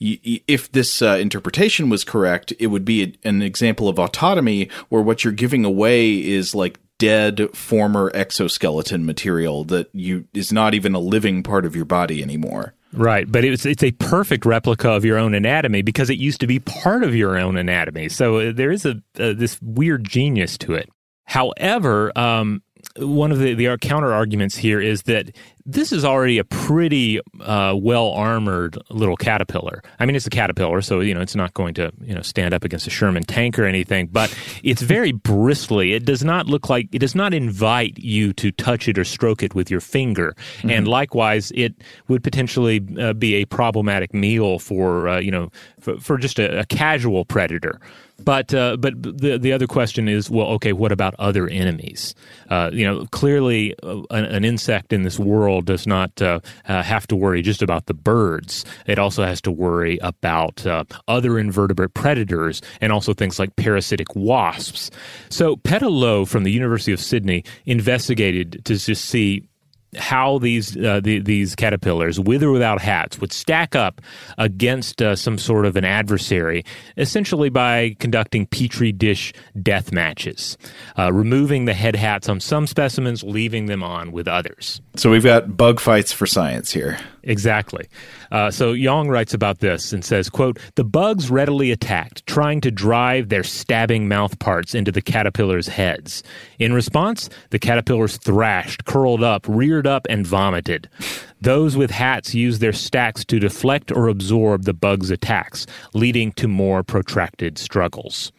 If 0.00 0.72
this 0.72 1.00
uh, 1.02 1.18
interpretation 1.20 1.88
was 1.88 2.04
correct, 2.04 2.52
it 2.58 2.68
would 2.68 2.84
be 2.84 3.02
a- 3.02 3.28
an 3.28 3.42
example 3.42 3.88
of 3.88 3.96
autotomy 3.96 4.70
where 4.88 5.02
what 5.02 5.24
you're 5.24 5.32
giving 5.32 5.64
away 5.64 6.14
is 6.14 6.54
like 6.54 6.78
dead 6.98 7.54
former 7.54 8.10
exoskeleton 8.14 9.04
material 9.04 9.64
that 9.64 9.88
you 9.92 10.24
is 10.32 10.52
not 10.52 10.74
even 10.74 10.94
a 10.94 10.98
living 10.98 11.42
part 11.42 11.66
of 11.66 11.76
your 11.76 11.84
body 11.84 12.22
anymore. 12.22 12.74
Right, 12.92 13.30
but 13.30 13.44
it's 13.44 13.66
it's 13.66 13.82
a 13.82 13.92
perfect 13.92 14.46
replica 14.46 14.90
of 14.90 15.04
your 15.04 15.18
own 15.18 15.34
anatomy 15.34 15.82
because 15.82 16.08
it 16.08 16.18
used 16.18 16.40
to 16.40 16.46
be 16.46 16.58
part 16.60 17.02
of 17.02 17.14
your 17.14 17.36
own 17.36 17.56
anatomy. 17.56 18.08
So 18.08 18.38
uh, 18.38 18.52
there 18.52 18.70
is 18.70 18.86
a 18.86 19.02
uh, 19.18 19.34
this 19.34 19.60
weird 19.60 20.08
genius 20.08 20.56
to 20.58 20.74
it. 20.74 20.88
However, 21.24 22.16
um, 22.16 22.62
one 22.98 23.32
of 23.32 23.38
the, 23.38 23.54
the 23.54 23.76
counter 23.78 24.12
arguments 24.12 24.56
here 24.56 24.80
is 24.80 25.02
that 25.02 25.30
this 25.64 25.90
is 25.90 26.04
already 26.04 26.38
a 26.38 26.44
pretty 26.44 27.20
uh, 27.40 27.74
well 27.76 28.12
armored 28.12 28.78
little 28.88 29.16
caterpillar. 29.16 29.82
I 29.98 30.06
mean, 30.06 30.14
it's 30.14 30.26
a 30.26 30.30
caterpillar, 30.30 30.80
so 30.80 31.00
you 31.00 31.12
know 31.12 31.20
it's 31.20 31.34
not 31.34 31.54
going 31.54 31.74
to 31.74 31.92
you 32.00 32.14
know 32.14 32.22
stand 32.22 32.54
up 32.54 32.64
against 32.64 32.86
a 32.86 32.90
Sherman 32.90 33.24
tank 33.24 33.58
or 33.58 33.64
anything. 33.64 34.06
But 34.06 34.36
it's 34.62 34.82
very 34.82 35.12
bristly. 35.12 35.92
It 35.92 36.04
does 36.04 36.22
not 36.22 36.46
look 36.46 36.70
like 36.70 36.88
it 36.92 37.00
does 37.00 37.14
not 37.14 37.34
invite 37.34 37.98
you 37.98 38.32
to 38.34 38.52
touch 38.52 38.88
it 38.88 38.96
or 38.96 39.04
stroke 39.04 39.42
it 39.42 39.54
with 39.54 39.70
your 39.70 39.80
finger. 39.80 40.36
And 40.62 40.86
likewise, 40.86 41.52
it 41.54 41.74
would 42.08 42.22
potentially 42.22 42.86
uh, 43.00 43.12
be 43.12 43.34
a 43.34 43.44
problematic 43.46 44.14
meal 44.14 44.58
for 44.58 45.08
uh, 45.08 45.18
you 45.18 45.32
know 45.32 45.50
for, 45.80 45.98
for 45.98 46.16
just 46.16 46.38
a, 46.38 46.60
a 46.60 46.64
casual 46.64 47.24
predator. 47.24 47.80
But 48.24 48.54
uh, 48.54 48.76
but 48.78 48.94
the 49.02 49.38
the 49.38 49.52
other 49.52 49.66
question 49.66 50.08
is, 50.08 50.30
well, 50.30 50.46
okay, 50.48 50.72
what 50.72 50.90
about 50.90 51.14
other 51.18 51.48
enemies? 51.48 52.14
Uh, 52.48 52.70
you 52.72 52.84
know, 52.84 53.06
clearly, 53.10 53.74
uh, 53.82 54.02
an, 54.10 54.24
an 54.24 54.44
insect 54.44 54.92
in 54.92 55.02
this 55.02 55.18
world 55.18 55.66
does 55.66 55.86
not 55.86 56.22
uh, 56.22 56.40
uh, 56.66 56.82
have 56.82 57.06
to 57.08 57.16
worry 57.16 57.42
just 57.42 57.62
about 57.62 57.86
the 57.86 57.94
birds. 57.94 58.64
It 58.86 58.98
also 58.98 59.24
has 59.24 59.40
to 59.42 59.52
worry 59.52 59.98
about 59.98 60.64
other 61.08 61.38
invertebrate 61.38 61.94
predators 61.94 62.62
and 62.80 62.92
also 62.92 63.12
things 63.12 63.38
like 63.38 63.54
parasitic 63.56 64.14
wasps. 64.16 64.90
So, 65.28 65.56
petaloe 65.56 66.24
from 66.24 66.44
the 66.44 66.52
University 66.52 66.92
of 66.92 67.00
Sydney 67.00 67.44
investigated 67.66 68.64
to 68.64 68.78
just 68.78 69.04
see 69.04 69.46
how 69.96 70.38
these 70.38 70.76
uh, 70.76 71.00
the, 71.00 71.18
these 71.20 71.54
caterpillars, 71.54 72.20
with 72.20 72.42
or 72.42 72.50
without 72.50 72.80
hats, 72.80 73.20
would 73.20 73.32
stack 73.32 73.74
up 73.74 74.00
against 74.38 75.02
uh, 75.02 75.16
some 75.16 75.38
sort 75.38 75.66
of 75.66 75.76
an 75.76 75.84
adversary, 75.84 76.64
essentially 76.96 77.48
by 77.48 77.96
conducting 77.98 78.46
petri 78.46 78.92
dish 78.92 79.32
death 79.62 79.92
matches, 79.92 80.56
uh, 80.98 81.12
removing 81.12 81.64
the 81.64 81.74
head 81.74 81.96
hats 81.96 82.28
on 82.28 82.40
some 82.40 82.66
specimens, 82.66 83.22
leaving 83.22 83.66
them 83.66 83.82
on 83.82 84.12
with 84.12 84.28
others. 84.28 84.80
So 84.96 85.10
we've 85.10 85.24
got 85.24 85.56
bug 85.56 85.80
fights 85.80 86.12
for 86.12 86.26
science 86.26 86.72
here. 86.72 86.98
Exactly. 87.22 87.88
Uh, 88.30 88.52
so 88.52 88.72
Yong 88.72 89.08
writes 89.08 89.34
about 89.34 89.58
this 89.58 89.92
and 89.92 90.04
says, 90.04 90.30
quote, 90.30 90.58
the 90.76 90.84
bugs 90.84 91.28
readily 91.28 91.72
attacked, 91.72 92.24
trying 92.26 92.60
to 92.60 92.70
drive 92.70 93.28
their 93.28 93.42
stabbing 93.42 94.06
mouth 94.06 94.38
parts 94.38 94.74
into 94.74 94.92
the 94.92 95.02
caterpillars' 95.02 95.66
heads. 95.66 96.22
In 96.60 96.72
response, 96.72 97.28
the 97.50 97.58
caterpillars 97.58 98.16
thrashed, 98.16 98.84
curled 98.84 99.24
up, 99.24 99.44
reared 99.48 99.85
up, 99.86 100.06
and 100.10 100.26
vomited. 100.26 100.88
Those 101.40 101.76
with 101.76 101.90
hats 101.90 102.34
use 102.34 102.58
their 102.58 102.72
stacks 102.72 103.24
to 103.26 103.38
deflect 103.38 103.92
or 103.92 104.08
absorb 104.08 104.64
the 104.64 104.74
bugs' 104.74 105.10
attacks, 105.10 105.66
leading 105.94 106.32
to 106.32 106.48
more 106.48 106.82
protracted 106.82 107.58
struggles. 107.58 108.32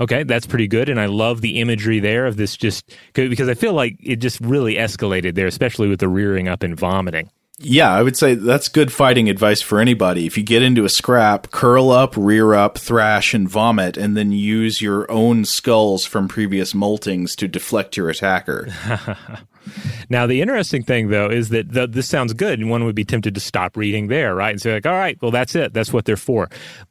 Okay, 0.00 0.22
that's 0.22 0.46
pretty 0.46 0.68
good, 0.68 0.88
and 0.88 1.00
I 1.00 1.06
love 1.06 1.40
the 1.40 1.60
imagery 1.60 1.98
there 1.98 2.26
of 2.26 2.36
this. 2.36 2.56
Just 2.56 2.94
because 3.14 3.48
I 3.48 3.54
feel 3.54 3.72
like 3.72 3.96
it 4.00 4.16
just 4.16 4.40
really 4.40 4.76
escalated 4.76 5.34
there, 5.34 5.46
especially 5.46 5.88
with 5.88 6.00
the 6.00 6.08
rearing 6.08 6.48
up 6.48 6.62
and 6.62 6.78
vomiting. 6.78 7.30
Yeah, 7.60 7.92
I 7.92 8.04
would 8.04 8.16
say 8.16 8.34
that's 8.34 8.68
good 8.68 8.92
fighting 8.92 9.28
advice 9.28 9.60
for 9.60 9.80
anybody. 9.80 10.26
If 10.26 10.38
you 10.38 10.44
get 10.44 10.62
into 10.62 10.84
a 10.84 10.88
scrap, 10.88 11.50
curl 11.50 11.90
up, 11.90 12.16
rear 12.16 12.54
up, 12.54 12.78
thrash, 12.78 13.34
and 13.34 13.48
vomit, 13.48 13.96
and 13.96 14.16
then 14.16 14.30
use 14.30 14.80
your 14.80 15.10
own 15.10 15.44
skulls 15.44 16.04
from 16.04 16.28
previous 16.28 16.72
moltings 16.72 17.34
to 17.34 17.48
deflect 17.48 17.96
your 17.96 18.10
attacker. 18.10 18.68
Now, 20.08 20.26
the 20.26 20.40
interesting 20.40 20.82
thing, 20.82 21.08
though, 21.08 21.28
is 21.28 21.48
that 21.50 21.72
the, 21.72 21.86
this 21.86 22.08
sounds 22.08 22.32
good, 22.32 22.58
and 22.58 22.70
one 22.70 22.84
would 22.84 22.94
be 22.94 23.04
tempted 23.04 23.34
to 23.34 23.40
stop 23.40 23.76
reading 23.76 24.08
there, 24.08 24.34
right? 24.34 24.50
And 24.50 24.60
say, 24.60 24.74
like, 24.74 24.86
all 24.86 24.92
right, 24.92 25.20
well, 25.20 25.30
that's 25.30 25.54
it. 25.54 25.72
That's 25.72 25.92
what 25.92 26.04
they're 26.04 26.16
for. 26.16 26.48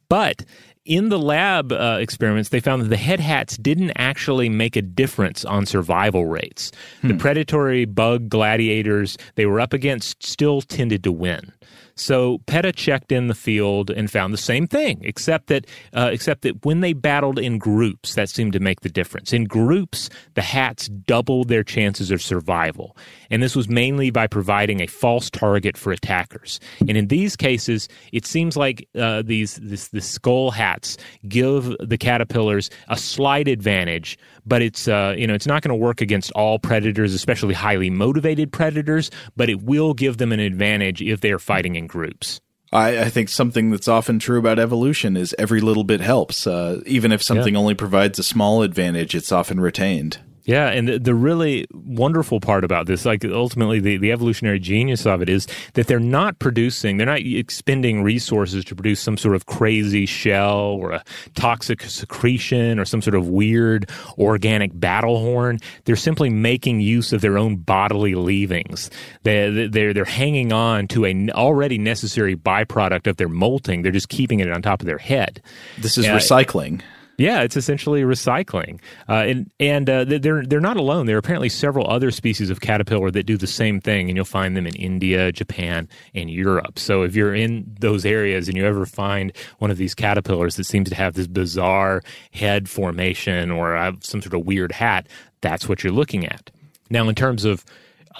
But 0.09 0.45
in 0.85 1.09
the 1.09 1.19
lab 1.19 1.73
uh, 1.73 1.97
experiments, 1.99 2.49
they 2.49 2.61
found 2.61 2.81
that 2.81 2.87
the 2.87 2.97
head 2.97 3.19
hats 3.19 3.57
didn't 3.57 3.91
actually 3.97 4.47
make 4.47 4.75
a 4.75 4.81
difference 4.81 5.43
on 5.43 5.65
survival 5.65 6.25
rates. 6.25 6.71
The 7.03 7.15
predatory 7.15 7.85
bug 7.85 8.29
gladiators 8.29 9.17
they 9.35 9.45
were 9.45 9.59
up 9.59 9.73
against 9.73 10.23
still 10.23 10.61
tended 10.61 11.03
to 11.03 11.11
win. 11.11 11.51
So 11.99 12.39
PETA 12.45 12.71
checked 12.73 13.11
in 13.11 13.27
the 13.27 13.35
field 13.35 13.89
and 13.89 14.09
found 14.09 14.33
the 14.33 14.37
same 14.37 14.67
thing, 14.67 15.01
except 15.03 15.47
that 15.47 15.65
uh, 15.93 16.09
except 16.11 16.43
that 16.43 16.65
when 16.65 16.81
they 16.81 16.93
battled 16.93 17.39
in 17.39 17.57
groups, 17.57 18.15
that 18.15 18.29
seemed 18.29 18.53
to 18.53 18.59
make 18.59 18.81
the 18.81 18.89
difference. 18.89 19.33
In 19.33 19.45
groups, 19.45 20.09
the 20.35 20.41
hats 20.41 20.87
doubled 20.87 21.47
their 21.47 21.63
chances 21.63 22.11
of 22.11 22.21
survival, 22.21 22.95
and 23.29 23.41
this 23.41 23.55
was 23.55 23.69
mainly 23.69 24.09
by 24.09 24.27
providing 24.27 24.81
a 24.81 24.87
false 24.87 25.29
target 25.29 25.77
for 25.77 25.91
attackers. 25.91 26.59
And 26.81 26.97
in 26.97 27.07
these 27.07 27.35
cases, 27.35 27.87
it 28.11 28.25
seems 28.25 28.57
like 28.57 28.87
uh, 28.97 29.21
these 29.23 29.55
this, 29.55 29.89
the 29.89 30.01
skull 30.01 30.51
hats 30.51 30.97
give 31.27 31.75
the 31.79 31.97
caterpillars 31.97 32.69
a 32.87 32.97
slight 32.97 33.47
advantage, 33.47 34.17
but 34.45 34.61
it's 34.61 34.87
uh, 34.87 35.15
you 35.17 35.27
know 35.27 35.33
it's 35.33 35.47
not 35.47 35.61
going 35.61 35.77
to 35.77 35.83
work 35.83 36.01
against 36.01 36.31
all 36.31 36.59
predators, 36.59 37.13
especially 37.13 37.53
highly 37.53 37.89
motivated 37.89 38.51
predators. 38.51 39.11
But 39.35 39.49
it 39.49 39.61
will 39.63 39.93
give 39.93 40.17
them 40.17 40.31
an 40.31 40.39
advantage 40.39 41.01
if 41.01 41.21
they 41.21 41.31
are 41.31 41.39
fighting 41.39 41.75
in 41.75 41.87
groups. 41.87 42.41
I, 42.71 43.03
I 43.03 43.09
think 43.09 43.29
something 43.29 43.71
that's 43.71 43.87
often 43.87 44.19
true 44.19 44.39
about 44.39 44.59
evolution 44.59 45.15
is 45.15 45.33
every 45.39 45.61
little 45.61 45.85
bit 45.85 46.01
helps. 46.01 46.45
Uh, 46.45 46.81
even 46.85 47.11
if 47.11 47.23
something 47.23 47.55
only 47.55 47.75
provides 47.75 48.19
a 48.19 48.23
small 48.23 48.61
advantage, 48.61 49.15
it's 49.15 49.31
often 49.31 49.59
retained. 49.59 50.19
Yeah, 50.47 50.69
and 50.69 50.87
the, 50.87 50.97
the 50.97 51.13
really 51.13 51.67
wonderful 51.73 52.39
part 52.39 52.63
about 52.63 52.87
this, 52.87 53.05
like 53.05 53.25
ultimately 53.25 53.81
the, 53.81 53.97
the 53.97 54.13
evolutionary 54.13 54.59
genius 54.59 55.05
of 55.05 55.21
it 55.21 55.27
is 55.27 55.45
that 55.73 55.87
they're 55.87 55.99
not 55.99 56.39
producing, 56.39 56.95
they're 56.95 57.05
not 57.05 57.19
expending 57.19 58.01
resources 58.01 58.63
to 58.65 58.73
produce 58.75 59.01
some 59.01 59.17
sort 59.17 59.35
of 59.35 59.45
crazy 59.45 60.05
shell 60.05 60.57
or 60.59 60.93
a 60.93 61.03
toxic 61.35 61.81
secretion 61.81 62.79
or 62.79 62.85
some 62.85 63.01
sort 63.01 63.13
of 63.15 63.27
weird 63.27 63.89
organic 64.17 64.71
battle 64.79 65.19
horn. 65.19 65.59
They're 65.83 65.97
simply 65.97 66.29
making 66.29 66.79
use 66.79 67.11
of 67.11 67.19
their 67.19 67.37
own 67.37 67.57
bodily 67.57 68.15
leavings. 68.15 68.89
They, 69.23 69.67
they're, 69.67 69.93
they're 69.93 70.05
hanging 70.05 70.53
on 70.53 70.87
to 70.89 71.03
an 71.03 71.29
already 71.31 71.77
necessary 71.77 72.37
byproduct 72.37 73.07
of 73.07 73.17
their 73.17 73.27
molting. 73.27 73.81
They're 73.81 73.91
just 73.91 74.07
keeping 74.07 74.39
it 74.39 74.49
on 74.49 74.61
top 74.61 74.79
of 74.81 74.85
their 74.85 74.97
head. 74.97 75.41
This 75.77 75.97
is 75.97 76.05
Yeah. 76.05 76.15
recycling. 76.15 76.81
Yeah, 77.17 77.41
it's 77.41 77.57
essentially 77.57 78.03
recycling, 78.03 78.79
uh, 79.09 79.25
and 79.25 79.51
and 79.59 79.89
uh, 79.89 80.03
they're 80.05 80.45
they're 80.45 80.59
not 80.59 80.77
alone. 80.77 81.07
There 81.07 81.15
are 81.15 81.19
apparently 81.19 81.49
several 81.49 81.89
other 81.89 82.11
species 82.11 82.51
of 82.51 82.61
caterpillar 82.61 83.09
that 83.09 83.23
do 83.23 83.37
the 83.37 83.47
same 83.47 83.81
thing, 83.81 84.07
and 84.07 84.15
you'll 84.15 84.23
find 84.23 84.55
them 84.55 84.67
in 84.67 84.75
India, 84.75 85.31
Japan, 85.31 85.89
and 86.13 86.29
Europe. 86.29 86.77
So 86.77 87.01
if 87.01 87.15
you're 87.15 87.33
in 87.33 87.75
those 87.79 88.05
areas 88.05 88.47
and 88.47 88.55
you 88.55 88.67
ever 88.67 88.85
find 88.85 89.33
one 89.57 89.71
of 89.71 89.77
these 89.77 89.95
caterpillars 89.95 90.57
that 90.57 90.65
seems 90.65 90.89
to 90.89 90.95
have 90.95 91.15
this 91.15 91.25
bizarre 91.25 92.03
head 92.33 92.69
formation 92.69 93.49
or 93.49 93.75
have 93.75 94.05
some 94.05 94.21
sort 94.21 94.35
of 94.35 94.45
weird 94.45 94.71
hat, 94.71 95.07
that's 95.41 95.67
what 95.67 95.83
you're 95.83 95.93
looking 95.93 96.23
at. 96.23 96.51
Now, 96.91 97.09
in 97.09 97.15
terms 97.15 97.45
of 97.45 97.65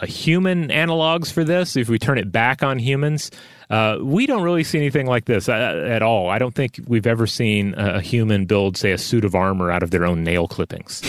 uh, 0.01 0.07
human 0.07 0.69
analogs 0.69 1.31
for 1.31 1.43
this, 1.43 1.75
if 1.75 1.87
we 1.87 1.99
turn 1.99 2.17
it 2.17 2.31
back 2.31 2.63
on 2.63 2.79
humans, 2.79 3.29
uh, 3.69 3.97
we 4.01 4.25
don't 4.25 4.43
really 4.43 4.63
see 4.63 4.77
anything 4.77 5.07
like 5.07 5.25
this 5.25 5.49
uh, 5.49 5.83
at 5.87 6.01
all. 6.01 6.29
I 6.29 6.39
don't 6.39 6.55
think 6.55 6.79
we've 6.87 7.07
ever 7.07 7.27
seen 7.27 7.73
a 7.75 8.01
human 8.01 8.45
build, 8.45 8.77
say, 8.77 8.91
a 8.91 8.97
suit 8.97 9.25
of 9.25 9.35
armor 9.35 9.71
out 9.71 9.83
of 9.83 9.91
their 9.91 10.05
own 10.05 10.23
nail 10.23 10.47
clippings. 10.47 11.01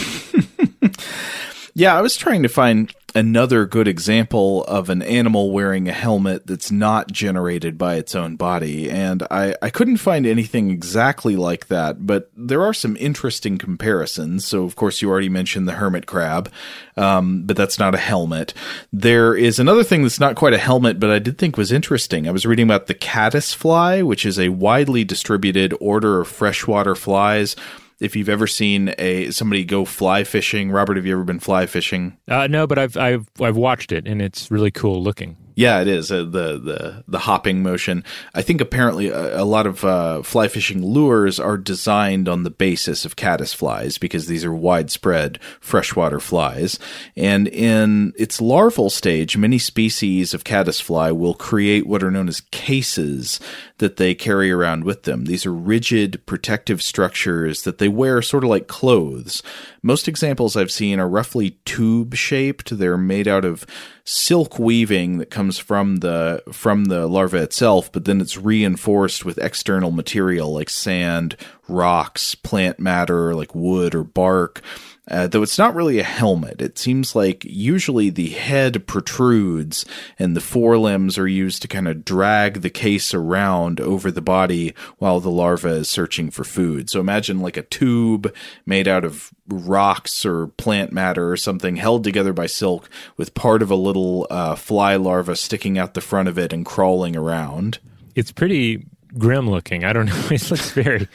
yeah, 1.74 1.96
I 1.96 2.02
was 2.02 2.16
trying 2.16 2.42
to 2.42 2.48
find 2.48 2.92
another 3.14 3.64
good 3.66 3.88
example 3.88 4.64
of 4.64 4.90
an 4.90 5.02
animal 5.02 5.50
wearing 5.50 5.88
a 5.88 5.92
helmet 5.92 6.46
that's 6.46 6.70
not 6.70 7.10
generated 7.10 7.78
by 7.78 7.96
its 7.96 8.14
own 8.14 8.36
body. 8.36 8.90
And 8.90 9.22
I, 9.30 9.54
I 9.62 9.70
couldn't 9.70 9.96
find 9.96 10.26
anything 10.26 10.70
exactly 10.70 11.36
like 11.36 11.68
that, 11.68 12.06
but 12.06 12.30
there 12.36 12.62
are 12.62 12.74
some 12.74 12.96
interesting 12.96 13.58
comparisons. 13.58 14.44
So, 14.44 14.64
of 14.64 14.76
course, 14.76 15.00
you 15.00 15.10
already 15.10 15.28
mentioned 15.28 15.66
the 15.66 15.72
hermit 15.72 16.06
crab, 16.06 16.50
um, 16.96 17.44
but 17.44 17.56
that's 17.56 17.78
not 17.78 17.94
a 17.94 17.98
helmet. 17.98 18.52
There 18.92 19.34
is 19.34 19.58
another 19.58 19.84
thing 19.84 20.02
that's 20.02 20.20
not 20.20 20.36
quite 20.36 20.54
a 20.54 20.58
helmet, 20.58 21.00
but 21.00 21.10
I 21.10 21.18
did 21.18 21.38
think 21.38 21.56
was 21.56 21.72
interesting. 21.72 22.28
I 22.28 22.32
was 22.32 22.46
reading 22.46 22.66
about 22.66 22.86
the 22.86 22.94
caddis 22.94 23.54
fly, 23.54 24.02
which 24.02 24.26
is 24.26 24.38
a 24.38 24.50
widely 24.50 25.04
distributed 25.04 25.74
order 25.80 26.20
of 26.20 26.28
freshwater 26.28 26.94
flies 26.94 27.56
if 28.00 28.14
you've 28.14 28.28
ever 28.28 28.46
seen 28.46 28.94
a 28.98 29.30
somebody 29.30 29.64
go 29.64 29.84
fly 29.84 30.24
fishing. 30.24 30.70
Robert, 30.70 30.96
have 30.96 31.06
you 31.06 31.12
ever 31.12 31.24
been 31.24 31.40
fly 31.40 31.66
fishing? 31.66 32.16
Uh, 32.28 32.46
no, 32.46 32.66
but 32.66 32.78
I've 32.78 32.96
I've 32.96 33.28
I've 33.40 33.56
watched 33.56 33.92
it 33.92 34.06
and 34.06 34.22
it's 34.22 34.50
really 34.50 34.70
cool 34.70 35.02
looking. 35.02 35.36
Yeah, 35.58 35.80
it 35.80 35.88
is 35.88 36.12
uh, 36.12 36.18
the 36.18 36.56
the 36.56 37.04
the 37.08 37.18
hopping 37.18 37.64
motion. 37.64 38.04
I 38.32 38.42
think 38.42 38.60
apparently 38.60 39.08
a, 39.08 39.42
a 39.42 39.44
lot 39.44 39.66
of 39.66 39.84
uh, 39.84 40.22
fly 40.22 40.46
fishing 40.46 40.86
lures 40.86 41.40
are 41.40 41.58
designed 41.58 42.28
on 42.28 42.44
the 42.44 42.50
basis 42.50 43.04
of 43.04 43.16
caddis 43.16 43.52
flies 43.52 43.98
because 43.98 44.28
these 44.28 44.44
are 44.44 44.54
widespread 44.54 45.40
freshwater 45.58 46.20
flies. 46.20 46.78
And 47.16 47.48
in 47.48 48.12
its 48.16 48.40
larval 48.40 48.88
stage, 48.88 49.36
many 49.36 49.58
species 49.58 50.32
of 50.32 50.44
caddis 50.44 50.80
fly 50.80 51.10
will 51.10 51.34
create 51.34 51.88
what 51.88 52.04
are 52.04 52.10
known 52.12 52.28
as 52.28 52.42
cases 52.52 53.40
that 53.78 53.96
they 53.96 54.14
carry 54.14 54.52
around 54.52 54.84
with 54.84 55.02
them. 55.02 55.24
These 55.24 55.44
are 55.44 55.52
rigid 55.52 56.24
protective 56.24 56.82
structures 56.82 57.62
that 57.62 57.78
they 57.78 57.88
wear 57.88 58.22
sort 58.22 58.44
of 58.44 58.50
like 58.50 58.68
clothes. 58.68 59.42
Most 59.82 60.08
examples 60.08 60.56
I've 60.56 60.72
seen 60.72 60.98
are 60.98 61.08
roughly 61.08 61.58
tube 61.64 62.14
shaped. 62.14 62.76
They're 62.76 62.98
made 62.98 63.28
out 63.28 63.44
of 63.44 63.64
silk 64.04 64.58
weaving 64.58 65.18
that 65.18 65.30
comes 65.30 65.58
from 65.58 65.96
the 65.96 66.42
from 66.52 66.86
the 66.86 67.06
larva 67.06 67.38
itself, 67.38 67.92
but 67.92 68.04
then 68.04 68.20
it's 68.20 68.36
reinforced 68.36 69.24
with 69.24 69.38
external 69.38 69.90
material 69.90 70.52
like 70.52 70.70
sand, 70.70 71.36
rocks, 71.68 72.34
plant 72.34 72.80
matter 72.80 73.34
like 73.34 73.54
wood 73.54 73.94
or 73.94 74.04
bark. 74.04 74.62
Uh, 75.10 75.26
though 75.26 75.42
it's 75.42 75.58
not 75.58 75.74
really 75.74 75.98
a 75.98 76.04
helmet. 76.04 76.60
It 76.60 76.78
seems 76.78 77.16
like 77.16 77.44
usually 77.44 78.10
the 78.10 78.28
head 78.28 78.86
protrudes 78.86 79.86
and 80.18 80.36
the 80.36 80.40
forelimbs 80.40 81.16
are 81.16 81.26
used 81.26 81.62
to 81.62 81.68
kind 81.68 81.88
of 81.88 82.04
drag 82.04 82.60
the 82.60 82.70
case 82.70 83.14
around 83.14 83.80
over 83.80 84.10
the 84.10 84.20
body 84.20 84.74
while 84.98 85.20
the 85.20 85.30
larva 85.30 85.68
is 85.68 85.88
searching 85.88 86.30
for 86.30 86.44
food. 86.44 86.90
So 86.90 87.00
imagine 87.00 87.40
like 87.40 87.56
a 87.56 87.62
tube 87.62 88.34
made 88.66 88.86
out 88.86 89.04
of 89.04 89.30
rocks 89.48 90.26
or 90.26 90.48
plant 90.48 90.92
matter 90.92 91.30
or 91.30 91.36
something 91.38 91.76
held 91.76 92.04
together 92.04 92.34
by 92.34 92.46
silk 92.46 92.90
with 93.16 93.34
part 93.34 93.62
of 93.62 93.70
a 93.70 93.76
little 93.76 94.26
uh, 94.28 94.56
fly 94.56 94.96
larva 94.96 95.36
sticking 95.36 95.78
out 95.78 95.94
the 95.94 96.00
front 96.02 96.28
of 96.28 96.38
it 96.38 96.52
and 96.52 96.66
crawling 96.66 97.16
around. 97.16 97.78
It's 98.14 98.32
pretty 98.32 98.84
grim 99.16 99.48
looking. 99.48 99.84
I 99.84 99.92
don't 99.92 100.06
know. 100.06 100.22
It 100.30 100.50
looks 100.50 100.70
very. 100.72 101.08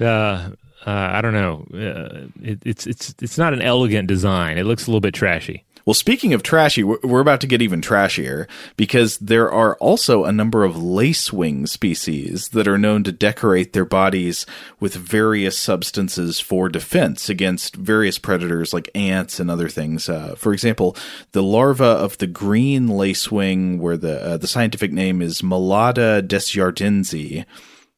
Uh, 0.00 0.50
uh, 0.86 0.90
I 0.90 1.20
don't 1.20 1.34
know. 1.34 1.66
Uh, 1.72 2.28
it, 2.42 2.62
it's 2.64 2.86
it's 2.86 3.14
it's 3.20 3.38
not 3.38 3.52
an 3.52 3.62
elegant 3.62 4.08
design. 4.08 4.56
It 4.58 4.64
looks 4.64 4.86
a 4.86 4.90
little 4.90 5.00
bit 5.00 5.14
trashy. 5.14 5.64
Well, 5.86 5.94
speaking 5.94 6.34
of 6.34 6.42
trashy, 6.42 6.84
we're 6.84 7.20
about 7.20 7.40
to 7.40 7.46
get 7.46 7.62
even 7.62 7.80
trashier 7.80 8.46
because 8.76 9.16
there 9.18 9.50
are 9.50 9.76
also 9.76 10.24
a 10.24 10.32
number 10.32 10.62
of 10.62 10.74
lacewing 10.74 11.68
species 11.68 12.50
that 12.50 12.68
are 12.68 12.78
known 12.78 13.02
to 13.04 13.12
decorate 13.12 13.72
their 13.72 13.86
bodies 13.86 14.44
with 14.78 14.94
various 14.94 15.58
substances 15.58 16.38
for 16.38 16.68
defense 16.68 17.28
against 17.28 17.76
various 17.76 18.18
predators 18.18 18.74
like 18.74 18.90
ants 18.94 19.40
and 19.40 19.50
other 19.50 19.68
things. 19.68 20.08
Uh, 20.08 20.34
for 20.36 20.52
example, 20.52 20.96
the 21.32 21.42
larva 21.42 21.84
of 21.84 22.18
the 22.18 22.26
green 22.26 22.86
lacewing, 22.88 23.78
where 23.78 23.96
the 23.96 24.22
uh, 24.22 24.36
the 24.36 24.46
scientific 24.46 24.92
name 24.92 25.22
is 25.22 25.40
Mallada 25.40 26.22
desjardinsi, 26.22 27.46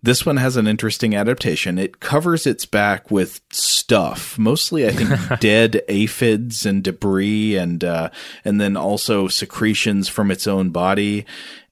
this 0.02 0.26
one 0.26 0.36
has 0.36 0.56
an 0.56 0.66
interesting 0.66 1.14
adaptation. 1.14 1.78
It 1.78 2.00
covers 2.00 2.46
its 2.46 2.66
back 2.66 3.10
with 3.10 3.40
stuff, 3.50 4.36
mostly 4.36 4.86
I 4.86 4.90
think 4.90 5.40
dead 5.40 5.82
aphids 5.88 6.66
and 6.66 6.82
debris, 6.82 7.56
and 7.56 7.84
uh, 7.84 8.10
and 8.44 8.60
then 8.60 8.76
also 8.76 9.28
secretions 9.28 10.08
from 10.08 10.30
its 10.30 10.46
own 10.46 10.70
body. 10.70 11.24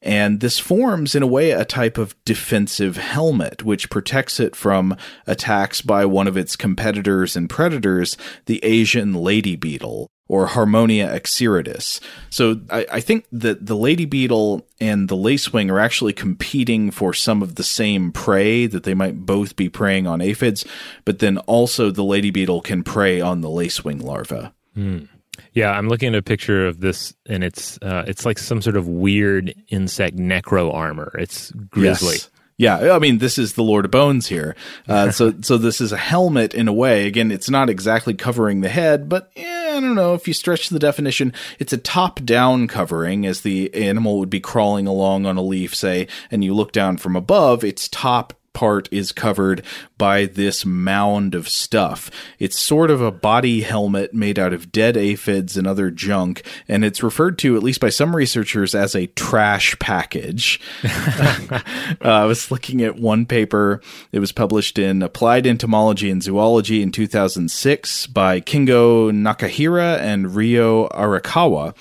And 0.03 0.41
this 0.41 0.59
forms, 0.59 1.15
in 1.15 1.23
a 1.23 1.27
way, 1.27 1.51
a 1.51 1.65
type 1.65 1.99
of 1.99 2.15
defensive 2.25 2.97
helmet, 2.97 3.65
which 3.65 3.91
protects 3.91 4.41
it 4.41 4.57
from 4.57 4.97
attacks 5.27 5.83
by 5.83 6.07
one 6.07 6.27
of 6.27 6.39
its 6.39 6.57
competitors 6.57 7.37
and 7.37 7.51
predators, 7.51 8.17
the 8.47 8.65
Asian 8.65 9.13
lady 9.13 9.57
beetle 9.57 10.09
or 10.31 10.47
Harmonia 10.47 11.09
axyridis. 11.09 11.99
So 12.31 12.61
I, 12.71 12.87
I, 12.93 13.01
think 13.01 13.27
that 13.33 13.67
the 13.67 13.77
lady 13.77 14.05
beetle 14.05 14.65
and 14.81 15.09
the 15.09 15.17
lacewing 15.17 15.73
are 15.73 15.81
actually 15.81 16.13
competing 16.13 16.93
for 16.93 17.13
some 17.13 17.43
of 17.43 17.57
the 17.57 17.65
same 17.65 18.13
prey 18.13 18.67
that 18.67 18.85
they 18.85 18.95
might 18.95 19.27
both 19.27 19.57
be 19.57 19.69
preying 19.69 20.07
on 20.07 20.21
aphids, 20.21 20.65
but 21.05 21.19
then 21.19 21.39
also 21.39 21.91
the 21.91 22.05
lady 22.05 22.31
beetle 22.31 22.61
can 22.61 22.85
prey 22.85 23.21
on 23.21 23.41
the 23.41 23.49
lacewing 23.49 24.01
larva. 24.01 24.55
Mm. 24.77 25.09
Yeah, 25.53 25.73
I'm 25.73 25.89
looking 25.89 26.15
at 26.15 26.19
a 26.19 26.23
picture 26.23 26.65
of 26.65 26.79
this, 26.79 27.13
and 27.27 27.43
it's 27.43 27.77
uh, 27.83 28.05
it's 28.07 28.25
like 28.25 28.39
some 28.39 28.63
sort 28.63 28.77
of 28.77 28.87
weird 28.87 29.53
insect 29.67 30.17
necro 30.17 30.73
armor. 30.73 31.13
It's 31.19 31.51
grisly. 31.51 32.15
Yes. 32.15 32.31
Yeah, 32.61 32.93
I 32.93 32.99
mean, 32.99 33.19
this 33.19 33.39
is 33.39 33.55
the 33.55 33.63
Lord 33.63 33.87
of 33.87 33.91
Bones 33.91 34.27
here. 34.27 34.55
Uh, 34.87 35.11
so, 35.13 35.33
so 35.41 35.57
this 35.57 35.81
is 35.81 35.93
a 35.93 35.97
helmet 35.97 36.53
in 36.53 36.69
a 36.69 36.75
way. 36.75 37.07
Again, 37.07 37.33
it's 37.33 37.49
not 37.49 37.71
exactly 37.71 38.13
covering 38.13 38.61
the 38.61 38.69
head, 38.69 39.09
but 39.09 39.33
eh, 39.35 39.60
I 39.81 39.83
don't 39.83 39.95
know 39.95 40.13
if 40.13 40.29
you 40.29 40.35
stretch 40.35 40.69
the 40.69 40.79
definition, 40.79 41.33
it's 41.59 41.73
a 41.73 41.79
top-down 41.79 42.69
covering, 42.69 43.25
as 43.25 43.41
the 43.41 43.75
animal 43.75 44.19
would 44.19 44.29
be 44.29 44.39
crawling 44.39 44.87
along 44.87 45.25
on 45.25 45.39
a 45.39 45.43
leaf, 45.43 45.75
say, 45.75 46.07
and 46.31 46.45
you 46.45 46.53
look 46.53 46.73
down 46.73 46.99
from 46.99 47.17
above. 47.17 47.65
It's 47.65 47.89
top 47.89 48.35
part 48.53 48.89
is 48.91 49.13
covered 49.13 49.65
by 49.99 50.27
this 50.27 50.65
mound 50.65 51.35
of 51.35 51.49
stuff. 51.49 52.11
It's 52.39 52.59
sort 52.59 52.91
of 52.91 53.01
a 53.01 53.11
body 53.11 53.63
helmet 53.63 54.15
made 54.15 54.39
out 54.39 54.53
of 54.53 54.73
dead 54.73 54.97
aphids 54.97 55.57
and 55.57 55.67
other 55.67 55.91
junk, 55.91 56.43
and 56.69 56.85
it's 56.85 57.03
referred 57.03 57.39
to, 57.39 57.57
at 57.57 57.63
least 57.63 57.81
by 57.81 57.91
some 57.91 58.15
researchers, 58.15 58.75
as 58.75 58.95
a 58.95 59.07
trash 59.09 59.79
package. 59.79 60.61
uh, 60.85 61.61
I 62.03 62.25
was 62.25 62.51
looking 62.51 62.83
at 62.83 62.97
one 62.97 63.27
paper. 63.27 63.81
It 64.13 64.19
was 64.19 64.33
published 64.33 64.79
in 64.79 65.03
Applied 65.03 65.47
Entomology 65.47 66.11
and 66.11 66.23
Zoology 66.23 66.83
in 66.83 66.93
2006 66.93 68.07
by 68.09 68.41
Kingo 68.41 69.11
Nakahira 69.11 69.99
and 69.99 70.35
Ryo 70.35 70.89
Arakawa. 70.89 71.75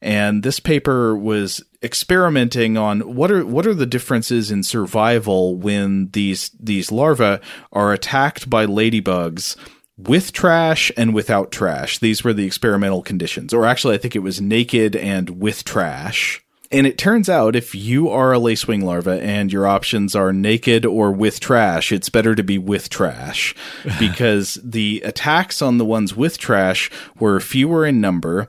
And 0.00 0.42
this 0.42 0.60
paper 0.60 1.16
was 1.16 1.62
experimenting 1.82 2.76
on 2.76 3.00
what 3.14 3.30
are 3.30 3.44
what 3.44 3.66
are 3.66 3.74
the 3.74 3.86
differences 3.86 4.50
in 4.50 4.62
survival 4.62 5.56
when 5.56 6.10
these 6.10 6.50
these 6.58 6.92
larvae 6.92 7.42
are 7.72 7.92
attacked 7.92 8.48
by 8.48 8.66
ladybugs 8.66 9.56
with 9.96 10.32
trash 10.32 10.92
and 10.96 11.14
without 11.14 11.50
trash. 11.50 11.98
These 11.98 12.22
were 12.22 12.32
the 12.32 12.46
experimental 12.46 13.02
conditions. 13.02 13.52
Or 13.52 13.66
actually 13.66 13.96
I 13.96 13.98
think 13.98 14.14
it 14.14 14.20
was 14.20 14.40
naked 14.40 14.94
and 14.94 15.40
with 15.40 15.64
trash. 15.64 16.44
And 16.70 16.86
it 16.86 16.98
turns 16.98 17.30
out 17.30 17.56
if 17.56 17.74
you 17.74 18.10
are 18.10 18.34
a 18.34 18.38
lacewing 18.38 18.82
larva 18.82 19.22
and 19.22 19.50
your 19.50 19.66
options 19.66 20.14
are 20.14 20.34
naked 20.34 20.84
or 20.84 21.10
with 21.10 21.40
trash, 21.40 21.90
it's 21.92 22.10
better 22.10 22.34
to 22.34 22.44
be 22.44 22.58
with 22.58 22.90
trash 22.90 23.54
because 23.98 24.58
the 24.62 25.00
attacks 25.04 25.62
on 25.62 25.78
the 25.78 25.84
ones 25.84 26.14
with 26.14 26.36
trash 26.38 26.90
were 27.18 27.40
fewer 27.40 27.86
in 27.86 28.00
number 28.00 28.48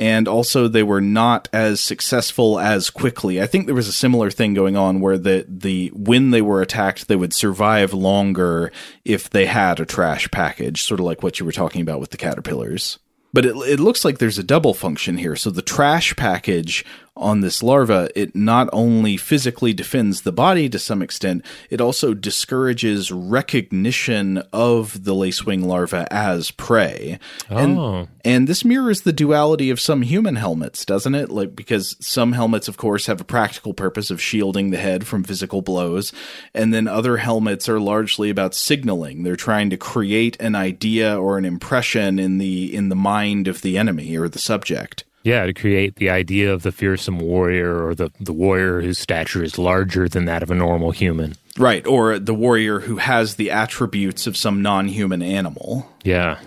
and 0.00 0.26
also 0.26 0.66
they 0.66 0.82
were 0.82 1.02
not 1.02 1.46
as 1.52 1.78
successful 1.78 2.58
as 2.58 2.88
quickly. 2.88 3.40
I 3.40 3.46
think 3.46 3.66
there 3.66 3.74
was 3.74 3.86
a 3.86 3.92
similar 3.92 4.30
thing 4.30 4.54
going 4.54 4.74
on 4.74 5.00
where 5.00 5.18
the 5.18 5.44
the 5.46 5.92
when 5.94 6.30
they 6.30 6.40
were 6.40 6.62
attacked, 6.62 7.06
they 7.06 7.16
would 7.16 7.34
survive 7.34 7.92
longer 7.92 8.72
if 9.04 9.28
they 9.28 9.44
had 9.44 9.78
a 9.78 9.84
trash 9.84 10.28
package, 10.30 10.82
sort 10.82 11.00
of 11.00 11.06
like 11.06 11.22
what 11.22 11.38
you 11.38 11.44
were 11.44 11.52
talking 11.52 11.82
about 11.82 12.00
with 12.00 12.10
the 12.10 12.16
caterpillars. 12.16 12.98
But 13.32 13.44
it, 13.44 13.54
it 13.56 13.78
looks 13.78 14.04
like 14.04 14.18
there's 14.18 14.38
a 14.38 14.42
double 14.42 14.74
function 14.74 15.18
here. 15.18 15.36
So 15.36 15.50
the 15.50 15.62
trash 15.62 16.16
package 16.16 16.84
on 17.16 17.40
this 17.40 17.62
larva, 17.62 18.08
it 18.14 18.34
not 18.34 18.68
only 18.72 19.16
physically 19.16 19.72
defends 19.72 20.22
the 20.22 20.32
body 20.32 20.68
to 20.68 20.78
some 20.78 21.02
extent, 21.02 21.44
it 21.68 21.80
also 21.80 22.14
discourages 22.14 23.12
recognition 23.12 24.38
of 24.52 25.04
the 25.04 25.14
lacewing 25.14 25.64
larva 25.64 26.06
as 26.10 26.50
prey. 26.50 27.18
Oh. 27.50 27.56
And, 27.56 28.08
and 28.24 28.48
this 28.48 28.64
mirrors 28.64 29.02
the 29.02 29.12
duality 29.12 29.70
of 29.70 29.80
some 29.80 30.02
human 30.02 30.36
helmets, 30.36 30.84
doesn't 30.84 31.14
it? 31.14 31.30
Like 31.30 31.54
because 31.54 31.96
some 32.00 32.32
helmets, 32.32 32.68
of 32.68 32.76
course, 32.76 33.06
have 33.06 33.20
a 33.20 33.24
practical 33.24 33.74
purpose 33.74 34.10
of 34.10 34.20
shielding 34.20 34.70
the 34.70 34.78
head 34.78 35.06
from 35.06 35.24
physical 35.24 35.62
blows, 35.62 36.12
and 36.54 36.72
then 36.72 36.88
other 36.88 37.18
helmets 37.18 37.68
are 37.68 37.80
largely 37.80 38.30
about 38.30 38.54
signaling. 38.54 39.22
They're 39.22 39.36
trying 39.36 39.70
to 39.70 39.76
create 39.76 40.40
an 40.40 40.54
idea 40.54 41.18
or 41.18 41.38
an 41.38 41.44
impression 41.44 42.18
in 42.18 42.38
the 42.38 42.74
in 42.74 42.88
the 42.88 42.96
mind 42.96 43.48
of 43.48 43.62
the 43.62 43.76
enemy 43.76 44.16
or 44.16 44.28
the 44.28 44.38
subject. 44.38 45.04
Yeah, 45.22 45.44
to 45.44 45.52
create 45.52 45.96
the 45.96 46.10
idea 46.10 46.52
of 46.52 46.62
the 46.62 46.72
fearsome 46.72 47.18
warrior 47.18 47.86
or 47.86 47.94
the, 47.94 48.10
the 48.18 48.32
warrior 48.32 48.80
whose 48.80 48.98
stature 48.98 49.42
is 49.42 49.58
larger 49.58 50.08
than 50.08 50.24
that 50.24 50.42
of 50.42 50.50
a 50.50 50.54
normal 50.54 50.92
human. 50.92 51.34
Right, 51.58 51.86
or 51.86 52.18
the 52.18 52.34
warrior 52.34 52.80
who 52.80 52.96
has 52.96 53.34
the 53.34 53.50
attributes 53.50 54.26
of 54.26 54.36
some 54.36 54.62
non 54.62 54.88
human 54.88 55.22
animal. 55.22 55.90
Yeah. 56.04 56.38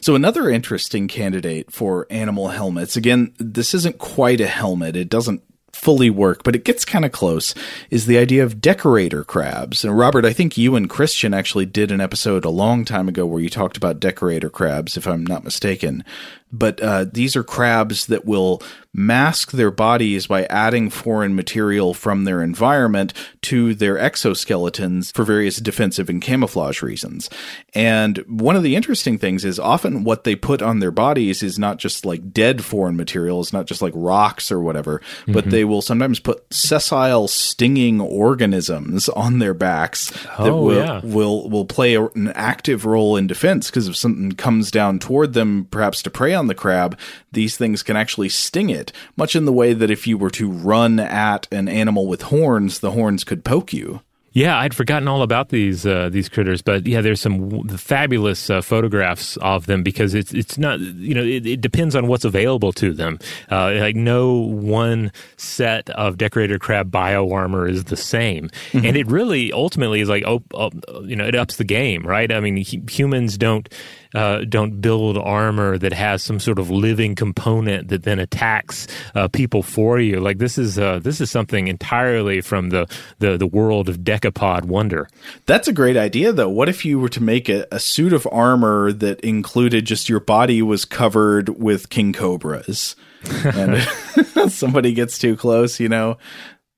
So, 0.00 0.14
another 0.14 0.48
interesting 0.50 1.08
candidate 1.08 1.72
for 1.72 2.06
animal 2.10 2.48
helmets 2.48 2.96
again, 2.96 3.34
this 3.38 3.72
isn't 3.74 3.98
quite 3.98 4.40
a 4.40 4.46
helmet, 4.46 4.94
it 4.94 5.08
doesn't 5.08 5.42
fully 5.72 6.10
work, 6.10 6.42
but 6.42 6.56
it 6.56 6.64
gets 6.64 6.84
kind 6.84 7.04
of 7.04 7.12
close, 7.12 7.54
is 7.88 8.06
the 8.06 8.18
idea 8.18 8.42
of 8.42 8.60
decorator 8.60 9.24
crabs. 9.24 9.84
And 9.84 9.96
Robert, 9.96 10.24
I 10.24 10.32
think 10.32 10.58
you 10.58 10.74
and 10.76 10.90
Christian 10.90 11.32
actually 11.32 11.66
did 11.66 11.92
an 11.92 12.00
episode 12.00 12.44
a 12.44 12.50
long 12.50 12.84
time 12.84 13.08
ago 13.08 13.24
where 13.24 13.40
you 13.40 13.48
talked 13.48 13.76
about 13.76 14.00
decorator 14.00 14.50
crabs, 14.50 14.96
if 14.96 15.06
I'm 15.06 15.24
not 15.24 15.44
mistaken. 15.44 16.04
But 16.50 16.80
uh, 16.80 17.04
these 17.12 17.36
are 17.36 17.44
crabs 17.44 18.06
that 18.06 18.24
will 18.24 18.62
mask 18.98 19.52
their 19.52 19.70
bodies 19.70 20.26
by 20.26 20.44
adding 20.46 20.90
foreign 20.90 21.34
material 21.34 21.94
from 21.94 22.24
their 22.24 22.42
environment 22.42 23.12
to 23.42 23.74
their 23.74 23.96
exoskeletons 23.96 25.14
for 25.14 25.24
various 25.24 25.58
defensive 25.58 26.10
and 26.10 26.20
camouflage 26.20 26.82
reasons. 26.82 27.30
And 27.74 28.18
one 28.26 28.56
of 28.56 28.62
the 28.62 28.76
interesting 28.76 29.18
things 29.18 29.44
is 29.44 29.58
often 29.58 30.04
what 30.04 30.24
they 30.24 30.34
put 30.34 30.62
on 30.62 30.80
their 30.80 30.90
bodies 30.90 31.42
is 31.42 31.58
not 31.58 31.78
just 31.78 32.04
like 32.04 32.32
dead 32.32 32.64
foreign 32.64 32.96
material, 32.96 33.40
it's 33.40 33.52
not 33.52 33.66
just 33.66 33.82
like 33.82 33.92
rocks 33.94 34.50
or 34.50 34.60
whatever, 34.60 34.98
mm-hmm. 34.98 35.32
but 35.32 35.48
they 35.48 35.64
will 35.64 35.82
sometimes 35.82 36.18
put 36.18 36.52
sessile 36.52 37.28
stinging 37.28 38.00
organisms 38.00 39.08
on 39.08 39.38
their 39.38 39.54
backs 39.54 40.12
oh, 40.38 40.44
that 40.44 40.54
will, 40.54 40.76
yeah. 40.76 41.00
will 41.04 41.48
will 41.48 41.64
play 41.64 41.94
an 41.94 42.32
active 42.34 42.84
role 42.84 43.16
in 43.16 43.26
defense 43.26 43.70
because 43.70 43.88
if 43.88 43.96
something 43.96 44.32
comes 44.32 44.70
down 44.70 44.98
toward 44.98 45.34
them, 45.34 45.66
perhaps 45.70 46.02
to 46.02 46.10
prey 46.10 46.34
on 46.34 46.46
the 46.46 46.54
crab, 46.54 46.98
these 47.32 47.56
things 47.56 47.82
can 47.82 47.96
actually 47.96 48.28
sting 48.28 48.70
it, 48.70 48.87
much 49.16 49.36
in 49.36 49.44
the 49.44 49.52
way 49.52 49.72
that 49.72 49.90
if 49.90 50.06
you 50.06 50.18
were 50.18 50.30
to 50.30 50.50
run 50.50 50.98
at 51.00 51.46
an 51.52 51.68
animal 51.68 52.06
with 52.06 52.22
horns, 52.22 52.80
the 52.80 52.92
horns 52.92 53.24
could 53.24 53.44
poke 53.44 53.72
you. 53.72 54.02
Yeah, 54.38 54.56
I'd 54.58 54.72
forgotten 54.72 55.08
all 55.08 55.22
about 55.22 55.48
these 55.48 55.86
uh, 55.86 56.10
these 56.10 56.28
critters, 56.28 56.62
but 56.62 56.86
yeah, 56.86 57.00
there's 57.00 57.20
some 57.20 57.48
w- 57.48 57.76
fabulous 57.76 58.50
uh, 58.50 58.60
photographs 58.60 59.36
of 59.38 59.66
them 59.66 59.82
because 59.82 60.14
it's 60.14 60.32
it's 60.32 60.58
not 60.58 60.78
you 60.78 61.14
know 61.14 61.24
it, 61.24 61.44
it 61.46 61.60
depends 61.60 61.96
on 61.96 62.06
what's 62.06 62.24
available 62.24 62.72
to 62.74 62.92
them. 62.92 63.18
Uh, 63.50 63.72
like 63.80 63.96
no 63.96 64.34
one 64.34 65.10
set 65.38 65.88
of 65.90 66.18
decorator 66.18 66.58
crab 66.58 66.90
bio 66.90 67.28
armor 67.32 67.66
is 67.66 67.84
the 67.84 67.96
same, 67.96 68.48
mm-hmm. 68.70 68.84
and 68.84 68.96
it 68.96 69.08
really 69.08 69.50
ultimately 69.52 70.00
is 70.00 70.08
like 70.08 70.24
oh, 70.24 70.42
oh, 70.54 70.70
you 71.02 71.16
know 71.16 71.26
it 71.26 71.34
ups 71.34 71.56
the 71.56 71.64
game, 71.64 72.06
right? 72.06 72.30
I 72.30 72.38
mean, 72.38 72.58
humans 72.58 73.38
don't 73.38 73.68
uh, 74.14 74.44
don't 74.48 74.80
build 74.80 75.18
armor 75.18 75.78
that 75.78 75.92
has 75.92 76.22
some 76.22 76.40
sort 76.40 76.58
of 76.58 76.70
living 76.70 77.14
component 77.14 77.88
that 77.88 78.04
then 78.04 78.18
attacks 78.18 78.86
uh, 79.14 79.28
people 79.28 79.62
for 79.62 80.00
you. 80.00 80.20
Like 80.20 80.38
this 80.38 80.58
is 80.58 80.78
uh, 80.78 81.00
this 81.00 81.20
is 81.20 81.30
something 81.30 81.68
entirely 81.68 82.40
from 82.40 82.70
the, 82.70 82.88
the 83.18 83.36
the 83.36 83.46
world 83.46 83.88
of 83.88 83.98
Decapod 83.98 84.64
wonder. 84.64 85.08
That's 85.46 85.68
a 85.68 85.72
great 85.72 85.96
idea, 85.96 86.32
though. 86.32 86.48
What 86.48 86.68
if 86.68 86.84
you 86.84 86.98
were 86.98 87.08
to 87.10 87.22
make 87.22 87.48
a, 87.48 87.66
a 87.70 87.78
suit 87.78 88.12
of 88.12 88.26
armor 88.30 88.92
that 88.92 89.20
included 89.20 89.84
just 89.84 90.08
your 90.08 90.20
body 90.20 90.62
was 90.62 90.84
covered 90.84 91.48
with 91.50 91.90
king 91.90 92.12
cobras, 92.12 92.96
and 93.44 93.82
somebody 94.52 94.92
gets 94.92 95.18
too 95.18 95.36
close, 95.36 95.80
you 95.80 95.88
know, 95.88 96.18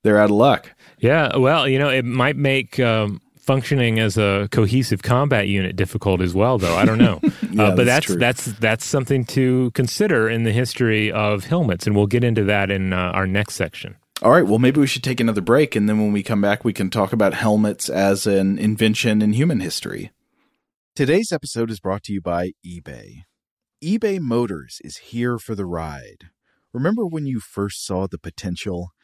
they're 0.03 0.19
out 0.19 0.25
of 0.25 0.35
luck. 0.35 0.71
Yeah, 0.99 1.37
well, 1.37 1.67
you 1.67 1.79
know, 1.79 1.89
it 1.89 2.05
might 2.05 2.35
make 2.35 2.79
um, 2.79 3.21
functioning 3.41 3.99
as 3.99 4.17
a 4.17 4.47
cohesive 4.51 5.01
combat 5.01 5.47
unit 5.47 5.75
difficult 5.75 6.21
as 6.21 6.33
well 6.33 6.57
though. 6.57 6.75
I 6.75 6.85
don't 6.85 6.97
know. 6.97 7.19
Yeah, 7.51 7.63
uh, 7.63 7.75
but 7.75 7.85
that's 7.85 8.07
that's, 8.07 8.45
that's 8.45 8.59
that's 8.59 8.85
something 8.85 9.25
to 9.25 9.71
consider 9.71 10.29
in 10.29 10.43
the 10.43 10.53
history 10.53 11.11
of 11.11 11.43
helmets 11.43 11.85
and 11.85 11.97
we'll 11.97 12.07
get 12.07 12.23
into 12.23 12.45
that 12.45 12.71
in 12.71 12.93
uh, 12.93 13.11
our 13.13 13.27
next 13.27 13.55
section. 13.55 13.97
All 14.21 14.31
right 14.31 14.45
well 14.45 14.57
maybe 14.57 14.79
we 14.79 14.87
should 14.87 15.03
take 15.03 15.19
another 15.19 15.41
break 15.41 15.75
and 15.75 15.89
then 15.89 15.99
when 15.99 16.13
we 16.13 16.23
come 16.23 16.39
back 16.39 16.63
we 16.63 16.71
can 16.71 16.89
talk 16.89 17.11
about 17.11 17.33
helmets 17.33 17.89
as 17.89 18.25
an 18.25 18.57
invention 18.57 19.21
in 19.21 19.33
human 19.33 19.59
history. 19.59 20.11
Today's 20.95 21.33
episode 21.33 21.69
is 21.69 21.81
brought 21.81 22.03
to 22.03 22.13
you 22.13 22.21
by 22.21 22.51
ebay. 22.65 23.23
ebay 23.83 24.19
motors 24.21 24.79
is 24.81 24.97
here 24.97 25.37
for 25.37 25.53
the 25.53 25.65
ride. 25.65 26.29
Remember 26.73 27.05
when 27.05 27.25
you 27.25 27.41
first 27.41 27.85
saw 27.85 28.07
the 28.07 28.17
potential 28.17 28.91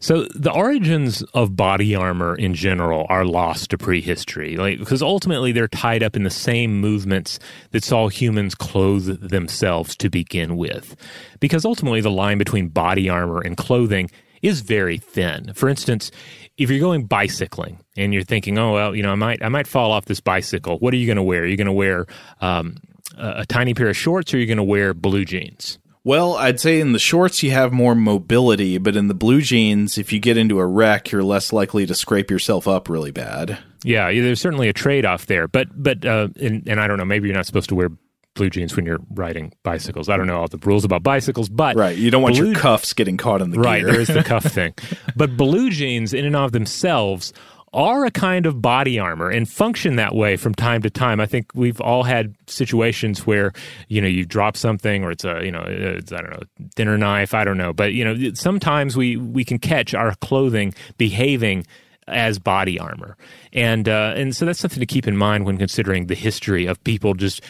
So 0.00 0.26
the 0.34 0.52
origins 0.52 1.22
of 1.34 1.56
body 1.56 1.94
armor 1.94 2.36
in 2.36 2.54
general 2.54 3.06
are 3.08 3.24
lost 3.24 3.70
to 3.70 3.78
prehistory, 3.78 4.56
like 4.56 4.78
because 4.78 5.02
ultimately 5.02 5.50
they're 5.52 5.68
tied 5.68 6.02
up 6.02 6.14
in 6.14 6.22
the 6.22 6.30
same 6.30 6.80
movements 6.80 7.38
that 7.72 7.82
saw 7.82 8.08
humans 8.08 8.54
clothe 8.54 9.28
themselves 9.28 9.96
to 9.96 10.08
begin 10.08 10.56
with. 10.56 10.94
Because 11.40 11.64
ultimately 11.64 12.00
the 12.00 12.10
line 12.10 12.38
between 12.38 12.68
body 12.68 13.08
armor 13.08 13.40
and 13.40 13.56
clothing 13.56 14.08
is 14.40 14.60
very 14.60 14.98
thin. 14.98 15.52
For 15.54 15.68
instance, 15.68 16.12
if 16.56 16.70
you're 16.70 16.80
going 16.80 17.06
bicycling 17.06 17.80
and 17.96 18.14
you're 18.14 18.22
thinking, 18.22 18.56
"Oh 18.56 18.74
well, 18.74 18.94
you 18.94 19.02
know, 19.02 19.12
I 19.12 19.16
might 19.16 19.42
I 19.42 19.48
might 19.48 19.66
fall 19.66 19.90
off 19.90 20.04
this 20.04 20.20
bicycle," 20.20 20.78
what 20.78 20.94
are 20.94 20.96
you 20.96 21.06
going 21.06 21.16
to 21.16 21.22
wear? 21.22 21.42
Are 21.42 21.46
you 21.46 21.56
going 21.56 21.66
to 21.66 21.72
wear 21.72 22.06
um, 22.40 22.76
a, 23.16 23.40
a 23.40 23.46
tiny 23.46 23.74
pair 23.74 23.88
of 23.88 23.96
shorts, 23.96 24.32
or 24.32 24.36
are 24.36 24.40
you 24.40 24.46
going 24.46 24.58
to 24.58 24.62
wear 24.62 24.94
blue 24.94 25.24
jeans? 25.24 25.78
Well, 26.08 26.36
I'd 26.36 26.58
say 26.58 26.80
in 26.80 26.92
the 26.92 26.98
shorts 26.98 27.42
you 27.42 27.50
have 27.50 27.70
more 27.70 27.94
mobility, 27.94 28.78
but 28.78 28.96
in 28.96 29.08
the 29.08 29.14
blue 29.14 29.42
jeans, 29.42 29.98
if 29.98 30.10
you 30.10 30.18
get 30.18 30.38
into 30.38 30.58
a 30.58 30.64
wreck, 30.64 31.12
you're 31.12 31.22
less 31.22 31.52
likely 31.52 31.84
to 31.84 31.94
scrape 31.94 32.30
yourself 32.30 32.66
up 32.66 32.88
really 32.88 33.10
bad. 33.10 33.58
Yeah, 33.84 34.10
there's 34.10 34.40
certainly 34.40 34.70
a 34.70 34.72
trade 34.72 35.04
off 35.04 35.26
there, 35.26 35.46
but 35.48 35.68
but 35.74 36.06
uh, 36.06 36.28
and, 36.40 36.66
and 36.66 36.80
I 36.80 36.86
don't 36.86 36.96
know, 36.96 37.04
maybe 37.04 37.28
you're 37.28 37.36
not 37.36 37.44
supposed 37.44 37.68
to 37.68 37.74
wear 37.74 37.90
blue 38.32 38.48
jeans 38.48 38.74
when 38.74 38.86
you're 38.86 39.00
riding 39.10 39.52
bicycles. 39.64 40.08
I 40.08 40.16
don't 40.16 40.26
know 40.26 40.40
all 40.40 40.48
the 40.48 40.56
rules 40.56 40.86
about 40.86 41.02
bicycles, 41.02 41.50
but 41.50 41.76
right, 41.76 41.94
you 41.94 42.10
don't 42.10 42.22
want 42.22 42.36
blue, 42.36 42.52
your 42.52 42.54
cuffs 42.54 42.94
getting 42.94 43.18
caught 43.18 43.42
in 43.42 43.50
the 43.50 43.60
right. 43.60 43.82
Gear. 43.82 43.92
there 43.92 44.00
is 44.00 44.08
the 44.08 44.24
cuff 44.24 44.44
thing, 44.50 44.72
but 45.14 45.36
blue 45.36 45.68
jeans 45.68 46.14
in 46.14 46.24
and 46.24 46.36
of 46.36 46.52
themselves 46.52 47.34
are 47.78 48.04
a 48.04 48.10
kind 48.10 48.44
of 48.44 48.60
body 48.60 48.98
armor 48.98 49.30
and 49.30 49.48
function 49.48 49.94
that 49.96 50.12
way 50.12 50.36
from 50.36 50.52
time 50.52 50.82
to 50.82 50.90
time. 50.90 51.20
I 51.20 51.26
think 51.26 51.52
we've 51.54 51.80
all 51.80 52.02
had 52.02 52.34
situations 52.48 53.24
where 53.24 53.52
you 53.86 54.00
know 54.00 54.08
you 54.08 54.26
drop 54.26 54.56
something 54.56 55.04
or 55.04 55.12
it's 55.12 55.24
a 55.24 55.40
you 55.44 55.52
know 55.52 55.64
it's, 55.64 56.10
I 56.10 56.20
don't 56.20 56.30
know 56.30 56.42
dinner 56.74 56.98
knife 56.98 57.34
I 57.34 57.44
don't 57.44 57.56
know, 57.56 57.72
but 57.72 57.92
you 57.92 58.04
know 58.04 58.32
sometimes 58.34 58.96
we 58.96 59.16
we 59.16 59.44
can 59.44 59.60
catch 59.60 59.94
our 59.94 60.16
clothing 60.16 60.74
behaving 60.96 61.66
as 62.08 62.40
body 62.40 62.80
armor, 62.80 63.16
and 63.52 63.88
uh, 63.88 64.14
and 64.16 64.34
so 64.34 64.44
that's 64.44 64.58
something 64.58 64.80
to 64.80 64.86
keep 64.86 65.06
in 65.06 65.16
mind 65.16 65.46
when 65.46 65.56
considering 65.56 66.08
the 66.08 66.16
history 66.16 66.66
of 66.66 66.82
people 66.82 67.14
just 67.14 67.42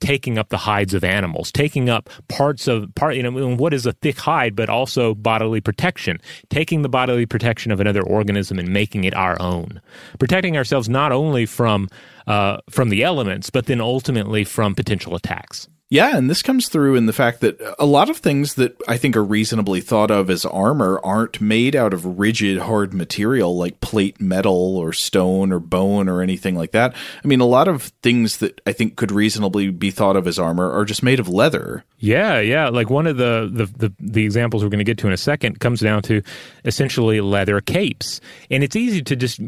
taking 0.00 0.38
up 0.38 0.48
the 0.48 0.56
hides 0.56 0.94
of 0.94 1.04
animals, 1.04 1.52
taking 1.52 1.88
up 1.88 2.08
parts 2.28 2.68
of 2.68 2.94
part. 2.94 3.16
You 3.16 3.22
know, 3.22 3.56
what 3.56 3.74
is 3.74 3.86
a 3.86 3.92
thick 3.92 4.18
hide, 4.18 4.56
but 4.56 4.68
also 4.68 5.14
bodily 5.14 5.60
protection, 5.60 6.18
taking 6.48 6.82
the 6.82 6.88
bodily 6.88 7.26
protection 7.26 7.72
of 7.72 7.80
another 7.80 8.02
organism 8.02 8.58
and 8.58 8.68
making 8.68 9.04
it 9.04 9.14
our 9.14 9.40
own, 9.40 9.80
protecting 10.18 10.56
ourselves 10.56 10.88
not 10.88 11.12
only 11.12 11.46
from 11.46 11.88
uh, 12.26 12.58
from 12.68 12.90
the 12.90 13.02
elements, 13.02 13.50
but 13.50 13.66
then 13.66 13.80
ultimately 13.80 14.44
from 14.44 14.74
potential 14.74 15.14
attacks. 15.14 15.68
Yeah, 15.90 16.16
and 16.16 16.30
this 16.30 16.40
comes 16.40 16.68
through 16.68 16.94
in 16.94 17.06
the 17.06 17.12
fact 17.12 17.40
that 17.40 17.60
a 17.76 17.84
lot 17.84 18.10
of 18.10 18.18
things 18.18 18.54
that 18.54 18.80
I 18.86 18.96
think 18.96 19.16
are 19.16 19.24
reasonably 19.24 19.80
thought 19.80 20.12
of 20.12 20.30
as 20.30 20.44
armor 20.44 21.00
aren't 21.02 21.40
made 21.40 21.74
out 21.74 21.92
of 21.92 22.16
rigid, 22.16 22.58
hard 22.58 22.94
material 22.94 23.56
like 23.56 23.80
plate 23.80 24.20
metal 24.20 24.76
or 24.76 24.92
stone 24.92 25.50
or 25.50 25.58
bone 25.58 26.08
or 26.08 26.22
anything 26.22 26.54
like 26.54 26.70
that. 26.70 26.94
I 27.24 27.26
mean, 27.26 27.40
a 27.40 27.44
lot 27.44 27.66
of 27.66 27.82
things 28.04 28.36
that 28.36 28.60
I 28.64 28.72
think 28.72 28.94
could 28.94 29.10
reasonably 29.10 29.70
be 29.70 29.90
thought 29.90 30.14
of 30.14 30.28
as 30.28 30.38
armor 30.38 30.70
are 30.70 30.84
just 30.84 31.02
made 31.02 31.18
of 31.18 31.28
leather. 31.28 31.84
Yeah, 31.98 32.38
yeah. 32.38 32.68
Like 32.68 32.88
one 32.88 33.08
of 33.08 33.16
the 33.16 33.50
the, 33.52 33.66
the, 33.66 33.92
the 33.98 34.24
examples 34.24 34.62
we're 34.62 34.70
going 34.70 34.78
to 34.78 34.84
get 34.84 34.98
to 34.98 35.08
in 35.08 35.12
a 35.12 35.16
second 35.16 35.58
comes 35.58 35.80
down 35.80 36.02
to 36.02 36.22
essentially 36.64 37.20
leather 37.20 37.60
capes. 37.60 38.20
And 38.48 38.62
it's 38.62 38.76
easy 38.76 39.02
to 39.02 39.16
just 39.16 39.40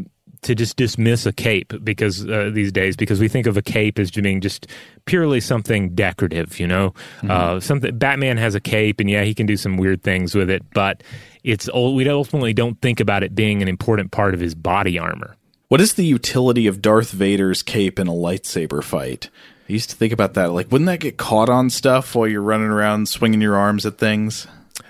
to 0.43 0.55
just 0.55 0.77
dismiss 0.77 1.25
a 1.25 1.33
cape 1.33 1.73
because 1.85 2.29
uh, 2.29 2.51
these 2.53 2.73
days 2.73 2.97
because 2.97 3.21
we 3.21 3.29
think 3.29 3.47
of 3.47 3.57
a 3.57 3.63
cape 3.63 3.99
as 3.99 4.11
being 4.11 4.41
just 4.41 4.67
purely 5.05 5.41
something 5.41 5.95
decorative, 5.95 6.59
you 6.59 6.67
know. 6.67 6.91
Mm-hmm. 7.19 7.31
Uh, 7.31 7.61
something 7.61 7.97
Batman 7.97 8.37
has 8.37 8.55
a 8.55 8.61
cape, 8.61 9.01
and 9.01 9.09
yeah, 9.09 9.23
he 9.23 9.35
can 9.35 9.47
do 9.47 9.57
some 9.57 9.77
weird 9.77 10.03
things 10.03 10.35
with 10.35 10.51
it, 10.51 10.63
but 10.75 11.03
it's 11.45 11.73
we 11.73 12.09
ultimately 12.09 12.53
don't 12.53 12.81
think 12.81 13.01
about 13.01 13.23
it 13.23 13.35
being 13.35 13.63
an 13.63 13.69
important 13.69 14.11
part 14.11 14.35
of 14.35 14.41
his 14.41 14.55
body 14.55 14.99
armor. 14.99 15.37
What 15.69 15.81
is 15.81 15.95
the 15.95 16.05
utility 16.05 16.67
of 16.67 16.83
Darth 16.83 17.13
Vader's 17.13 17.63
cape 17.63 17.99
in 17.99 18.07
a 18.07 18.13
lightsaber 18.13 18.83
fight? 18.83 19.31
I 19.69 19.73
used 19.73 19.91
to 19.91 19.97
think 19.97 20.13
about 20.13 20.35
that. 20.35 20.53
Like, 20.53 20.71
wouldn't 20.71 20.87
that 20.87 21.01
get 21.01 21.17
caught 21.17 21.49
on 21.49 21.71
stuff 21.71 22.15
while 22.15 22.29
you're 22.29 22.43
running 22.43 22.67
around 22.67 23.09
swinging 23.09 23.41
your 23.41 23.57
arms 23.57 23.87
at 23.87 23.97
things? 23.97 24.47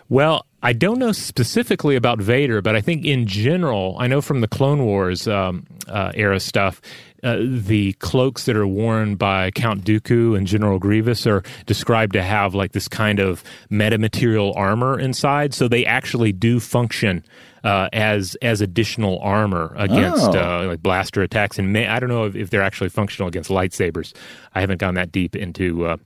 Well, 0.09 0.45
I 0.63 0.73
don't 0.73 0.99
know 0.99 1.11
specifically 1.11 1.97
about 1.97 2.21
Vader, 2.21 2.63
but 2.63 2.77
I 2.77 2.81
think 2.81 3.05
in 3.05 3.27
general, 3.27 3.97
I 3.99 4.07
know 4.07 4.21
from 4.21 4.43
the 4.43 4.49
Clone 4.49 4.85
Wars 4.85 5.27
um, 5.27 5.67
uh, 5.89 6.13
era 6.15 6.39
stuff, 6.39 6.81
uh, 7.25 7.39
the 7.41 7.93
cloaks 7.95 8.47
that 8.47 8.57
are 8.57 8.67
worn 8.67 9.17
by 9.17 9.51
Count 9.53 9.85
Dooku 9.85 10.37
and 10.37 10.47
General 10.47 10.79
Grievous 10.79 11.27
are 11.27 11.43
described 11.67 12.13
to 12.15 12.23
have 12.23 12.55
like 12.55 12.73
this 12.73 12.89
kind 12.89 13.19
of 13.19 13.43
metamaterial 13.71 14.57
armor 14.57 14.99
inside, 14.99 15.55
so 15.55 15.67
they 15.69 15.85
actually 15.85 16.33
do 16.33 16.61
function 16.61 17.25
uh, 17.65 17.89
as 17.93 18.37
as 18.43 18.61
additional 18.61 19.19
armor 19.21 19.73
against 19.77 20.31
oh. 20.31 20.63
uh, 20.63 20.67
like 20.67 20.83
blaster 20.83 21.23
attacks. 21.23 21.59
And 21.59 21.73
may, 21.73 21.87
I 21.87 22.01
don't 22.01 22.09
know 22.09 22.25
if, 22.25 22.35
if, 22.35 22.51
they're 22.51 22.63
actually 22.63 22.89
functional 22.89 23.29
against 23.29 23.51
lightsabers. 23.51 24.15
I 24.55 24.61
haven't 24.61 24.79
gone 24.79 24.95
that 24.95 25.13
deep 25.13 25.37
into 25.37 25.87
uh, 25.87 25.97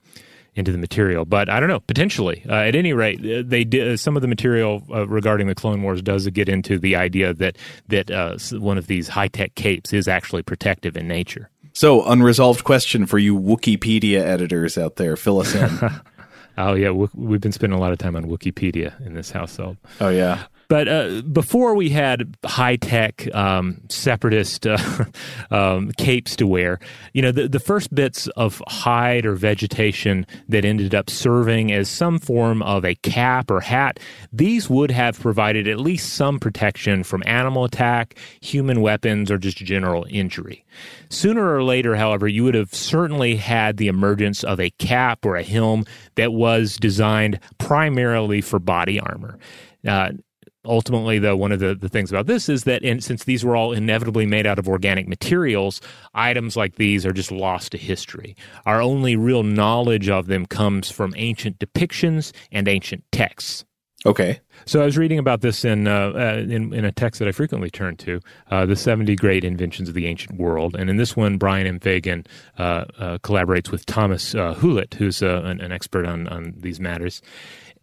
into 0.57 0.73
the 0.73 0.79
material. 0.79 1.25
But 1.25 1.49
I 1.49 1.61
don't 1.61 1.69
know, 1.69 1.81
potentially. 1.81 2.45
Uh, 2.49 2.55
at 2.55 2.75
any 2.75 2.93
rate, 2.93 3.21
uh, 3.21 3.43
they 3.47 3.63
did, 3.63 3.89
uh, 3.89 3.97
some 3.97 4.17
of 4.17 4.23
the 4.23 4.29
material 4.29 4.83
uh, 4.93 5.07
regarding 5.07 5.47
the 5.47 5.55
Clone 5.55 5.83
Wars 5.83 6.03
does 6.03 6.27
get 6.29 6.49
into 6.49 6.79
the 6.79 6.97
idea 6.97 7.33
that 7.35 7.57
that 7.89 8.11
uh, 8.11 8.37
one 8.59 8.79
of 8.79 8.87
these 8.87 9.09
high 9.09 9.29
tech 9.29 9.55
capes 9.55 9.93
is 9.93 10.09
actually 10.09 10.43
protective 10.43 10.97
in 10.97 11.07
nature. 11.07 11.51
So, 11.73 12.05
unresolved 12.07 12.65
question 12.65 13.07
for 13.07 13.19
you 13.19 13.39
Wikipedia 13.39 14.21
editors 14.21 14.79
out 14.79 14.97
there. 14.97 15.15
Fill 15.15 15.41
us 15.41 15.55
in. 15.55 15.79
oh 16.59 16.75
yeah, 16.75 16.91
we've 16.91 17.41
been 17.41 17.53
spending 17.53 17.79
a 17.79 17.81
lot 17.81 17.93
of 17.93 17.99
time 17.99 18.17
on 18.17 18.25
Wikipedia 18.25 18.99
in 19.05 19.15
this 19.15 19.31
household. 19.31 19.77
Oh 20.01 20.09
yeah. 20.09 20.45
But 20.69 20.89
uh, 20.89 21.23
before 21.23 21.75
we 21.75 21.91
had 21.91 22.37
high 22.45 22.77
tech 22.77 23.33
um, 23.35 23.81
separatist 23.89 24.67
uh, 24.67 24.79
um, 25.51 25.93
capes 25.93 26.35
to 26.37 26.47
wear, 26.47 26.81
you 27.13 27.23
know, 27.23 27.33
the, 27.33 27.49
the 27.49 27.61
first 27.61 27.95
bits 27.95 28.27
of 28.29 28.63
hide 28.67 29.27
or 29.27 29.35
vegetation 29.35 30.27
that 30.49 30.65
ended 30.65 30.95
up 30.95 31.09
serving 31.09 31.73
as 31.73 31.89
some 31.89 32.19
form 32.19 32.63
of 32.63 32.85
a 32.85 32.95
cap 32.97 33.51
or 33.51 33.61
hat, 33.61 34.01
these 34.33 34.69
would 34.69 34.91
have 34.91 35.19
provided 35.21 35.69
at 35.69 35.79
least 35.79 36.15
some 36.15 36.39
protection 36.39 37.05
from 37.05 37.23
animal 37.27 37.65
attack, 37.65 38.19
human 38.41 38.81
weapons, 38.81 39.31
or 39.31 39.39
just 39.39 39.59
general 39.59 40.07
injury. 40.11 40.65
Sooner 41.09 41.55
or 41.55 41.63
later, 41.63 41.95
however, 41.95 42.27
you 42.27 42.45
would 42.45 42.55
have 42.55 42.75
certainly 42.75 43.37
had 43.37 43.77
the 43.77 43.89
emergence 43.89 44.43
of 44.43 44.59
a 44.59 44.71
cap 44.71 45.25
or 45.25 45.37
a 45.37 45.43
helm 45.43 45.85
that 46.17 46.33
was 46.33 46.77
designed 46.77 47.39
primarily 47.59 48.41
for 48.41 48.59
body 48.59 48.99
armor. 48.99 49.39
Uh, 49.87 50.11
ultimately, 50.67 51.19
though, 51.19 51.37
one 51.37 51.53
of 51.53 51.61
the, 51.61 51.75
the 51.75 51.89
things 51.89 52.11
about 52.11 52.27
this 52.27 52.49
is 52.49 52.65
that 52.65 52.83
in, 52.83 53.01
since 53.01 53.25
these 53.25 53.45
were 53.45 53.57
all 53.57 53.73
inevitably 53.73 54.27
made 54.27 54.47
out 54.47 54.59
of 54.59 54.69
organic 54.69 55.09
materials, 55.09 55.81
items 56.15 56.57
like 56.57 56.77
these 56.77 57.07
are 57.07 57.13
just 57.13 57.33
lost 57.33 57.73
to 57.73 57.79
history. 57.79 58.37
Our 58.67 58.81
only 58.81 59.17
real 59.17 59.43
knowledge 59.43 60.09
of 60.09 60.27
them 60.27 60.47
comes 60.47 60.91
from 60.91 61.15
ancient 61.17 61.59
depictions 61.59 62.33
and 62.53 62.69
ancient 62.69 63.05
texts. 63.13 63.65
Okay. 64.05 64.39
So 64.67 64.83
I 64.83 64.85
was 64.85 64.97
reading 64.97 65.19
about 65.19 65.41
this 65.41 65.65
in 65.65 65.89
uh, 65.89 66.13
uh, 66.15 66.39
in, 66.39 66.73
in, 66.73 66.85
a 66.85 66.93
text 66.93 67.19
that 67.19 67.27
I 67.27 67.33
frequently 67.33 67.71
turn 67.71 67.97
to, 67.99 68.21
uh, 68.51 68.65
the 68.65 68.77
70 68.77 69.17
Great 69.17 69.43
Inventions 69.43 69.89
of 69.89 69.95
the 69.95 70.07
Ancient 70.07 70.39
World. 70.39 70.77
And 70.77 70.89
in 70.89 70.97
this 70.97 71.17
one, 71.17 71.39
Brian 71.39 71.67
M. 71.67 71.81
Fagan 71.81 72.25
uh, 72.59 72.85
uh, 72.99 73.19
collaborates 73.19 73.71
with 73.71 73.85
Thomas 73.87 74.35
uh, 74.35 74.55
Hulit, 74.55 74.95
who's 74.95 75.23
an, 75.23 75.61
an, 75.61 75.73
expert 75.73 76.07
on, 76.07 76.29
on 76.29 76.55
these 76.57 76.79
matters 76.79 77.21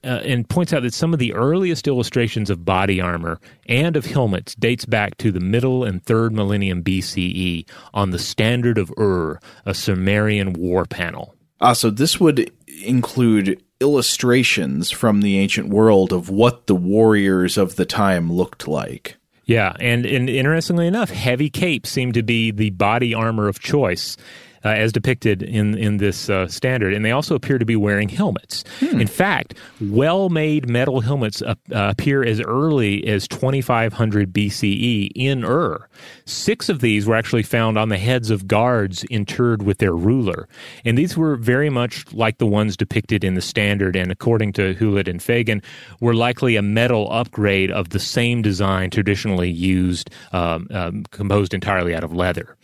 uh, 0.03 0.21
and 0.23 0.47
points 0.47 0.73
out 0.73 0.83
that 0.83 0.93
some 0.93 1.13
of 1.13 1.19
the 1.19 1.33
earliest 1.33 1.87
illustrations 1.87 2.49
of 2.49 2.65
body 2.65 2.99
armor 2.99 3.39
and 3.67 3.95
of 3.95 4.05
helmets 4.05 4.55
dates 4.55 4.85
back 4.85 5.17
to 5.17 5.31
the 5.31 5.39
middle 5.39 5.83
and 5.83 6.03
third 6.03 6.33
millennium 6.33 6.83
BCE 6.83 7.67
on 7.93 8.11
the 8.11 8.19
Standard 8.19 8.77
of 8.77 8.91
Ur, 8.97 9.39
a 9.65 9.73
Sumerian 9.73 10.53
war 10.53 10.85
panel. 10.85 11.35
Ah, 11.61 11.73
so 11.73 11.89
this 11.89 12.19
would 12.19 12.51
include 12.83 13.63
illustrations 13.79 14.91
from 14.91 15.21
the 15.21 15.39
ancient 15.39 15.69
world 15.69 16.11
of 16.11 16.29
what 16.29 16.67
the 16.67 16.75
warriors 16.75 17.57
of 17.57 17.75
the 17.75 17.85
time 17.85 18.31
looked 18.31 18.67
like. 18.67 19.17
Yeah, 19.45 19.73
and, 19.79 20.05
and 20.05 20.29
interestingly 20.29 20.87
enough, 20.87 21.09
heavy 21.09 21.49
capes 21.49 21.89
seem 21.89 22.13
to 22.13 22.23
be 22.23 22.51
the 22.51 22.69
body 22.71 23.13
armor 23.13 23.47
of 23.47 23.59
choice 23.59 24.15
uh, 24.63 24.69
as 24.69 24.91
depicted 24.91 25.43
in 25.43 25.77
in 25.77 25.97
this 25.97 26.29
uh, 26.29 26.47
standard, 26.47 26.93
and 26.93 27.03
they 27.03 27.11
also 27.11 27.35
appear 27.35 27.57
to 27.57 27.65
be 27.65 27.75
wearing 27.75 28.09
helmets. 28.09 28.63
Hmm. 28.79 29.01
In 29.01 29.07
fact, 29.07 29.55
well-made 29.81 30.69
metal 30.69 31.01
helmets 31.01 31.41
uh, 31.41 31.55
appear 31.71 32.23
as 32.23 32.39
early 32.41 33.05
as 33.07 33.27
2500 33.27 34.33
BCE 34.33 35.11
in 35.15 35.43
Ur. 35.43 35.87
Six 36.25 36.69
of 36.69 36.81
these 36.81 37.05
were 37.05 37.15
actually 37.15 37.43
found 37.43 37.77
on 37.77 37.89
the 37.89 37.97
heads 37.97 38.29
of 38.29 38.47
guards 38.47 39.03
interred 39.05 39.63
with 39.63 39.77
their 39.79 39.93
ruler, 39.93 40.47
and 40.85 40.97
these 40.97 41.17
were 41.17 41.35
very 41.35 41.69
much 41.69 42.11
like 42.13 42.37
the 42.37 42.47
ones 42.47 42.77
depicted 42.77 43.23
in 43.23 43.33
the 43.33 43.41
standard. 43.41 43.95
And 43.95 44.11
according 44.11 44.53
to 44.53 44.75
Hulit 44.75 45.07
and 45.07 45.21
Fagan, 45.21 45.61
were 45.99 46.13
likely 46.13 46.55
a 46.55 46.61
metal 46.61 47.11
upgrade 47.11 47.71
of 47.71 47.89
the 47.89 47.99
same 47.99 48.41
design 48.41 48.89
traditionally 48.89 49.49
used, 49.49 50.09
um, 50.31 50.67
um, 50.71 51.03
composed 51.11 51.53
entirely 51.53 51.95
out 51.95 52.03
of 52.03 52.13
leather. 52.13 52.55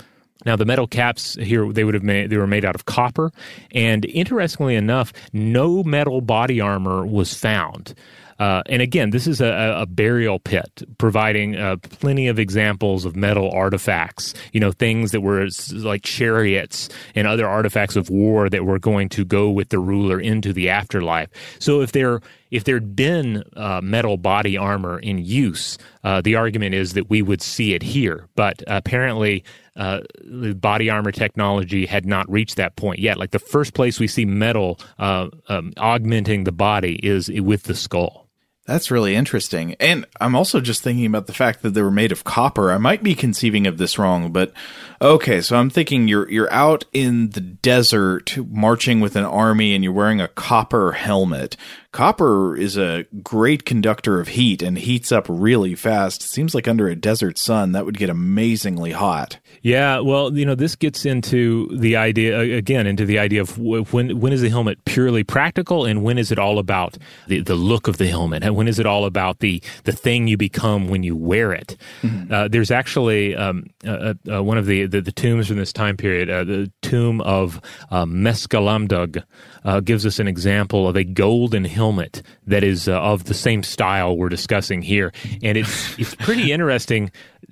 Now 0.45 0.55
the 0.55 0.65
metal 0.65 0.87
caps 0.87 1.35
here 1.35 1.71
they 1.71 1.83
would 1.83 1.93
have 1.93 2.03
made 2.03 2.29
they 2.29 2.37
were 2.37 2.47
made 2.47 2.65
out 2.65 2.75
of 2.75 2.85
copper, 2.85 3.31
and 3.71 4.05
interestingly 4.05 4.75
enough, 4.75 5.11
no 5.33 5.83
metal 5.83 6.21
body 6.21 6.61
armor 6.61 7.05
was 7.05 7.33
found. 7.33 7.93
Uh, 8.39 8.63
and 8.67 8.81
again, 8.81 9.09
this 9.09 9.27
is 9.27 9.41
a, 9.41 9.79
a 9.81 9.85
burial 9.85 10.39
pit, 10.39 10.83
providing 10.97 11.57
uh, 11.57 11.75
plenty 11.99 12.29
of 12.29 12.39
examples 12.39 13.03
of 13.03 13.15
metal 13.15 13.51
artifacts. 13.51 14.33
You 14.53 14.61
know, 14.61 14.71
things 14.71 15.11
that 15.11 15.19
were 15.19 15.49
like 15.73 16.03
chariots 16.03 16.87
and 17.15 17.27
other 17.27 17.45
artifacts 17.47 17.97
of 17.97 18.09
war 18.09 18.49
that 18.49 18.65
were 18.65 18.79
going 18.79 19.09
to 19.09 19.25
go 19.25 19.49
with 19.49 19.69
the 19.69 19.79
ruler 19.79 20.21
into 20.21 20.53
the 20.53 20.69
afterlife. 20.69 21.29
So 21.59 21.81
if 21.81 21.91
there 21.91 22.21
if 22.51 22.63
there'd 22.63 22.95
been 22.95 23.43
uh, 23.55 23.81
metal 23.83 24.17
body 24.17 24.57
armor 24.57 24.99
in 24.99 25.19
use, 25.19 25.77
uh, 26.03 26.21
the 26.21 26.35
argument 26.35 26.75
is 26.75 26.93
that 26.93 27.09
we 27.09 27.21
would 27.21 27.41
see 27.41 27.73
it 27.73 27.83
here. 27.83 28.27
But 28.35 28.63
apparently, 28.67 29.43
uh, 29.75 30.01
the 30.23 30.53
body 30.53 30.89
armor 30.89 31.11
technology 31.11 31.85
had 31.85 32.05
not 32.05 32.29
reached 32.29 32.57
that 32.57 32.75
point 32.75 32.99
yet. 32.99 33.17
Like 33.17 33.31
the 33.31 33.39
first 33.39 33.73
place 33.73 33.99
we 33.99 34.07
see 34.07 34.25
metal 34.25 34.79
uh, 34.97 35.29
um, 35.47 35.73
augmenting 35.77 36.43
the 36.43 36.51
body 36.51 36.95
is 36.95 37.29
with 37.29 37.63
the 37.63 37.75
skull. 37.75 38.28
That's 38.69 38.91
really 38.91 39.15
interesting. 39.15 39.73
And 39.79 40.05
I'm 40.21 40.35
also 40.35 40.61
just 40.61 40.83
thinking 40.83 41.07
about 41.07 41.25
the 41.25 41.33
fact 41.33 41.63
that 41.63 41.71
they 41.71 41.81
were 41.81 41.89
made 41.89 42.11
of 42.11 42.23
copper. 42.23 42.71
I 42.71 42.77
might 42.77 43.01
be 43.01 43.15
conceiving 43.15 43.65
of 43.65 43.79
this 43.79 43.97
wrong, 43.97 44.31
but 44.31 44.53
okay, 45.01 45.41
so 45.41 45.57
I'm 45.57 45.71
thinking 45.71 46.07
you're 46.07 46.29
you're 46.29 46.53
out 46.53 46.85
in 46.93 47.31
the 47.31 47.41
desert 47.41 48.37
marching 48.37 48.99
with 48.99 49.15
an 49.15 49.23
army 49.25 49.73
and 49.73 49.83
you're 49.83 49.91
wearing 49.91 50.21
a 50.21 50.27
copper 50.27 50.91
helmet. 50.91 51.57
Copper 51.91 52.55
is 52.55 52.77
a 52.77 53.07
great 53.23 53.65
conductor 53.65 54.19
of 54.19 54.27
heat 54.27 54.61
and 54.61 54.77
heats 54.77 55.11
up 55.11 55.25
really 55.27 55.73
fast. 55.73 56.21
Seems 56.21 56.53
like 56.53 56.67
under 56.67 56.87
a 56.87 56.95
desert 56.95 57.39
sun 57.39 57.71
that 57.71 57.87
would 57.87 57.97
get 57.97 58.11
amazingly 58.11 58.91
hot. 58.91 59.39
Yeah, 59.61 59.99
well, 59.99 60.35
you 60.37 60.45
know, 60.45 60.55
this 60.55 60.75
gets 60.75 61.05
into 61.05 61.67
the 61.77 61.95
idea 61.95 62.39
again 62.39 62.87
into 62.87 63.05
the 63.05 63.19
idea 63.19 63.41
of 63.41 63.57
when 63.57 64.19
when 64.19 64.33
is 64.33 64.41
the 64.41 64.49
helmet 64.49 64.83
purely 64.85 65.23
practical 65.23 65.85
and 65.85 66.03
when 66.03 66.17
is 66.17 66.31
it 66.31 66.39
all 66.39 66.59
about 66.59 66.97
the, 67.27 67.41
the 67.41 67.55
look 67.55 67.87
of 67.87 67.97
the 67.97 68.07
helmet 68.07 68.43
and 68.43 68.55
when 68.55 68.67
is 68.67 68.79
it 68.79 68.85
all 68.85 69.05
about 69.05 69.39
the 69.39 69.61
the 69.83 69.91
thing 69.91 70.27
you 70.27 70.37
become 70.37 70.87
when 70.87 71.03
you 71.03 71.15
wear 71.15 71.53
it. 71.53 71.77
Mm-hmm. 72.01 72.33
Uh, 72.33 72.47
there's 72.47 72.71
actually 72.71 73.35
um, 73.35 73.69
uh, 73.85 74.13
uh, 74.31 74.43
one 74.43 74.57
of 74.57 74.65
the, 74.65 74.85
the, 74.85 75.01
the 75.01 75.11
tombs 75.11 75.47
from 75.47 75.57
this 75.57 75.73
time 75.73 75.97
period, 75.97 76.29
uh, 76.29 76.43
the 76.43 76.71
tomb 76.81 77.21
of 77.21 77.61
uh, 77.91 78.05
Mesgalamdug, 78.05 79.23
uh, 79.65 79.79
gives 79.79 80.05
us 80.05 80.19
an 80.19 80.27
example 80.27 80.87
of 80.87 80.95
a 80.95 81.03
golden 81.03 81.65
helmet 81.65 82.21
that 82.47 82.63
is 82.63 82.87
of 82.87 83.25
the 83.25 83.33
same 83.33 83.63
style 83.63 84.17
we're 84.17 84.29
discussing 84.29 84.81
here, 84.81 85.11
and 85.43 85.57
it's 85.57 85.97
it's 85.99 86.15
pretty 86.15 86.51
interesting 86.51 87.11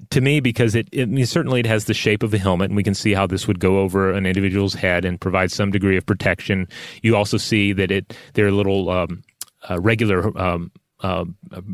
to 0.10 0.22
me 0.22 0.39
because 0.39 0.76
it, 0.76 0.88
it 0.91 1.03
I 1.03 1.05
mean, 1.05 1.26
certainly 1.26 1.60
it 1.60 1.66
has 1.66 1.86
the 1.86 1.93
shape 1.93 2.24
of 2.24 2.34
a 2.34 2.38
helmet, 2.38 2.70
and 2.70 2.76
we 2.76 2.84
can 2.84 2.93
see 2.95 3.14
how 3.14 3.28
this 3.28 3.47
would 3.47 3.60
go 3.60 3.80
over 3.80 4.12
an 4.12 4.26
individual's 4.26 4.74
head 4.74 5.05
and 5.05 5.20
provide 5.20 5.51
some 5.51 5.72
degree 5.72 5.97
of 5.97 6.05
protection. 6.05 6.68
You 7.01 7.16
also 7.16 7.38
see 7.38 7.74
that 7.74 7.91
it 7.91 8.16
there 8.34 8.47
are 8.47 8.51
little 8.51 8.89
um, 8.89 9.24
uh, 9.70 9.80
regular. 9.80 10.38
Um, 10.38 10.72
uh, 11.02 11.26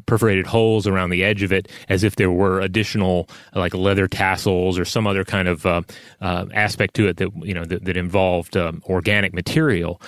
perforated 0.06 0.46
holes 0.46 0.88
around 0.88 1.10
the 1.10 1.24
edge 1.24 1.44
of 1.44 1.52
it, 1.52 1.70
as 1.90 2.04
if 2.04 2.16
there 2.16 2.32
were 2.32 2.60
additional 2.60 3.30
like 3.56 3.74
leather 3.74 4.08
tassels 4.08 4.78
or 4.78 4.86
some 4.86 5.08
other 5.08 5.24
kind 5.24 5.48
of 5.48 5.66
uh, 5.66 5.82
uh 6.22 6.46
aspect 6.54 6.96
to 6.96 7.08
it 7.08 7.18
that 7.18 7.30
you 7.44 7.54
know 7.54 7.66
that, 7.66 7.86
that 7.86 7.98
involved 7.98 8.58
um, 8.58 8.82
organic 8.86 9.34
material. 9.34 10.02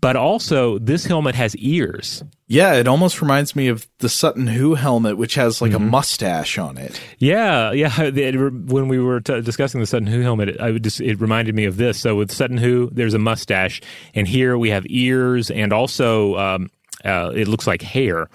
But 0.00 0.16
also, 0.16 0.78
this 0.78 1.04
helmet 1.04 1.34
has 1.34 1.54
ears. 1.56 2.24
Yeah, 2.46 2.72
it 2.74 2.88
almost 2.88 3.20
reminds 3.20 3.54
me 3.54 3.68
of 3.68 3.86
the 3.98 4.08
Sutton 4.08 4.46
Hoo 4.46 4.74
helmet, 4.74 5.18
which 5.18 5.34
has 5.34 5.60
like 5.60 5.72
mm-hmm. 5.72 5.82
a 5.82 5.90
mustache 5.90 6.58
on 6.58 6.78
it. 6.78 6.98
Yeah, 7.18 7.72
yeah. 7.72 7.90
When 8.10 8.88
we 8.88 8.98
were 8.98 9.20
t- 9.20 9.42
discussing 9.42 9.80
the 9.80 9.86
Sutton 9.86 10.06
Hoo 10.06 10.22
helmet, 10.22 10.48
it, 10.50 10.60
I 10.60 10.72
just 10.78 11.02
it 11.02 11.20
reminded 11.20 11.54
me 11.54 11.66
of 11.66 11.76
this. 11.76 12.00
So 12.00 12.16
with 12.16 12.32
Sutton 12.32 12.56
Hoo, 12.56 12.88
there's 12.92 13.12
a 13.12 13.18
mustache, 13.18 13.82
and 14.14 14.26
here 14.26 14.56
we 14.56 14.70
have 14.70 14.86
ears, 14.88 15.50
and 15.50 15.70
also 15.70 16.34
um, 16.36 16.70
uh, 17.04 17.32
it 17.34 17.48
looks 17.48 17.66
like 17.66 17.82
hair. 17.82 18.28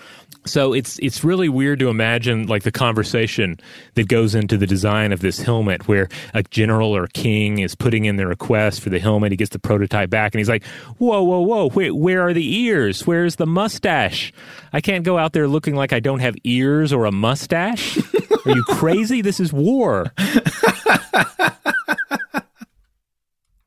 So 0.46 0.74
it's 0.74 1.00
it's 1.00 1.24
really 1.24 1.50
weird 1.50 1.80
to 1.80 1.90
imagine 1.90 2.46
like 2.46 2.64
the 2.64 2.72
conversation 2.72 3.60
that 3.96 4.08
goes 4.08 4.36
into 4.36 4.58
the 4.58 4.68
design 4.68 5.12
of 5.12 5.20
this 5.20 5.40
helmet, 5.42 5.88
where 5.88 6.08
a 6.36 6.44
general 6.44 6.96
or 6.96 7.08
king 7.08 7.60
is 7.60 7.74
putting 7.74 8.06
in 8.06 8.18
the 8.18 8.28
request 8.28 8.82
for 8.82 8.92
the 8.92 9.00
helmet. 9.00 9.32
He 9.32 9.38
gets 9.38 9.50
the 9.50 9.60
prototype 9.60 10.12
back, 10.12 10.36
and 10.36 10.40
he's 10.40 10.50
like, 10.50 10.64
"Whoa, 11.00 11.24
whoa, 11.24 11.40
whoa! 11.40 11.68
Wait, 11.70 11.96
where 11.96 12.22
are 12.22 12.34
the 12.34 12.58
ears? 12.58 13.08
Where's 13.08 13.38
the 13.38 13.48
mustache? 13.48 14.32
I 14.72 14.82
can't 14.82 15.04
go 15.04 15.18
out 15.18 15.34
there 15.34 15.48
looking 15.48 15.76
like 15.76 15.94
I 15.94 16.00
don't 16.00 16.20
have 16.20 16.36
ears 16.44 16.94
or 16.94 17.06
a 17.06 17.12
mustache. 17.12 17.98
Are 18.46 18.52
you 18.52 18.64
crazy? 18.66 19.22
This 19.22 19.40
is 19.40 19.52
war." 19.52 20.12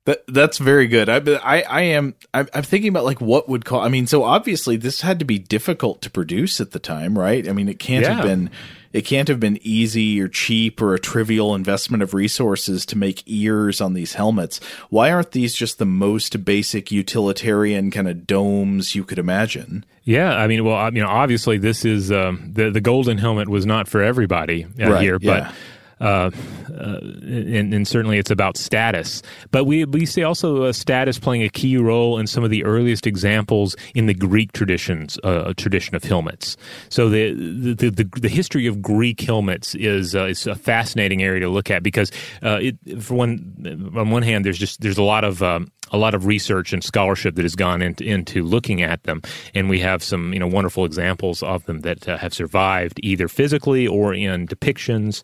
That, 0.09 0.25
that's 0.27 0.57
very 0.57 0.87
good. 0.87 1.11
I, 1.11 1.19
I, 1.19 1.63
I 1.69 1.81
am. 1.83 2.15
I'm, 2.33 2.49
I'm, 2.55 2.63
thinking 2.63 2.89
about 2.89 3.05
like 3.05 3.21
what 3.21 3.47
would 3.47 3.67
call. 3.67 3.83
I 3.83 3.91
mean, 3.91 4.07
so 4.07 4.25
obviously 4.25 4.79
this 4.79 5.03
had 5.03 5.19
to 5.19 5.27
be 5.27 5.39
difficult 5.39 6.01
to 6.01 6.09
produce 6.09 6.63
at 6.63 6.71
the 6.71 6.79
time, 6.79 7.19
right? 7.19 7.47
I 7.47 7.53
mean, 7.53 7.69
it 7.69 7.79
can't 7.79 8.07
yeah. 8.07 8.15
have 8.15 8.25
been. 8.25 8.51
It 8.95 9.03
can't 9.03 9.29
have 9.29 9.39
been 9.39 9.59
easy 9.61 10.19
or 10.19 10.29
cheap 10.29 10.81
or 10.81 10.95
a 10.95 10.99
trivial 10.99 11.55
investment 11.55 12.03
of 12.03 12.15
resources 12.15 12.87
to 12.87 12.97
make 12.97 13.23
ears 13.27 13.83
on 13.83 13.93
these 13.93 14.15
helmets. 14.15 14.61
Why 14.89 15.13
aren't 15.13 15.33
these 15.33 15.53
just 15.55 15.79
the 15.79 15.85
most 15.85 16.43
basic 16.43 16.91
utilitarian 16.91 17.91
kind 17.91 18.09
of 18.09 18.27
domes 18.27 18.95
you 18.95 19.05
could 19.05 19.19
imagine? 19.19 19.85
Yeah, 20.05 20.35
I 20.35 20.47
mean, 20.47 20.65
well, 20.65 20.77
I 20.77 20.89
mean, 20.89 21.03
obviously 21.03 21.59
this 21.59 21.85
is 21.85 22.11
um, 22.11 22.51
the 22.55 22.71
the 22.71 22.81
golden 22.81 23.19
helmet 23.19 23.51
was 23.51 23.67
not 23.67 23.89
for 23.89 24.03
everybody 24.03 24.65
right, 24.79 25.03
here, 25.03 25.19
but. 25.19 25.43
Yeah 25.43 25.53
uh, 26.01 26.31
uh, 26.79 26.99
and, 27.01 27.75
and, 27.75 27.89
certainly 27.89 28.19
it's 28.19 28.31
about 28.31 28.57
status. 28.57 29.23
But 29.51 29.65
we 29.65 29.85
we 29.85 30.07
see 30.07 30.23
also 30.23 30.65
uh, 30.65 30.73
status 30.73 31.19
playing 31.19 31.43
a 31.43 31.49
key 31.49 31.77
role 31.77 32.19
in 32.19 32.27
some 32.27 32.45
of 32.45 32.51
the 32.51 32.65
earliest 32.65 33.07
examples 33.07 33.75
in 33.95 34.07
the 34.07 34.15
Greek 34.15 34.53
traditions 34.53 35.19
uh, 35.25 35.55
tradition 35.57 35.97
of 35.97 36.05
helmets. 36.05 36.57
So 36.89 37.09
the 37.09 37.33
the, 37.33 37.91
the 37.91 38.09
the 38.21 38.29
history 38.29 38.67
of 38.67 38.81
Greek 38.81 39.21
helmets 39.21 39.75
is 39.75 40.15
uh, 40.15 40.27
is 40.27 40.47
a 40.47 40.55
fascinating 40.55 41.23
area 41.23 41.41
to 41.41 41.49
look 41.49 41.71
at 41.71 41.83
because 41.83 42.13
it, 42.43 42.77
for 43.03 43.15
one 43.15 43.93
on 43.97 44.11
one 44.11 44.23
hand 44.23 44.45
there's 44.45 44.59
just 44.59 44.81
there's 44.81 44.99
a 44.99 45.03
lot 45.03 45.25
of 45.25 45.43
um, 45.43 45.73
a 45.91 45.99
lot 45.99 46.15
of 46.15 46.27
research 46.27 46.73
and 46.73 46.85
scholarship 46.85 47.35
that 47.35 47.45
has 47.45 47.57
gone 47.57 47.83
into, 47.83 48.05
into 48.05 48.43
looking 48.43 48.83
at 48.83 49.03
them, 49.05 49.23
and 49.55 49.69
we 49.69 49.81
have 49.81 50.03
some 50.03 50.33
you 50.33 50.39
know 50.39 50.47
wonderful 50.47 50.85
examples 50.85 51.43
of 51.43 51.65
them 51.67 51.81
that 51.81 52.05
have 52.05 52.35
survived 52.35 53.01
either 53.03 53.29
physically 53.29 53.87
or 53.87 54.15
in 54.15 54.47
depictions. 54.47 55.23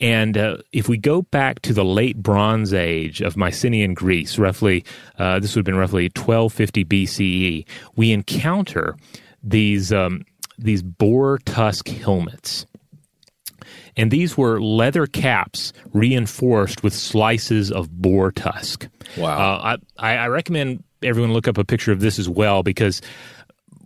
And 0.00 0.36
uh, 0.36 0.56
if 0.72 0.88
we 0.88 0.98
go 0.98 1.22
back 1.22 1.62
to 1.62 1.72
the 1.72 1.84
late 1.84 2.16
Bronze 2.16 2.74
Age 2.74 3.20
of 3.20 3.36
Mycenaean 3.36 3.94
Greece, 3.94 4.38
roughly, 4.38 4.84
uh, 5.18 5.38
this 5.38 5.54
would 5.54 5.60
have 5.60 5.64
been 5.66 5.76
roughly 5.76 6.04
1250 6.04 6.84
BCE, 6.84 7.66
we 7.96 8.12
encounter 8.12 8.96
these, 9.42 9.92
um, 9.92 10.24
these 10.58 10.82
boar 10.82 11.38
tusk 11.38 11.88
helmets. 11.88 12.66
And 13.96 14.10
these 14.10 14.36
were 14.36 14.60
leather 14.60 15.06
caps 15.06 15.72
reinforced 15.92 16.82
with 16.82 16.92
slices 16.92 17.70
of 17.70 17.90
boar 17.90 18.32
tusk. 18.32 18.88
Wow. 19.16 19.56
Uh, 19.56 19.76
I, 19.98 20.16
I 20.16 20.26
recommend 20.26 20.82
everyone 21.02 21.32
look 21.32 21.46
up 21.46 21.58
a 21.58 21.64
picture 21.64 21.92
of 21.92 22.00
this 22.00 22.18
as 22.18 22.28
well 22.28 22.62
because 22.62 23.00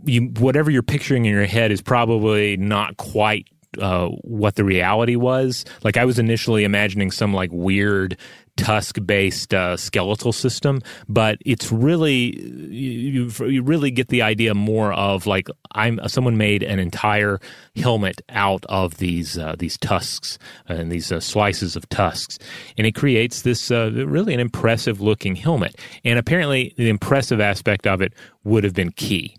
you, 0.04 0.22
whatever 0.38 0.70
you're 0.70 0.82
picturing 0.82 1.26
in 1.26 1.32
your 1.32 1.44
head 1.44 1.70
is 1.70 1.82
probably 1.82 2.56
not 2.56 2.96
quite 2.96 3.48
uh, 3.78 4.08
what 4.22 4.56
the 4.56 4.64
reality 4.64 5.16
was. 5.16 5.64
Like 5.84 5.96
I 5.96 6.04
was 6.04 6.18
initially 6.18 6.64
imagining 6.64 7.10
some 7.10 7.34
like 7.34 7.50
weird 7.52 8.16
tusk 8.56 8.98
based 9.06 9.54
uh, 9.54 9.76
skeletal 9.76 10.32
system, 10.32 10.82
but 11.08 11.38
it's 11.46 11.70
really 11.72 12.40
you, 12.40 13.30
you 13.46 13.62
really 13.62 13.90
get 13.90 14.08
the 14.08 14.22
idea 14.22 14.52
more 14.54 14.92
of 14.92 15.26
like 15.26 15.48
I'm 15.72 16.00
someone 16.08 16.36
made 16.36 16.62
an 16.62 16.78
entire 16.78 17.40
helmet 17.76 18.20
out 18.28 18.66
of 18.68 18.98
these 18.98 19.38
uh, 19.38 19.54
these 19.58 19.78
tusks 19.78 20.38
and 20.66 20.90
these 20.90 21.12
uh, 21.12 21.20
slices 21.20 21.76
of 21.76 21.88
tusks, 21.88 22.38
and 22.76 22.86
it 22.86 22.94
creates 22.94 23.42
this 23.42 23.70
uh, 23.70 23.90
really 23.92 24.34
an 24.34 24.40
impressive 24.40 25.00
looking 25.00 25.36
helmet. 25.36 25.76
And 26.04 26.18
apparently, 26.18 26.74
the 26.76 26.88
impressive 26.88 27.40
aspect 27.40 27.86
of 27.86 28.02
it 28.02 28.12
would 28.44 28.64
have 28.64 28.74
been 28.74 28.90
key. 28.90 29.36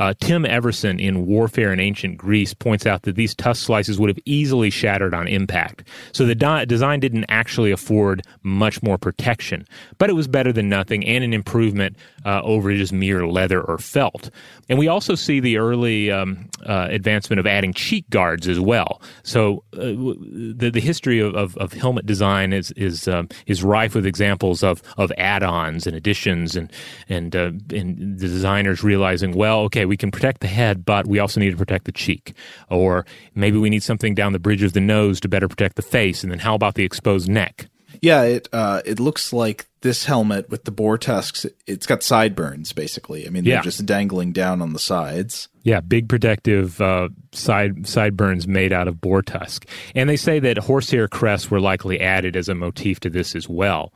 Uh, 0.00 0.14
Tim 0.18 0.46
Everson 0.46 0.98
in 0.98 1.26
Warfare 1.26 1.72
in 1.74 1.78
Ancient 1.78 2.16
Greece 2.16 2.54
points 2.54 2.86
out 2.86 3.02
that 3.02 3.16
these 3.16 3.34
tusk 3.34 3.66
slices 3.66 4.00
would 4.00 4.08
have 4.08 4.18
easily 4.24 4.70
shattered 4.70 5.12
on 5.12 5.28
impact. 5.28 5.86
So 6.12 6.24
the 6.24 6.34
di- 6.34 6.64
design 6.64 7.00
didn't 7.00 7.26
actually 7.28 7.70
afford 7.70 8.22
much 8.42 8.82
more 8.82 8.96
protection, 8.96 9.66
but 9.98 10.08
it 10.08 10.14
was 10.14 10.26
better 10.26 10.52
than 10.52 10.70
nothing 10.70 11.06
and 11.06 11.22
an 11.22 11.34
improvement 11.34 11.96
uh, 12.24 12.40
over 12.42 12.74
just 12.74 12.94
mere 12.94 13.26
leather 13.26 13.60
or 13.60 13.76
felt. 13.76 14.30
And 14.70 14.78
we 14.78 14.88
also 14.88 15.14
see 15.14 15.38
the 15.38 15.58
early 15.58 16.10
um, 16.10 16.48
uh, 16.66 16.88
advancement 16.90 17.38
of 17.38 17.46
adding 17.46 17.74
cheek 17.74 18.08
guards 18.08 18.48
as 18.48 18.58
well. 18.58 19.02
So 19.22 19.64
uh, 19.74 19.80
the, 19.80 20.70
the 20.72 20.80
history 20.80 21.20
of, 21.20 21.34
of, 21.34 21.56
of, 21.58 21.72
helmet 21.72 22.06
design 22.06 22.52
is 22.52 22.70
is 22.72 23.08
um, 23.08 23.28
is 23.46 23.62
rife 23.62 23.94
with 23.94 24.06
examples 24.06 24.62
of 24.62 24.82
of 24.96 25.12
add-ons 25.18 25.86
and 25.86 25.96
additions 25.96 26.56
and 26.56 26.70
and 27.08 27.34
uh, 27.34 27.52
and 27.70 28.18
the 28.18 28.28
designers 28.28 28.82
realizing, 28.82 29.32
well, 29.32 29.60
okay, 29.60 29.86
we 29.90 29.96
can 29.96 30.12
protect 30.12 30.40
the 30.40 30.46
head, 30.46 30.84
but 30.84 31.08
we 31.08 31.18
also 31.18 31.40
need 31.40 31.50
to 31.50 31.56
protect 31.56 31.84
the 31.84 31.92
cheek. 31.92 32.32
Or 32.70 33.04
maybe 33.34 33.58
we 33.58 33.68
need 33.68 33.82
something 33.82 34.14
down 34.14 34.32
the 34.32 34.38
bridge 34.38 34.62
of 34.62 34.72
the 34.72 34.80
nose 34.80 35.18
to 35.20 35.28
better 35.28 35.48
protect 35.48 35.74
the 35.74 35.82
face. 35.82 36.22
And 36.22 36.30
then 36.30 36.38
how 36.38 36.54
about 36.54 36.76
the 36.76 36.84
exposed 36.84 37.28
neck? 37.28 37.66
Yeah, 38.00 38.22
it 38.22 38.48
uh, 38.52 38.82
it 38.86 39.00
looks 39.00 39.32
like 39.32 39.66
this 39.80 40.04
helmet 40.04 40.48
with 40.48 40.64
the 40.64 40.70
boar 40.70 40.96
tusks. 40.96 41.44
It's 41.66 41.86
got 41.86 42.04
sideburns, 42.04 42.72
basically. 42.72 43.26
I 43.26 43.30
mean, 43.30 43.44
they're 43.44 43.60
just 43.62 43.84
dangling 43.84 44.32
down 44.32 44.62
on 44.62 44.72
the 44.72 44.78
sides. 44.78 45.48
Yeah, 45.64 45.80
big 45.80 46.08
protective 46.08 46.80
uh, 46.80 47.08
side 47.32 47.86
sideburns 47.86 48.46
made 48.46 48.72
out 48.72 48.88
of 48.88 49.00
boar 49.00 49.22
tusk, 49.22 49.66
and 49.94 50.08
they 50.08 50.16
say 50.16 50.38
that 50.38 50.56
horsehair 50.56 51.08
crests 51.08 51.50
were 51.50 51.60
likely 51.60 52.00
added 52.00 52.36
as 52.36 52.48
a 52.48 52.54
motif 52.54 53.00
to 53.00 53.10
this 53.10 53.34
as 53.34 53.48
well. 53.48 53.92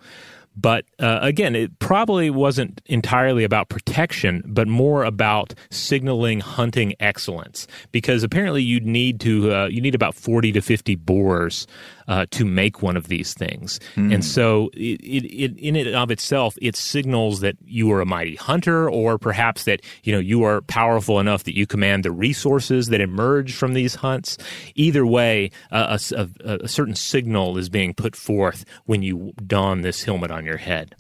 But 0.57 0.85
uh, 0.99 1.19
again, 1.23 1.55
it 1.57 1.79
probably 1.79 2.31
wasn't 2.31 2.81
entirely 2.87 3.45
about 3.45 3.69
protection, 3.69 4.43
but 4.47 4.69
more 4.69 5.05
about 5.05 5.55
signaling 5.71 6.41
hunting 6.41 6.95
excellence. 7.01 7.67
Because 7.93 8.23
apparently, 8.23 8.63
you 8.63 8.81
need 8.81 9.21
to 9.21 9.53
uh, 9.53 9.67
you 9.67 9.81
need 9.81 9.95
about 9.95 10.15
forty 10.15 10.53
to 10.53 10.61
fifty 10.61 10.95
boars 10.95 11.67
uh, 12.09 12.27
to 12.31 12.45
make 12.45 12.83
one 12.83 12.97
of 12.97 13.09
these 13.09 13.35
things. 13.35 13.81
Mm. 13.97 14.15
And 14.15 14.25
so, 14.25 14.71
it, 14.75 15.01
it, 15.03 15.59
in 15.59 15.77
and 15.77 15.95
of 15.95 16.11
itself, 16.11 16.57
it 16.61 16.77
signals 16.77 17.41
that 17.41 17.57
you 17.65 17.91
are 17.93 18.01
a 18.01 18.07
mighty 18.07 18.37
hunter, 18.37 18.89
or 18.89 19.19
perhaps 19.19 19.65
that 19.65 19.81
you 20.03 20.13
know 20.13 20.19
you 20.19 20.43
are 20.45 20.61
powerful 20.63 21.21
enough 21.21 21.45
that 21.45 21.57
you 21.57 21.67
command 21.67 22.05
the 22.05 22.13
resources 22.13 22.89
that 22.89 23.01
emerge 23.01 23.55
from 23.55 23.75
these 23.75 23.95
hunts. 23.95 24.39
Either 24.75 25.07
way, 25.07 25.51
a, 25.71 25.99
a, 26.17 26.29
a 26.45 26.69
certain 26.69 26.95
signal 26.95 27.59
is 27.59 27.69
being 27.69 27.95
put 27.95 28.17
forth 28.17 28.65
when 28.87 29.03
you 29.03 29.33
don 29.47 29.83
this 29.83 30.05
helmet 30.05 30.31
on 30.31 30.45
your 30.45 30.57
head 30.57 30.95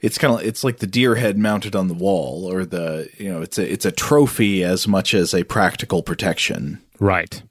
it's 0.00 0.18
kind 0.18 0.34
of 0.34 0.46
it's 0.46 0.64
like 0.64 0.78
the 0.78 0.86
deer 0.86 1.14
head 1.14 1.38
mounted 1.38 1.74
on 1.74 1.88
the 1.88 1.94
wall 1.94 2.50
or 2.50 2.64
the 2.64 3.08
you 3.18 3.30
know 3.30 3.42
it's 3.42 3.58
a 3.58 3.72
it's 3.72 3.84
a 3.84 3.92
trophy 3.92 4.62
as 4.62 4.86
much 4.86 5.14
as 5.14 5.34
a 5.34 5.44
practical 5.44 6.02
protection 6.02 6.80
right 7.00 7.42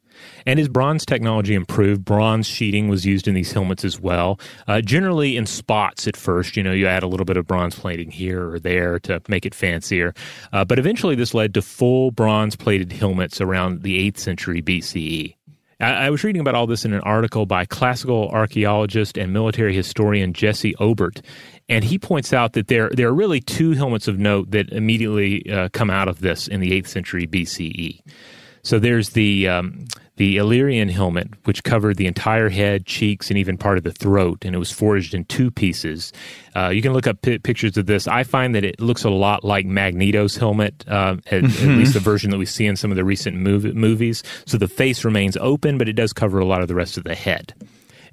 and 0.46 0.60
as 0.60 0.68
bronze 0.68 1.06
technology 1.06 1.54
improved, 1.54 2.04
bronze 2.06 2.48
sheeting 2.48 2.88
was 2.88 3.06
used 3.06 3.28
in 3.28 3.34
these 3.34 3.52
helmets 3.52 3.84
as 3.86 4.00
well. 4.00 4.39
Uh, 4.68 4.82
generally 4.82 5.38
in 5.38 5.46
spots 5.46 6.08
at 6.08 6.18
first, 6.18 6.58
you 6.58 6.64
know, 6.64 6.72
you 6.72 6.88
add 6.88 7.04
a 7.04 7.08
little 7.08 7.26
bit 7.26 7.38
of 7.38 7.48
bronze 7.48 7.76
plating 7.76 8.12
here 8.12 8.50
or 8.50 8.60
there 8.60 9.00
to 9.00 9.22
make 9.28 9.46
it 9.46 9.56
fancier. 9.56 10.14
Uh, 10.52 10.66
but 10.66 10.80
eventually 10.80 11.16
this 11.16 11.34
led 11.34 11.54
to 11.54 11.62
full 11.62 12.12
bronze 12.12 12.56
plated 12.56 12.91
helmets 12.91 13.41
around 13.41 13.84
the 13.84 14.10
8th 14.12 14.18
century 14.18 14.62
BCE. 14.62 15.36
I, 15.80 16.10
was 16.10 16.24
reading 16.24 16.39
about 16.39 16.56
all 16.56 16.68
this 16.68 16.86
in 16.86 16.94
an 16.94 17.02
article 17.02 17.46
by 17.46 17.66
classical 17.66 18.30
archaeologist 18.30 19.18
and 19.18 19.34
military 19.34 19.76
historian 19.76 20.34
Jesse 20.34 20.76
Obert, 20.80 21.22
and 21.68 21.84
he 21.84 22.00
points 22.00 22.34
out 22.34 22.54
that 22.54 22.68
there 22.68 22.89
there 22.94 23.10
are 23.10 23.14
really 23.14 23.41
two 23.41 23.72
helmets 23.72 24.08
of 24.08 24.18
note 24.18 24.52
that 24.52 24.70
immediately 24.70 25.50
uh, 25.52 25.70
come 25.70 25.89
out 25.89 26.08
of 26.08 26.22
this 26.22 26.48
in 26.48 26.62
the 26.62 26.72
8th 26.82 26.88
century 26.88 27.28
BCE. 27.28 28.02
So 28.64 28.80
there's 28.80 29.10
the 29.10 29.48
um, 29.50 29.86
the 30.18 30.38
Illyrian 30.38 30.89
helmet, 30.89 31.30
which 31.45 31.64
covered 31.64 31.97
the 31.97 32.05
entire 32.05 32.49
head, 32.49 32.86
cheeks, 32.86 33.30
and 33.30 33.38
even 33.38 33.57
part 33.57 33.78
of 33.78 33.84
the 33.84 33.91
throat, 33.91 34.45
and 34.45 34.53
it 34.55 34.59
was 34.59 34.72
forged 34.72 35.14
in 35.14 35.26
two 35.26 35.49
pieces. 35.49 36.14
Uh, 36.55 36.70
you 36.70 36.82
can 36.82 36.93
look 36.93 37.07
up 37.07 37.22
p- 37.22 37.39
pictures 37.39 37.78
of 37.78 37.88
this. 37.88 38.07
I 38.07 38.24
find 38.24 38.53
that 38.53 38.64
it 38.64 38.80
looks 38.80 39.03
a 39.03 39.09
lot 39.09 39.43
like 39.43 39.66
Magneto's 39.66 40.38
helmet, 40.38 40.86
uh, 40.88 41.18
at, 41.32 41.43
mm-hmm. 41.43 41.72
at, 41.72 41.78
least 41.78 41.93
the 41.93 41.99
version 41.99 42.30
that 42.30 42.38
we 42.38 42.45
see 42.45 42.68
in 42.68 42.76
some 42.76 42.91
of 42.91 42.97
the 42.97 43.03
recent 43.03 43.38
mov- 43.38 43.74
movies. 43.74 44.22
So 44.45 44.57
the 44.57 44.68
face 44.68 45.03
remains 45.03 45.36
open, 45.38 45.78
but 45.78 45.89
it 45.89 45.93
does 45.93 46.14
cover 46.14 46.39
a 46.39 46.45
lot 46.45 46.61
of 46.61 46.68
the 46.68 46.76
rest 46.76 46.97
of 46.97 47.03
the 47.03 47.16
head. 47.16 47.53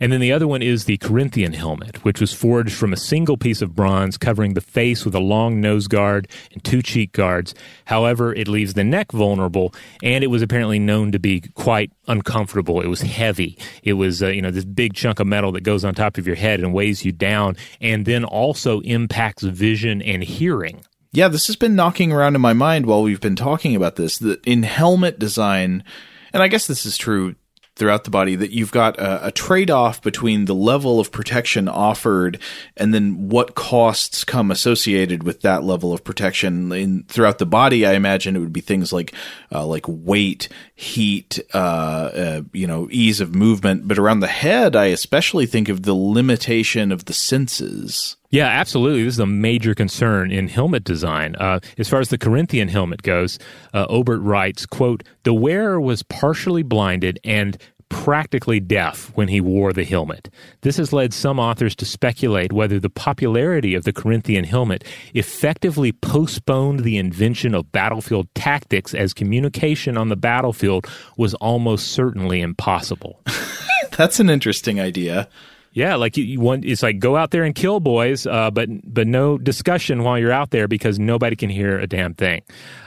And 0.00 0.10
then 0.10 0.20
the 0.20 0.32
other 0.32 0.48
one 0.48 0.62
is 0.62 0.86
the 0.86 0.96
Corinthian 0.96 1.52
helmet, 1.52 2.02
which 2.04 2.20
was 2.20 2.32
forged 2.32 2.74
from 2.74 2.92
a 2.92 2.96
single 2.96 3.36
piece 3.36 3.60
of 3.60 3.76
bronze 3.76 4.16
covering 4.16 4.54
the 4.54 4.62
face 4.62 5.04
with 5.04 5.14
a 5.14 5.20
long 5.20 5.60
nose 5.60 5.86
guard 5.86 6.26
and 6.52 6.64
two 6.64 6.80
cheek 6.80 7.12
guards. 7.12 7.54
However, 7.84 8.34
it 8.34 8.48
leaves 8.48 8.72
the 8.74 8.84
neck 8.84 9.12
vulnerable, 9.12 9.74
and 10.02 10.24
it 10.24 10.28
was 10.28 10.40
apparently 10.40 10.78
known 10.78 11.12
to 11.12 11.18
be 11.18 11.42
quite 11.54 11.92
uncomfortable. 12.08 12.80
It 12.80 12.88
was 12.88 13.02
heavy. 13.02 13.58
It 13.82 13.92
was, 13.94 14.22
uh, 14.22 14.28
you 14.28 14.40
know, 14.40 14.50
this 14.50 14.64
big 14.64 14.94
chunk 14.94 15.20
of 15.20 15.26
metal 15.26 15.52
that 15.52 15.62
goes 15.62 15.84
on 15.84 15.94
top 15.94 16.16
of 16.16 16.26
your 16.26 16.36
head 16.36 16.60
and 16.60 16.72
weighs 16.72 17.04
you 17.04 17.12
down, 17.12 17.56
and 17.80 18.06
then 18.06 18.24
also 18.24 18.80
impacts 18.80 19.42
vision 19.42 20.00
and 20.00 20.24
hearing. 20.24 20.82
Yeah, 21.12 21.28
this 21.28 21.48
has 21.48 21.56
been 21.56 21.74
knocking 21.74 22.12
around 22.12 22.36
in 22.36 22.40
my 22.40 22.52
mind 22.52 22.86
while 22.86 23.02
we've 23.02 23.20
been 23.20 23.36
talking 23.36 23.76
about 23.76 23.96
this. 23.96 24.18
That 24.18 24.44
in 24.46 24.62
helmet 24.62 25.18
design, 25.18 25.84
and 26.32 26.42
I 26.42 26.48
guess 26.48 26.66
this 26.66 26.86
is 26.86 26.96
true 26.96 27.34
throughout 27.80 28.04
the 28.04 28.10
body 28.10 28.36
that 28.36 28.50
you've 28.50 28.70
got 28.70 28.98
a, 28.98 29.28
a 29.28 29.32
trade 29.32 29.70
off 29.70 30.02
between 30.02 30.44
the 30.44 30.54
level 30.54 31.00
of 31.00 31.10
protection 31.10 31.66
offered 31.66 32.38
and 32.76 32.92
then 32.92 33.30
what 33.30 33.54
costs 33.54 34.22
come 34.22 34.50
associated 34.50 35.22
with 35.22 35.40
that 35.40 35.64
level 35.64 35.90
of 35.94 36.04
protection. 36.04 36.70
In 36.72 37.04
throughout 37.04 37.38
the 37.38 37.46
body, 37.46 37.86
I 37.86 37.94
imagine 37.94 38.36
it 38.36 38.40
would 38.40 38.52
be 38.52 38.60
things 38.60 38.92
like 38.92 39.14
uh, 39.50 39.64
like 39.64 39.86
weight, 39.88 40.50
heat, 40.74 41.40
uh, 41.54 41.56
uh, 41.56 42.42
you 42.52 42.66
know, 42.66 42.86
ease 42.90 43.22
of 43.22 43.34
movement. 43.34 43.88
But 43.88 43.98
around 43.98 44.20
the 44.20 44.26
head, 44.26 44.76
I 44.76 44.86
especially 44.86 45.46
think 45.46 45.70
of 45.70 45.84
the 45.84 45.94
limitation 45.94 46.92
of 46.92 47.06
the 47.06 47.14
senses. 47.14 48.16
Yeah, 48.30 48.46
absolutely. 48.46 49.02
This 49.02 49.14
is 49.14 49.20
a 49.20 49.26
major 49.26 49.74
concern 49.74 50.30
in 50.30 50.46
helmet 50.46 50.84
design. 50.84 51.34
Uh, 51.36 51.58
as 51.78 51.88
far 51.88 51.98
as 51.98 52.10
the 52.10 52.18
Corinthian 52.18 52.68
helmet 52.68 53.02
goes, 53.02 53.38
uh, 53.74 53.86
Obert 53.88 54.20
writes, 54.20 54.66
quote, 54.66 55.02
the 55.24 55.34
wearer 55.34 55.80
was 55.80 56.04
partially 56.04 56.62
blinded 56.62 57.18
and 57.24 57.58
practically 57.90 58.60
deaf 58.60 59.10
when 59.16 59.26
he 59.26 59.40
wore 59.40 59.72
the 59.72 59.84
helmet. 59.84 60.30
This 60.60 60.76
has 60.76 60.92
led 60.92 61.12
some 61.12 61.40
authors 61.40 61.74
to 61.76 61.84
speculate 61.84 62.52
whether 62.52 62.78
the 62.78 62.88
popularity 62.88 63.74
of 63.74 63.82
the 63.82 63.92
Corinthian 63.92 64.44
helmet 64.44 64.84
effectively 65.12 65.90
postponed 65.90 66.80
the 66.80 66.98
invention 66.98 67.52
of 67.52 67.72
battlefield 67.72 68.32
tactics 68.36 68.94
as 68.94 69.12
communication 69.12 69.98
on 69.98 70.08
the 70.08 70.16
battlefield 70.16 70.86
was 71.16 71.34
almost 71.34 71.88
certainly 71.88 72.40
impossible. 72.40 73.20
That's 73.96 74.20
an 74.20 74.30
interesting 74.30 74.80
idea. 74.80 75.28
Yeah, 75.72 75.94
like 75.94 76.16
you, 76.16 76.24
you, 76.24 76.40
want 76.40 76.64
it's 76.64 76.82
like 76.82 76.98
go 76.98 77.16
out 77.16 77.30
there 77.30 77.44
and 77.44 77.54
kill 77.54 77.78
boys, 77.78 78.26
uh, 78.26 78.50
but 78.50 78.68
but 78.82 79.06
no 79.06 79.38
discussion 79.38 80.02
while 80.02 80.18
you're 80.18 80.32
out 80.32 80.50
there 80.50 80.66
because 80.66 80.98
nobody 80.98 81.36
can 81.36 81.48
hear 81.48 81.78
a 81.78 81.86
damn 81.86 82.14
thing. 82.14 82.42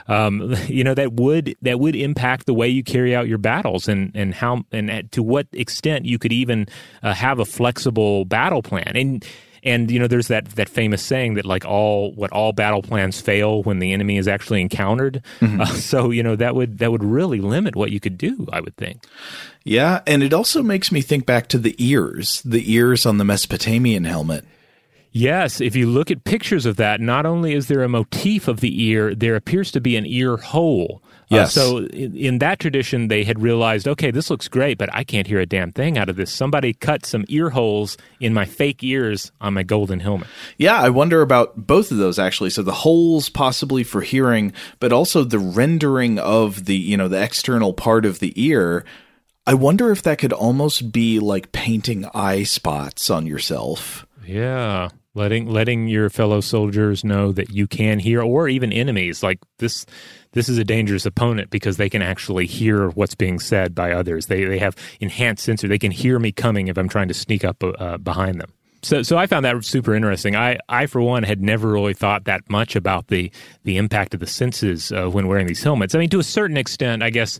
Um, 0.06 0.54
you 0.66 0.84
know 0.84 0.92
that 0.92 1.14
would 1.14 1.56
that 1.62 1.80
would 1.80 1.96
impact 1.96 2.44
the 2.44 2.52
way 2.52 2.68
you 2.68 2.84
carry 2.84 3.16
out 3.16 3.26
your 3.26 3.38
battles 3.38 3.88
and 3.88 4.12
and 4.14 4.34
how 4.34 4.64
and 4.70 4.90
at, 4.90 5.12
to 5.12 5.22
what 5.22 5.46
extent 5.52 6.04
you 6.04 6.18
could 6.18 6.32
even 6.32 6.66
uh, 7.02 7.14
have 7.14 7.38
a 7.38 7.46
flexible 7.46 8.26
battle 8.26 8.62
plan 8.62 8.92
and 8.94 9.26
and 9.64 9.90
you 9.90 9.98
know, 9.98 10.06
there's 10.06 10.28
that 10.28 10.46
that 10.50 10.68
famous 10.68 11.02
saying 11.02 11.34
that 11.34 11.44
like 11.44 11.64
all 11.64 12.12
what 12.12 12.30
all 12.32 12.52
battle 12.52 12.82
plans 12.82 13.20
fail 13.20 13.62
when 13.62 13.78
the 13.78 13.92
enemy 13.92 14.18
is 14.18 14.28
actually 14.28 14.60
encountered. 14.60 15.22
Mm-hmm. 15.40 15.60
Uh, 15.62 15.66
so 15.66 16.10
you 16.10 16.22
know 16.22 16.36
that 16.36 16.54
would 16.54 16.78
that 16.78 16.92
would 16.92 17.02
really 17.02 17.40
limit 17.40 17.74
what 17.74 17.90
you 17.90 18.00
could 18.00 18.18
do. 18.18 18.46
I 18.52 18.60
would 18.60 18.76
think. 18.76 19.04
Yeah, 19.64 20.02
and 20.06 20.22
it 20.22 20.34
also 20.34 20.62
makes 20.62 20.92
me 20.92 21.00
think 21.00 21.24
back 21.24 21.48
to 21.48 21.58
the 21.58 21.74
ears, 21.78 22.42
the 22.44 22.70
ears 22.72 23.06
on 23.06 23.16
the 23.16 23.24
Mesopotamian 23.24 24.04
helmet. 24.04 24.44
Yes, 25.16 25.60
if 25.60 25.76
you 25.76 25.86
look 25.86 26.10
at 26.10 26.24
pictures 26.24 26.66
of 26.66 26.74
that, 26.76 27.00
not 27.00 27.24
only 27.24 27.54
is 27.54 27.68
there 27.68 27.84
a 27.84 27.88
motif 27.88 28.48
of 28.48 28.58
the 28.58 28.82
ear, 28.82 29.14
there 29.14 29.36
appears 29.36 29.70
to 29.70 29.80
be 29.80 29.96
an 29.96 30.04
ear 30.06 30.36
hole. 30.36 31.02
Uh, 31.34 31.40
yes. 31.40 31.56
Uh, 31.56 31.60
so 31.60 31.78
in, 31.86 32.16
in, 32.16 32.38
that 32.38 32.60
tradition, 32.60 33.08
they 33.08 33.24
had 33.24 33.42
realized, 33.42 33.88
okay, 33.88 34.10
this 34.10 34.30
looks 34.30 34.48
great, 34.48 34.78
but 34.78 34.88
I 34.92 35.04
can't 35.04 35.26
hear 35.26 35.40
a 35.40 35.46
damn 35.46 35.72
thing 35.72 35.98
out 35.98 36.08
of 36.08 36.16
this. 36.16 36.32
Somebody 36.32 36.72
cut 36.72 37.04
some 37.04 37.24
ear 37.28 37.50
holes 37.50 37.96
in 38.20 38.32
my 38.32 38.44
fake 38.44 38.82
ears 38.82 39.32
on 39.40 39.54
my 39.54 39.62
golden 39.62 40.00
helmet. 40.00 40.28
Yeah, 40.58 40.80
I 40.80 40.90
wonder 40.90 41.22
about 41.22 41.66
both 41.66 41.90
of 41.90 41.98
those 41.98 42.18
actually. 42.18 42.50
So 42.50 42.62
the 42.62 42.72
holes 42.72 43.28
possibly 43.28 43.84
for 43.84 44.00
hearing, 44.00 44.52
but 44.80 44.92
also 44.92 45.24
the 45.24 45.38
rendering 45.38 46.18
of 46.18 46.64
the 46.66 46.76
you 46.76 46.96
know 46.96 47.08
the 47.08 47.22
external 47.22 47.72
part 47.72 48.04
of 48.04 48.20
the 48.20 48.32
ear. 48.40 48.84
I 49.46 49.54
wonder 49.54 49.90
if 49.90 50.02
that 50.02 50.18
could 50.18 50.32
almost 50.32 50.90
be 50.90 51.18
like 51.18 51.52
painting 51.52 52.06
eye 52.14 52.44
spots 52.44 53.10
on 53.10 53.26
yourself. 53.26 54.06
Yeah, 54.26 54.88
letting 55.14 55.46
letting 55.46 55.88
your 55.88 56.10
fellow 56.10 56.40
soldiers 56.40 57.04
know 57.04 57.32
that 57.32 57.50
you 57.50 57.66
can 57.66 57.98
hear, 57.98 58.22
or 58.22 58.48
even 58.48 58.72
enemies. 58.72 59.22
Like 59.22 59.38
this, 59.58 59.86
this 60.32 60.48
is 60.48 60.58
a 60.58 60.64
dangerous 60.64 61.06
opponent 61.06 61.50
because 61.50 61.76
they 61.76 61.88
can 61.88 62.02
actually 62.02 62.46
hear 62.46 62.88
what's 62.90 63.14
being 63.14 63.38
said 63.38 63.74
by 63.74 63.92
others. 63.92 64.26
They 64.26 64.44
they 64.44 64.58
have 64.58 64.76
enhanced 65.00 65.44
sensor. 65.44 65.68
They 65.68 65.78
can 65.78 65.92
hear 65.92 66.18
me 66.18 66.32
coming 66.32 66.68
if 66.68 66.76
I'm 66.76 66.88
trying 66.88 67.08
to 67.08 67.14
sneak 67.14 67.44
up 67.44 67.62
uh, 67.62 67.98
behind 67.98 68.40
them. 68.40 68.52
So, 68.84 69.02
so 69.02 69.16
I 69.16 69.26
found 69.26 69.46
that 69.46 69.64
super 69.64 69.94
interesting. 69.94 70.36
I, 70.36 70.58
I 70.68 70.86
for 70.86 71.00
one, 71.00 71.22
had 71.22 71.40
never 71.40 71.68
really 71.68 71.94
thought 71.94 72.24
that 72.24 72.48
much 72.50 72.76
about 72.76 73.08
the 73.08 73.30
the 73.62 73.78
impact 73.78 74.12
of 74.14 74.20
the 74.20 74.26
senses 74.26 74.92
uh, 74.92 75.08
when 75.08 75.26
wearing 75.26 75.46
these 75.46 75.62
helmets. 75.62 75.94
I 75.94 75.98
mean, 75.98 76.10
to 76.10 76.18
a 76.18 76.24
certain 76.24 76.56
extent, 76.56 77.02
I 77.02 77.10
guess 77.10 77.38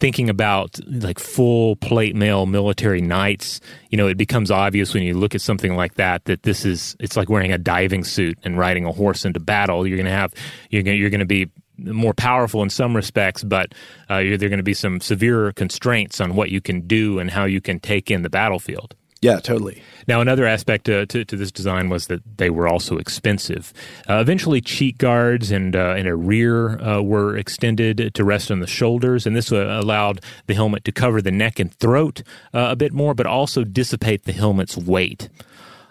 thinking 0.00 0.28
about 0.28 0.78
like 0.86 1.18
full 1.18 1.76
plate 1.76 2.14
mail 2.14 2.46
military 2.46 3.00
knights, 3.00 3.60
you 3.90 3.98
know, 3.98 4.06
it 4.06 4.16
becomes 4.16 4.50
obvious 4.50 4.94
when 4.94 5.02
you 5.02 5.14
look 5.14 5.34
at 5.34 5.40
something 5.40 5.76
like 5.76 5.94
that 5.94 6.24
that 6.26 6.42
this 6.42 6.64
is 6.64 6.96
it's 7.00 7.16
like 7.16 7.28
wearing 7.28 7.52
a 7.52 7.58
diving 7.58 8.04
suit 8.04 8.38
and 8.44 8.58
riding 8.58 8.84
a 8.84 8.92
horse 8.92 9.24
into 9.24 9.40
battle. 9.40 9.86
You're 9.86 9.96
going 9.96 10.06
to 10.06 10.12
have 10.12 10.34
you're 10.70 10.82
going 10.82 10.98
you're 10.98 11.10
going 11.10 11.20
to 11.20 11.26
be 11.26 11.50
more 11.78 12.14
powerful 12.14 12.62
in 12.62 12.70
some 12.70 12.94
respects, 12.94 13.42
but 13.42 13.72
uh, 14.08 14.18
there 14.18 14.34
are 14.34 14.38
going 14.38 14.58
to 14.58 14.62
be 14.62 14.74
some 14.74 15.00
severe 15.00 15.52
constraints 15.52 16.20
on 16.20 16.34
what 16.36 16.50
you 16.50 16.60
can 16.60 16.82
do 16.86 17.18
and 17.18 17.30
how 17.30 17.44
you 17.44 17.60
can 17.60 17.80
take 17.80 18.10
in 18.10 18.22
the 18.22 18.30
battlefield. 18.30 18.94
Yeah, 19.24 19.40
totally. 19.40 19.82
Now, 20.06 20.20
another 20.20 20.44
aspect 20.44 20.84
to, 20.84 21.06
to, 21.06 21.24
to, 21.24 21.34
this 21.34 21.50
design 21.50 21.88
was 21.88 22.08
that 22.08 22.20
they 22.36 22.50
were 22.50 22.68
also 22.68 22.98
expensive. 22.98 23.72
Uh, 24.06 24.18
eventually, 24.18 24.60
cheek 24.60 24.98
guards 24.98 25.50
and, 25.50 25.74
uh, 25.74 25.94
and 25.96 26.06
a 26.06 26.14
rear 26.14 26.78
uh, 26.78 27.00
were 27.00 27.34
extended 27.34 28.12
to 28.12 28.22
rest 28.22 28.50
on 28.50 28.60
the 28.60 28.66
shoulders, 28.66 29.26
and 29.26 29.34
this 29.34 29.50
uh, 29.50 29.78
allowed 29.82 30.20
the 30.46 30.52
helmet 30.52 30.84
to 30.84 30.92
cover 30.92 31.22
the 31.22 31.30
neck 31.30 31.58
and 31.58 31.72
throat 31.72 32.22
uh, 32.52 32.68
a 32.72 32.76
bit 32.76 32.92
more, 32.92 33.14
but 33.14 33.24
also 33.24 33.64
dissipate 33.64 34.24
the 34.24 34.32
helmet's 34.32 34.76
weight. 34.76 35.30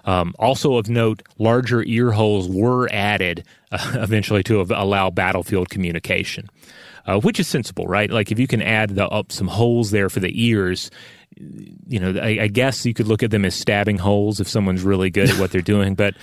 Um, 0.06 0.36
also 0.38 0.76
of 0.76 0.88
note, 0.88 1.24
larger 1.40 1.82
ear 1.86 2.12
holes 2.12 2.48
were 2.48 2.88
added 2.92 3.46
uh, 3.72 3.94
eventually 3.96 4.44
to 4.44 4.62
allow 4.62 5.10
battlefield 5.10 5.72
communication, 5.72 6.52
which 7.24 7.40
is 7.40 7.48
sensible, 7.48 7.88
right? 7.88 8.12
Like 8.12 8.32
if 8.32 8.38
you 8.38 8.46
can 8.46 8.62
add 8.62 8.92
the, 8.92 9.08
up 9.08 9.32
some 9.32 9.48
holes 9.48 9.90
there 9.90 10.10
for 10.10 10.20
the 10.20 10.32
ears, 10.46 10.92
you 11.38 12.00
know, 12.00 12.20
I, 12.20 12.44
I, 12.44 12.48
guess 12.48 12.86
you 12.86 12.94
could 12.94 13.08
look 13.08 13.24
at 13.24 13.32
them 13.32 13.46
as 13.46 13.56
stabbing 13.56 13.98
holes 13.98 14.40
if 14.40 14.48
someone's 14.48 14.82
really 14.82 15.10
good 15.10 15.30
at 15.30 15.40
what 15.40 15.52
they're 15.52 15.62
doing. 15.62 15.96
But, 16.04 16.16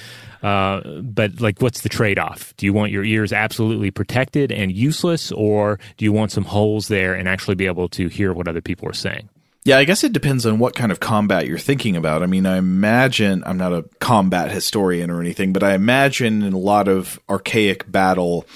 uh, 0.42 1.00
but 1.02 1.40
like, 1.40 1.61
what's 1.62 1.82
the 1.82 1.88
trade 1.88 2.18
off? 2.18 2.54
Do 2.56 2.66
you 2.66 2.72
want 2.72 2.92
your 2.92 3.04
ears 3.04 3.32
absolutely 3.32 3.90
protected 3.90 4.52
and 4.52 4.70
useless, 4.72 5.32
or 5.32 5.78
do 5.96 6.04
you 6.04 6.12
want 6.12 6.32
some 6.32 6.44
holes 6.44 6.88
there 6.88 7.14
and 7.14 7.28
actually 7.28 7.54
be 7.54 7.66
able 7.66 7.88
to 7.90 8.08
hear 8.08 8.32
what 8.32 8.48
other 8.48 8.61
people 8.61 8.88
are 8.88 8.94
saying? 8.94 9.28
Yeah, 9.64 9.78
I 9.78 9.84
guess 9.84 10.02
it 10.04 10.12
depends 10.12 10.46
on 10.46 10.58
what 10.58 10.74
kind 10.74 10.90
of 10.90 11.00
combat 11.00 11.46
you're 11.46 11.58
thinking 11.58 11.94
about. 11.96 12.22
I 12.22 12.26
mean, 12.26 12.46
I 12.46 12.56
imagine 12.56 13.42
I'm 13.44 13.58
not 13.58 13.72
a 13.72 13.84
combat 14.00 14.50
historian 14.50 15.11
or 15.11 15.20
anything, 15.20 15.52
but 15.52 15.62
I 15.62 15.74
imagine 15.74 16.42
in 16.42 16.54
a 16.54 16.58
lot 16.58 16.88
of 16.88 17.20
archaic 17.28 17.90
battle 17.90 18.46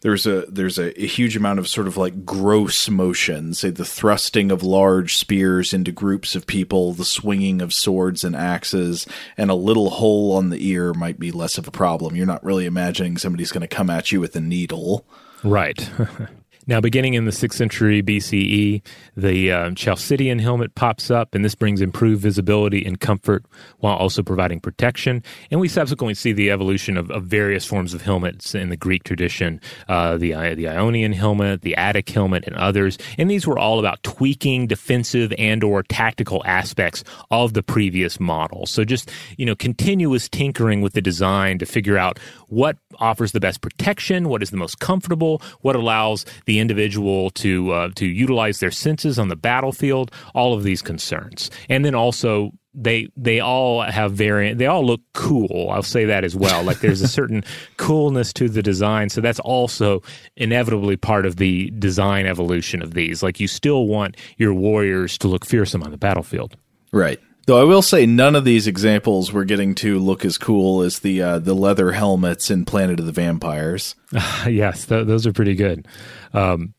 there's 0.00 0.26
a 0.26 0.44
there's 0.48 0.78
a, 0.78 0.98
a, 1.00 1.06
huge 1.06 1.36
amount 1.36 1.58
of 1.58 1.68
sort 1.68 1.86
of 1.86 1.96
like 1.96 2.24
gross 2.24 2.88
motion, 2.88 3.54
say 3.54 3.70
the 3.70 3.84
thrusting 3.84 4.50
of 4.50 4.62
large 4.62 5.16
spears 5.16 5.72
into 5.72 5.92
groups 5.92 6.34
of 6.34 6.46
people, 6.46 6.92
the 6.92 7.04
swinging 7.04 7.60
of 7.60 7.72
swords 7.72 8.24
and 8.24 8.36
axes, 8.36 9.06
and 9.36 9.50
a 9.50 9.54
little 9.54 9.90
hole 9.90 10.32
on 10.32 10.50
the 10.50 10.68
ear 10.68 10.92
might 10.94 11.18
be 11.18 11.32
less 11.32 11.58
of 11.58 11.66
a 11.66 11.72
problem. 11.72 12.14
You're 12.16 12.26
not 12.26 12.44
really 12.44 12.66
imagining 12.66 13.18
somebody's 13.18 13.52
going 13.52 13.66
to 13.66 13.68
come 13.68 13.90
at 13.90 14.12
you 14.12 14.20
with 14.20 14.36
a 14.36 14.40
needle. 14.40 15.06
Right. 15.42 15.90
Now, 16.68 16.80
beginning 16.80 17.14
in 17.14 17.26
the 17.26 17.30
6th 17.30 17.52
century 17.52 18.02
BCE, 18.02 18.82
the 19.16 19.52
uh, 19.52 19.70
Chalcidian 19.70 20.40
helmet 20.40 20.74
pops 20.74 21.12
up, 21.12 21.32
and 21.32 21.44
this 21.44 21.54
brings 21.54 21.80
improved 21.80 22.20
visibility 22.20 22.84
and 22.84 22.98
comfort 22.98 23.44
while 23.78 23.94
also 23.94 24.20
providing 24.24 24.58
protection. 24.58 25.22
And 25.52 25.60
we 25.60 25.68
subsequently 25.68 26.14
see 26.14 26.32
the 26.32 26.50
evolution 26.50 26.96
of, 26.96 27.08
of 27.12 27.24
various 27.24 27.64
forms 27.64 27.94
of 27.94 28.02
helmets 28.02 28.52
in 28.52 28.70
the 28.70 28.76
Greek 28.76 29.04
tradition 29.04 29.60
uh, 29.88 30.16
the, 30.16 30.32
the 30.56 30.68
Ionian 30.68 31.12
helmet, 31.12 31.62
the 31.62 31.76
Attic 31.76 32.08
helmet, 32.08 32.42
and 32.48 32.56
others. 32.56 32.98
And 33.16 33.30
these 33.30 33.46
were 33.46 33.60
all 33.60 33.78
about 33.78 34.02
tweaking 34.02 34.66
defensive 34.66 35.32
and 35.38 35.62
or 35.62 35.84
tactical 35.84 36.42
aspects 36.46 37.04
of 37.30 37.52
the 37.52 37.62
previous 37.62 38.18
model. 38.18 38.66
So 38.66 38.84
just, 38.84 39.10
you 39.36 39.46
know, 39.46 39.54
continuous 39.54 40.28
tinkering 40.28 40.80
with 40.80 40.94
the 40.94 41.02
design 41.02 41.58
to 41.58 41.66
figure 41.66 41.96
out 41.96 42.18
what 42.48 42.76
offers 42.98 43.30
the 43.30 43.40
best 43.40 43.60
protection, 43.60 44.28
what 44.28 44.42
is 44.42 44.50
the 44.50 44.56
most 44.56 44.80
comfortable, 44.80 45.40
what 45.60 45.76
allows 45.76 46.24
the 46.46 46.55
individual 46.58 47.30
to 47.30 47.72
uh, 47.72 47.90
to 47.96 48.06
utilize 48.06 48.60
their 48.60 48.70
senses 48.70 49.18
on 49.18 49.28
the 49.28 49.36
battlefield, 49.36 50.10
all 50.34 50.54
of 50.54 50.62
these 50.62 50.82
concerns, 50.82 51.50
and 51.68 51.84
then 51.84 51.94
also 51.94 52.52
they 52.74 53.08
they 53.16 53.40
all 53.40 53.82
have 53.82 54.12
variant 54.12 54.58
they 54.58 54.66
all 54.66 54.84
look 54.84 55.00
cool. 55.14 55.70
I'll 55.70 55.82
say 55.82 56.04
that 56.04 56.24
as 56.24 56.36
well. 56.36 56.62
Like 56.62 56.80
there's 56.80 57.00
a 57.00 57.08
certain 57.16 57.44
coolness 57.76 58.32
to 58.34 58.48
the 58.48 58.62
design. 58.62 59.08
So 59.08 59.20
that's 59.20 59.40
also 59.40 60.02
inevitably 60.36 60.96
part 60.96 61.26
of 61.26 61.36
the 61.36 61.70
design 61.78 62.26
evolution 62.26 62.82
of 62.82 62.94
these. 62.94 63.22
Like 63.22 63.40
you 63.40 63.48
still 63.48 63.86
want 63.86 64.16
your 64.36 64.52
warriors 64.52 65.16
to 65.18 65.28
look 65.28 65.46
fearsome 65.46 65.82
on 65.82 65.90
the 65.90 65.98
battlefield. 65.98 66.56
Right 66.92 67.20
Though 67.46 67.60
I 67.60 67.64
will 67.64 67.82
say, 67.82 68.06
none 68.06 68.34
of 68.34 68.44
these 68.44 68.66
examples 68.66 69.32
were 69.32 69.44
getting 69.44 69.76
to 69.76 70.00
look 70.00 70.24
as 70.24 70.36
cool 70.36 70.82
as 70.82 70.98
the 70.98 71.22
uh, 71.22 71.38
the 71.38 71.54
leather 71.54 71.92
helmets 71.92 72.50
in 72.50 72.64
Planet 72.64 72.98
of 72.98 73.06
the 73.06 73.12
Vampires. 73.12 73.94
yes, 74.48 74.86
th- 74.86 75.06
those 75.06 75.26
are 75.26 75.32
pretty 75.32 75.54
good. 75.54 75.86
Um, 76.34 76.74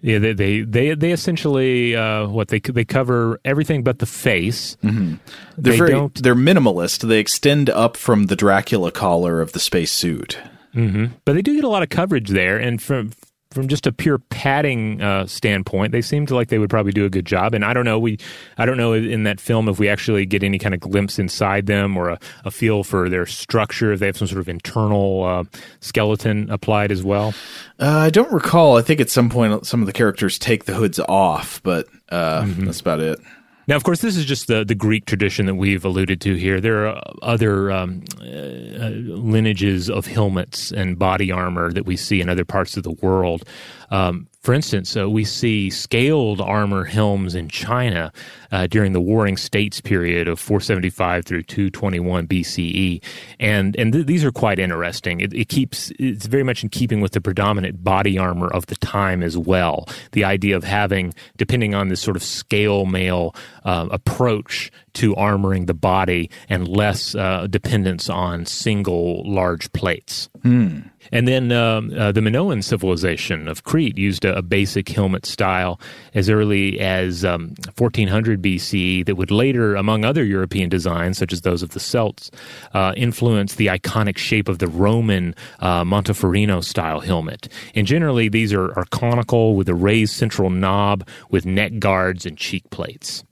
yeah, 0.00 0.18
they 0.18 0.32
they 0.32 0.60
they, 0.60 0.94
they 0.94 1.10
essentially 1.10 1.96
uh, 1.96 2.28
what 2.28 2.48
they 2.48 2.60
they 2.60 2.84
cover 2.84 3.40
everything 3.44 3.82
but 3.82 3.98
the 3.98 4.06
face. 4.06 4.76
Mm-hmm. 4.84 5.14
They're 5.58 5.72
they 5.72 5.78
very 5.78 5.90
don't, 5.90 6.22
they're 6.22 6.36
minimalist. 6.36 7.08
They 7.08 7.18
extend 7.18 7.68
up 7.68 7.96
from 7.96 8.26
the 8.26 8.36
Dracula 8.36 8.92
collar 8.92 9.40
of 9.40 9.52
the 9.52 9.60
space 9.60 9.92
suit. 9.92 10.38
Mm-hmm. 10.76 11.06
But 11.24 11.32
they 11.32 11.42
do 11.42 11.54
get 11.56 11.64
a 11.64 11.68
lot 11.68 11.82
of 11.82 11.88
coverage 11.88 12.28
there, 12.28 12.56
and 12.58 12.80
from 12.80 13.10
from 13.54 13.68
just 13.68 13.86
a 13.86 13.92
pure 13.92 14.18
padding 14.18 15.00
uh, 15.00 15.26
standpoint, 15.26 15.92
they 15.92 16.02
seemed 16.02 16.30
like 16.30 16.48
they 16.48 16.58
would 16.58 16.70
probably 16.70 16.92
do 16.92 17.04
a 17.04 17.10
good 17.10 17.24
job. 17.24 17.54
And 17.54 17.64
I 17.64 17.72
don't 17.72 17.84
know, 17.84 17.98
we, 17.98 18.18
I 18.58 18.66
don't 18.66 18.76
know 18.76 18.92
in 18.92 19.22
that 19.24 19.40
film 19.40 19.68
if 19.68 19.78
we 19.78 19.88
actually 19.88 20.26
get 20.26 20.42
any 20.42 20.58
kind 20.58 20.74
of 20.74 20.80
glimpse 20.80 21.18
inside 21.18 21.66
them 21.66 21.96
or 21.96 22.10
a, 22.10 22.18
a 22.44 22.50
feel 22.50 22.84
for 22.84 23.08
their 23.08 23.26
structure, 23.26 23.92
if 23.92 24.00
they 24.00 24.06
have 24.06 24.16
some 24.16 24.28
sort 24.28 24.40
of 24.40 24.48
internal 24.48 25.24
uh, 25.24 25.44
skeleton 25.80 26.50
applied 26.50 26.92
as 26.92 27.02
well. 27.02 27.32
Uh, 27.78 27.98
I 27.98 28.10
don't 28.10 28.32
recall. 28.32 28.76
I 28.76 28.82
think 28.82 29.00
at 29.00 29.10
some 29.10 29.30
point 29.30 29.66
some 29.66 29.80
of 29.80 29.86
the 29.86 29.92
characters 29.92 30.38
take 30.38 30.64
the 30.64 30.74
hoods 30.74 30.98
off, 31.00 31.62
but 31.62 31.86
uh, 32.10 32.42
mm-hmm. 32.42 32.64
that's 32.66 32.80
about 32.80 33.00
it. 33.00 33.18
Now, 33.66 33.76
of 33.76 33.84
course, 33.84 34.00
this 34.00 34.16
is 34.16 34.26
just 34.26 34.46
the, 34.46 34.64
the 34.64 34.74
Greek 34.74 35.06
tradition 35.06 35.46
that 35.46 35.54
we've 35.54 35.84
alluded 35.84 36.20
to 36.22 36.34
here. 36.34 36.60
There 36.60 36.86
are 36.86 37.02
other 37.22 37.70
um, 37.70 38.04
uh, 38.20 38.24
lineages 38.24 39.88
of 39.88 40.06
helmets 40.06 40.70
and 40.70 40.98
body 40.98 41.32
armor 41.32 41.72
that 41.72 41.86
we 41.86 41.96
see 41.96 42.20
in 42.20 42.28
other 42.28 42.44
parts 42.44 42.76
of 42.76 42.82
the 42.82 42.92
world. 42.92 43.44
Um, 43.90 44.28
for 44.44 44.52
instance, 44.52 44.94
uh, 44.94 45.08
we 45.08 45.24
see 45.24 45.70
scaled 45.70 46.38
armor 46.38 46.84
helms 46.84 47.34
in 47.34 47.48
China 47.48 48.12
uh, 48.52 48.66
during 48.66 48.92
the 48.92 49.00
Warring 49.00 49.38
States 49.38 49.80
period 49.80 50.28
of 50.28 50.38
475 50.38 51.24
through 51.24 51.44
221 51.44 52.26
BCE, 52.26 53.02
and 53.40 53.74
and 53.76 53.92
th- 53.94 54.06
these 54.06 54.22
are 54.22 54.30
quite 54.30 54.58
interesting. 54.58 55.20
It, 55.20 55.32
it, 55.32 55.48
keeps 55.48 55.90
it's 55.98 56.26
very 56.26 56.42
much 56.42 56.62
in 56.62 56.68
keeping 56.68 57.00
with 57.00 57.12
the 57.12 57.22
predominant 57.22 57.82
body 57.82 58.18
armor 58.18 58.48
of 58.48 58.66
the 58.66 58.76
time 58.76 59.22
as 59.22 59.38
well. 59.38 59.88
The 60.12 60.24
idea 60.24 60.56
of 60.56 60.64
having, 60.64 61.14
depending 61.38 61.74
on 61.74 61.88
this 61.88 62.02
sort 62.02 62.16
of 62.16 62.22
scale 62.22 62.84
mail 62.84 63.34
uh, 63.64 63.88
approach 63.90 64.70
to 64.94 65.14
armoring 65.16 65.66
the 65.66 65.74
body, 65.74 66.30
and 66.48 66.68
less 66.68 67.14
uh, 67.14 67.46
dependence 67.48 68.08
on 68.08 68.46
single 68.46 69.22
large 69.24 69.72
plates. 69.72 70.28
Hmm. 70.42 70.80
And 71.12 71.28
then 71.28 71.52
um, 71.52 71.92
uh, 71.96 72.12
the 72.12 72.20
Minoan 72.20 72.62
civilization 72.62 73.48
of 73.48 73.64
Crete 73.64 73.98
used 73.98 74.24
a, 74.24 74.38
a, 74.38 74.42
basic 74.42 74.88
helmet 74.88 75.26
style 75.26 75.80
as 76.14 76.30
early 76.30 76.80
as 76.80 77.24
um, 77.24 77.54
1400 77.76 78.40
BCE 78.40 79.04
that 79.06 79.16
would 79.16 79.30
later, 79.30 79.74
among 79.74 80.04
other 80.04 80.24
European 80.24 80.68
designs, 80.68 81.18
such 81.18 81.32
as 81.32 81.42
those 81.42 81.62
of 81.62 81.70
the 81.70 81.80
Celts, 81.80 82.30
uh, 82.72 82.94
influence 82.96 83.56
the 83.56 83.66
iconic 83.66 84.16
shape 84.16 84.48
of 84.48 84.58
the 84.58 84.68
Roman 84.68 85.34
uh, 85.60 85.84
Montefortino 85.84 86.62
style 86.62 87.00
helmet. 87.00 87.48
And 87.74 87.86
generally, 87.86 88.28
these 88.28 88.52
are, 88.52 88.76
are 88.78 88.86
conical 88.90 89.56
with 89.56 89.68
a 89.68 89.74
raised 89.74 90.14
central 90.14 90.50
knob 90.50 91.06
with 91.30 91.44
neck 91.44 91.78
guards 91.78 92.24
and 92.24 92.38
cheek 92.38 92.68
plates. 92.70 93.24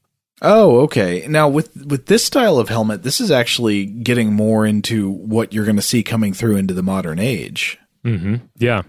Oh, 0.45 0.81
okay. 0.81 1.25
Now 1.29 1.49
with 1.49 1.87
with 1.87 2.07
this 2.07 2.25
style 2.25 2.59
of 2.59 2.69
helmet, 2.69 3.05
this 3.05 3.21
is 3.21 3.31
actually 3.31 3.87
getting 3.87 4.33
more 4.33 4.67
into 4.67 5.11
what 5.11 5.53
you're 5.53 5.65
going 5.65 5.77
to 5.77 5.83
see 5.83 6.03
coming 6.03 6.35
through 6.35 6.57
into 6.57 6.75
the 6.75 6.83
modern 6.83 7.21
age. 7.21 7.79
Mm-hmm. 8.05 8.37
Yeah, 8.59 8.83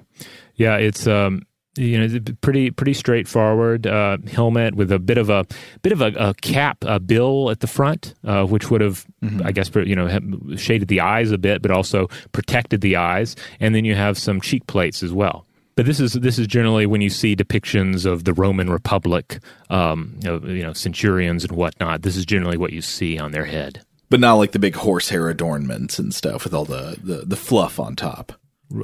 yeah. 0.56 0.78
It's 0.78 1.06
um, 1.06 1.44
you 1.76 2.08
know, 2.08 2.20
pretty 2.42 2.72
pretty 2.72 2.94
straightforward 2.94 3.86
uh, 3.86 4.18
helmet 4.32 4.74
with 4.74 4.92
a 4.92 4.98
bit 4.98 5.20
of 5.20 5.30
a 5.30 5.46
bit 5.84 5.92
of 5.92 6.02
a, 6.02 6.08
a 6.18 6.34
cap, 6.36 6.84
a 6.84 7.00
bill 7.00 7.52
at 7.52 7.60
the 7.60 7.68
front, 7.68 8.16
uh, 8.24 8.46
which 8.46 8.72
would 8.72 8.82
have, 8.82 9.06
mm-hmm. 9.24 9.46
I 9.46 9.52
guess, 9.52 9.72
you 9.76 9.96
know, 9.96 10.56
shaded 10.56 10.88
the 10.88 11.02
eyes 11.02 11.32
a 11.32 11.38
bit, 11.38 11.62
but 11.62 11.70
also 11.70 12.08
protected 12.32 12.82
the 12.82 12.96
eyes. 12.96 13.36
And 13.60 13.76
then 13.76 13.86
you 13.86 13.94
have 13.96 14.18
some 14.18 14.42
cheek 14.42 14.66
plates 14.68 15.04
as 15.04 15.14
well. 15.14 15.46
But 15.76 15.86
this 15.86 16.00
is 16.00 16.14
this 16.14 16.38
is 16.38 16.46
generally 16.48 16.86
when 16.86 17.02
you 17.02 17.10
see 17.10 17.36
depictions 17.36 18.06
of 18.06 18.26
the 18.26 18.34
Roman 18.34 18.70
Republic, 18.70 19.40
um, 19.70 20.18
you, 20.22 20.30
know, 20.30 20.48
you 20.48 20.64
know, 20.64 20.74
centurions 20.74 21.44
and 21.44 21.54
whatnot. 21.54 22.04
This 22.04 22.16
is 22.16 22.26
generally 22.26 22.58
what 22.58 22.74
you 22.74 22.82
see 22.82 23.18
on 23.18 23.32
their 23.32 23.46
head. 23.46 23.82
but 24.10 24.20
not 24.20 24.36
like 24.36 24.52
the 24.52 24.60
big 24.60 24.76
horsehair 24.76 25.30
adornments 25.30 25.98
and 25.98 26.14
stuff 26.14 26.44
with 26.44 26.54
all 26.54 26.66
the 26.66 26.98
the, 27.02 27.26
the 27.26 27.36
fluff 27.36 27.80
on 27.80 27.96
top. 27.96 28.34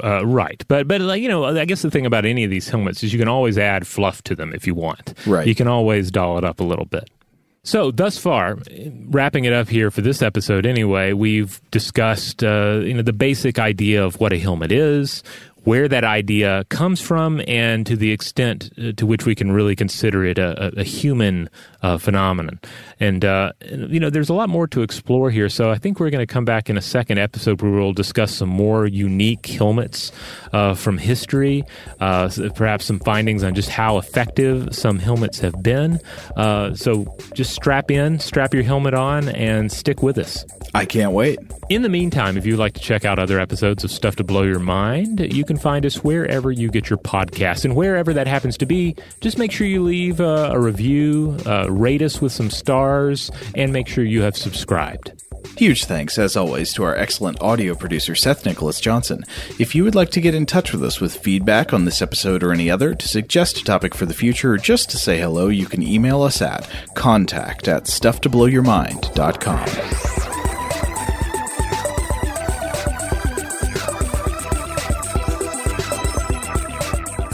Uh, 0.03 0.25
right, 0.25 0.63
but 0.67 0.87
but 0.87 1.01
like 1.01 1.21
you 1.21 1.27
know, 1.29 1.45
I 1.45 1.65
guess 1.65 1.81
the 1.81 1.91
thing 1.91 2.05
about 2.05 2.25
any 2.25 2.43
of 2.43 2.49
these 2.49 2.67
helmets 2.69 3.03
is 3.03 3.11
you 3.13 3.19
can 3.19 3.27
always 3.27 3.57
add 3.57 3.87
fluff 3.87 4.21
to 4.23 4.35
them 4.35 4.53
if 4.53 4.65
you 4.67 4.75
want. 4.75 5.13
Right, 5.25 5.47
you 5.47 5.55
can 5.55 5.67
always 5.67 6.11
doll 6.11 6.37
it 6.37 6.43
up 6.43 6.59
a 6.59 6.63
little 6.63 6.85
bit. 6.85 7.09
So, 7.63 7.91
thus 7.91 8.17
far, 8.17 8.57
wrapping 9.09 9.43
it 9.45 9.51
up 9.53 9.67
here 9.67 9.91
for 9.91 10.01
this 10.01 10.21
episode 10.21 10.65
anyway, 10.65 11.11
we've 11.13 11.59
discussed 11.71 12.43
uh, 12.43 12.79
you 12.83 12.93
know 12.93 13.01
the 13.01 13.13
basic 13.13 13.59
idea 13.59 14.03
of 14.03 14.19
what 14.19 14.31
a 14.31 14.37
helmet 14.39 14.71
is, 14.71 15.23
where 15.63 15.87
that 15.87 16.03
idea 16.03 16.65
comes 16.69 17.01
from 17.01 17.41
and 17.47 17.85
to 17.85 17.95
the 17.95 18.11
extent 18.11 18.71
uh, 18.77 18.91
to 18.93 19.05
which 19.05 19.25
we 19.25 19.35
can 19.35 19.51
really 19.51 19.75
consider 19.75 20.25
it 20.25 20.37
a, 20.37 20.79
a 20.79 20.83
human 20.83 21.49
uh, 21.81 21.97
phenomenon. 21.97 22.59
And, 22.99 23.23
uh, 23.23 23.53
you 23.61 23.99
know, 23.99 24.09
there's 24.09 24.29
a 24.29 24.33
lot 24.33 24.49
more 24.49 24.67
to 24.67 24.81
explore 24.81 25.31
here. 25.31 25.49
So 25.49 25.69
I 25.69 25.77
think 25.77 25.99
we're 25.99 26.09
going 26.09 26.25
to 26.25 26.31
come 26.31 26.45
back 26.45 26.69
in 26.69 26.77
a 26.77 26.81
second 26.81 27.17
episode 27.17 27.61
where 27.61 27.71
we'll 27.71 27.93
discuss 27.93 28.33
some 28.33 28.49
more 28.49 28.85
unique 28.85 29.45
helmets 29.45 30.11
uh, 30.51 30.73
from 30.73 30.97
history, 30.97 31.63
uh, 31.99 32.29
perhaps 32.55 32.85
some 32.85 32.99
findings 32.99 33.43
on 33.43 33.55
just 33.55 33.69
how 33.69 33.97
effective 33.97 34.75
some 34.75 34.99
helmets 34.99 35.39
have 35.39 35.61
been. 35.63 35.99
Uh, 36.35 36.73
so 36.73 37.17
just 37.33 37.53
strap 37.53 37.89
in, 37.91 38.19
strap 38.19 38.53
your 38.53 38.63
helmet 38.63 38.93
on, 38.93 39.29
and 39.29 39.71
stick 39.71 40.03
with 40.03 40.17
us. 40.17 40.45
I 40.73 40.85
can't 40.85 41.13
wait. 41.13 41.39
In 41.69 41.81
the 41.81 41.89
meantime, 41.89 42.37
if 42.37 42.45
you'd 42.45 42.59
like 42.59 42.73
to 42.73 42.79
check 42.79 43.05
out 43.05 43.19
other 43.19 43.39
episodes 43.39 43.83
of 43.83 43.91
Stuff 43.91 44.17
to 44.17 44.23
Blow 44.23 44.43
Your 44.43 44.59
Mind, 44.59 45.19
you 45.33 45.45
can 45.49 45.57
find 45.57 45.83
us 45.83 46.03
wherever 46.03 46.51
you 46.51 46.69
get 46.69 46.91
your 46.91 46.99
podcasts. 46.99 47.65
And 47.65 47.75
wherever 47.75 48.13
that 48.13 48.27
happens 48.27 48.55
to 48.59 48.67
be, 48.67 48.95
just 49.19 49.39
make 49.39 49.51
sure 49.51 49.65
you 49.65 49.81
leave 49.81 50.21
uh, 50.21 50.51
a 50.53 50.59
review, 50.59 51.35
uh, 51.47 51.65
rate 51.71 52.03
us 52.03 52.21
with 52.21 52.31
some 52.31 52.51
stars, 52.51 53.31
and 53.55 53.73
make 53.73 53.87
sure 53.87 54.03
you 54.03 54.21
have 54.21 54.37
subscribed. 54.37 55.11
Huge 55.57 55.85
thanks, 55.85 56.19
as 56.19 56.37
always, 56.37 56.71
to 56.73 56.83
our 56.83 56.95
excellent 56.95 57.41
audio 57.41 57.73
producer, 57.73 58.13
Seth 58.13 58.45
Nicholas 58.45 58.79
Johnson. 58.79 59.23
If 59.57 59.73
you 59.73 59.83
would 59.83 59.95
like 59.95 60.11
to 60.11 60.21
get 60.21 60.35
in 60.35 60.45
touch 60.45 60.71
with 60.71 60.83
us 60.83 61.01
with 61.01 61.17
feedback 61.17 61.73
on 61.73 61.85
this 61.85 62.03
episode 62.03 62.43
or 62.43 62.51
any 62.51 62.69
other, 62.69 62.93
to 62.93 63.07
suggest 63.07 63.57
a 63.57 63.63
topic 63.63 63.95
for 63.95 64.05
the 64.05 64.13
future, 64.13 64.53
or 64.53 64.57
just 64.57 64.91
to 64.91 64.97
say 64.97 65.17
hello, 65.17 65.47
you 65.47 65.65
can 65.65 65.81
email 65.81 66.21
us 66.21 66.43
at 66.43 66.69
contact 66.93 67.67
at 67.67 67.85
stufftoblowyourmind.com. 67.85 70.28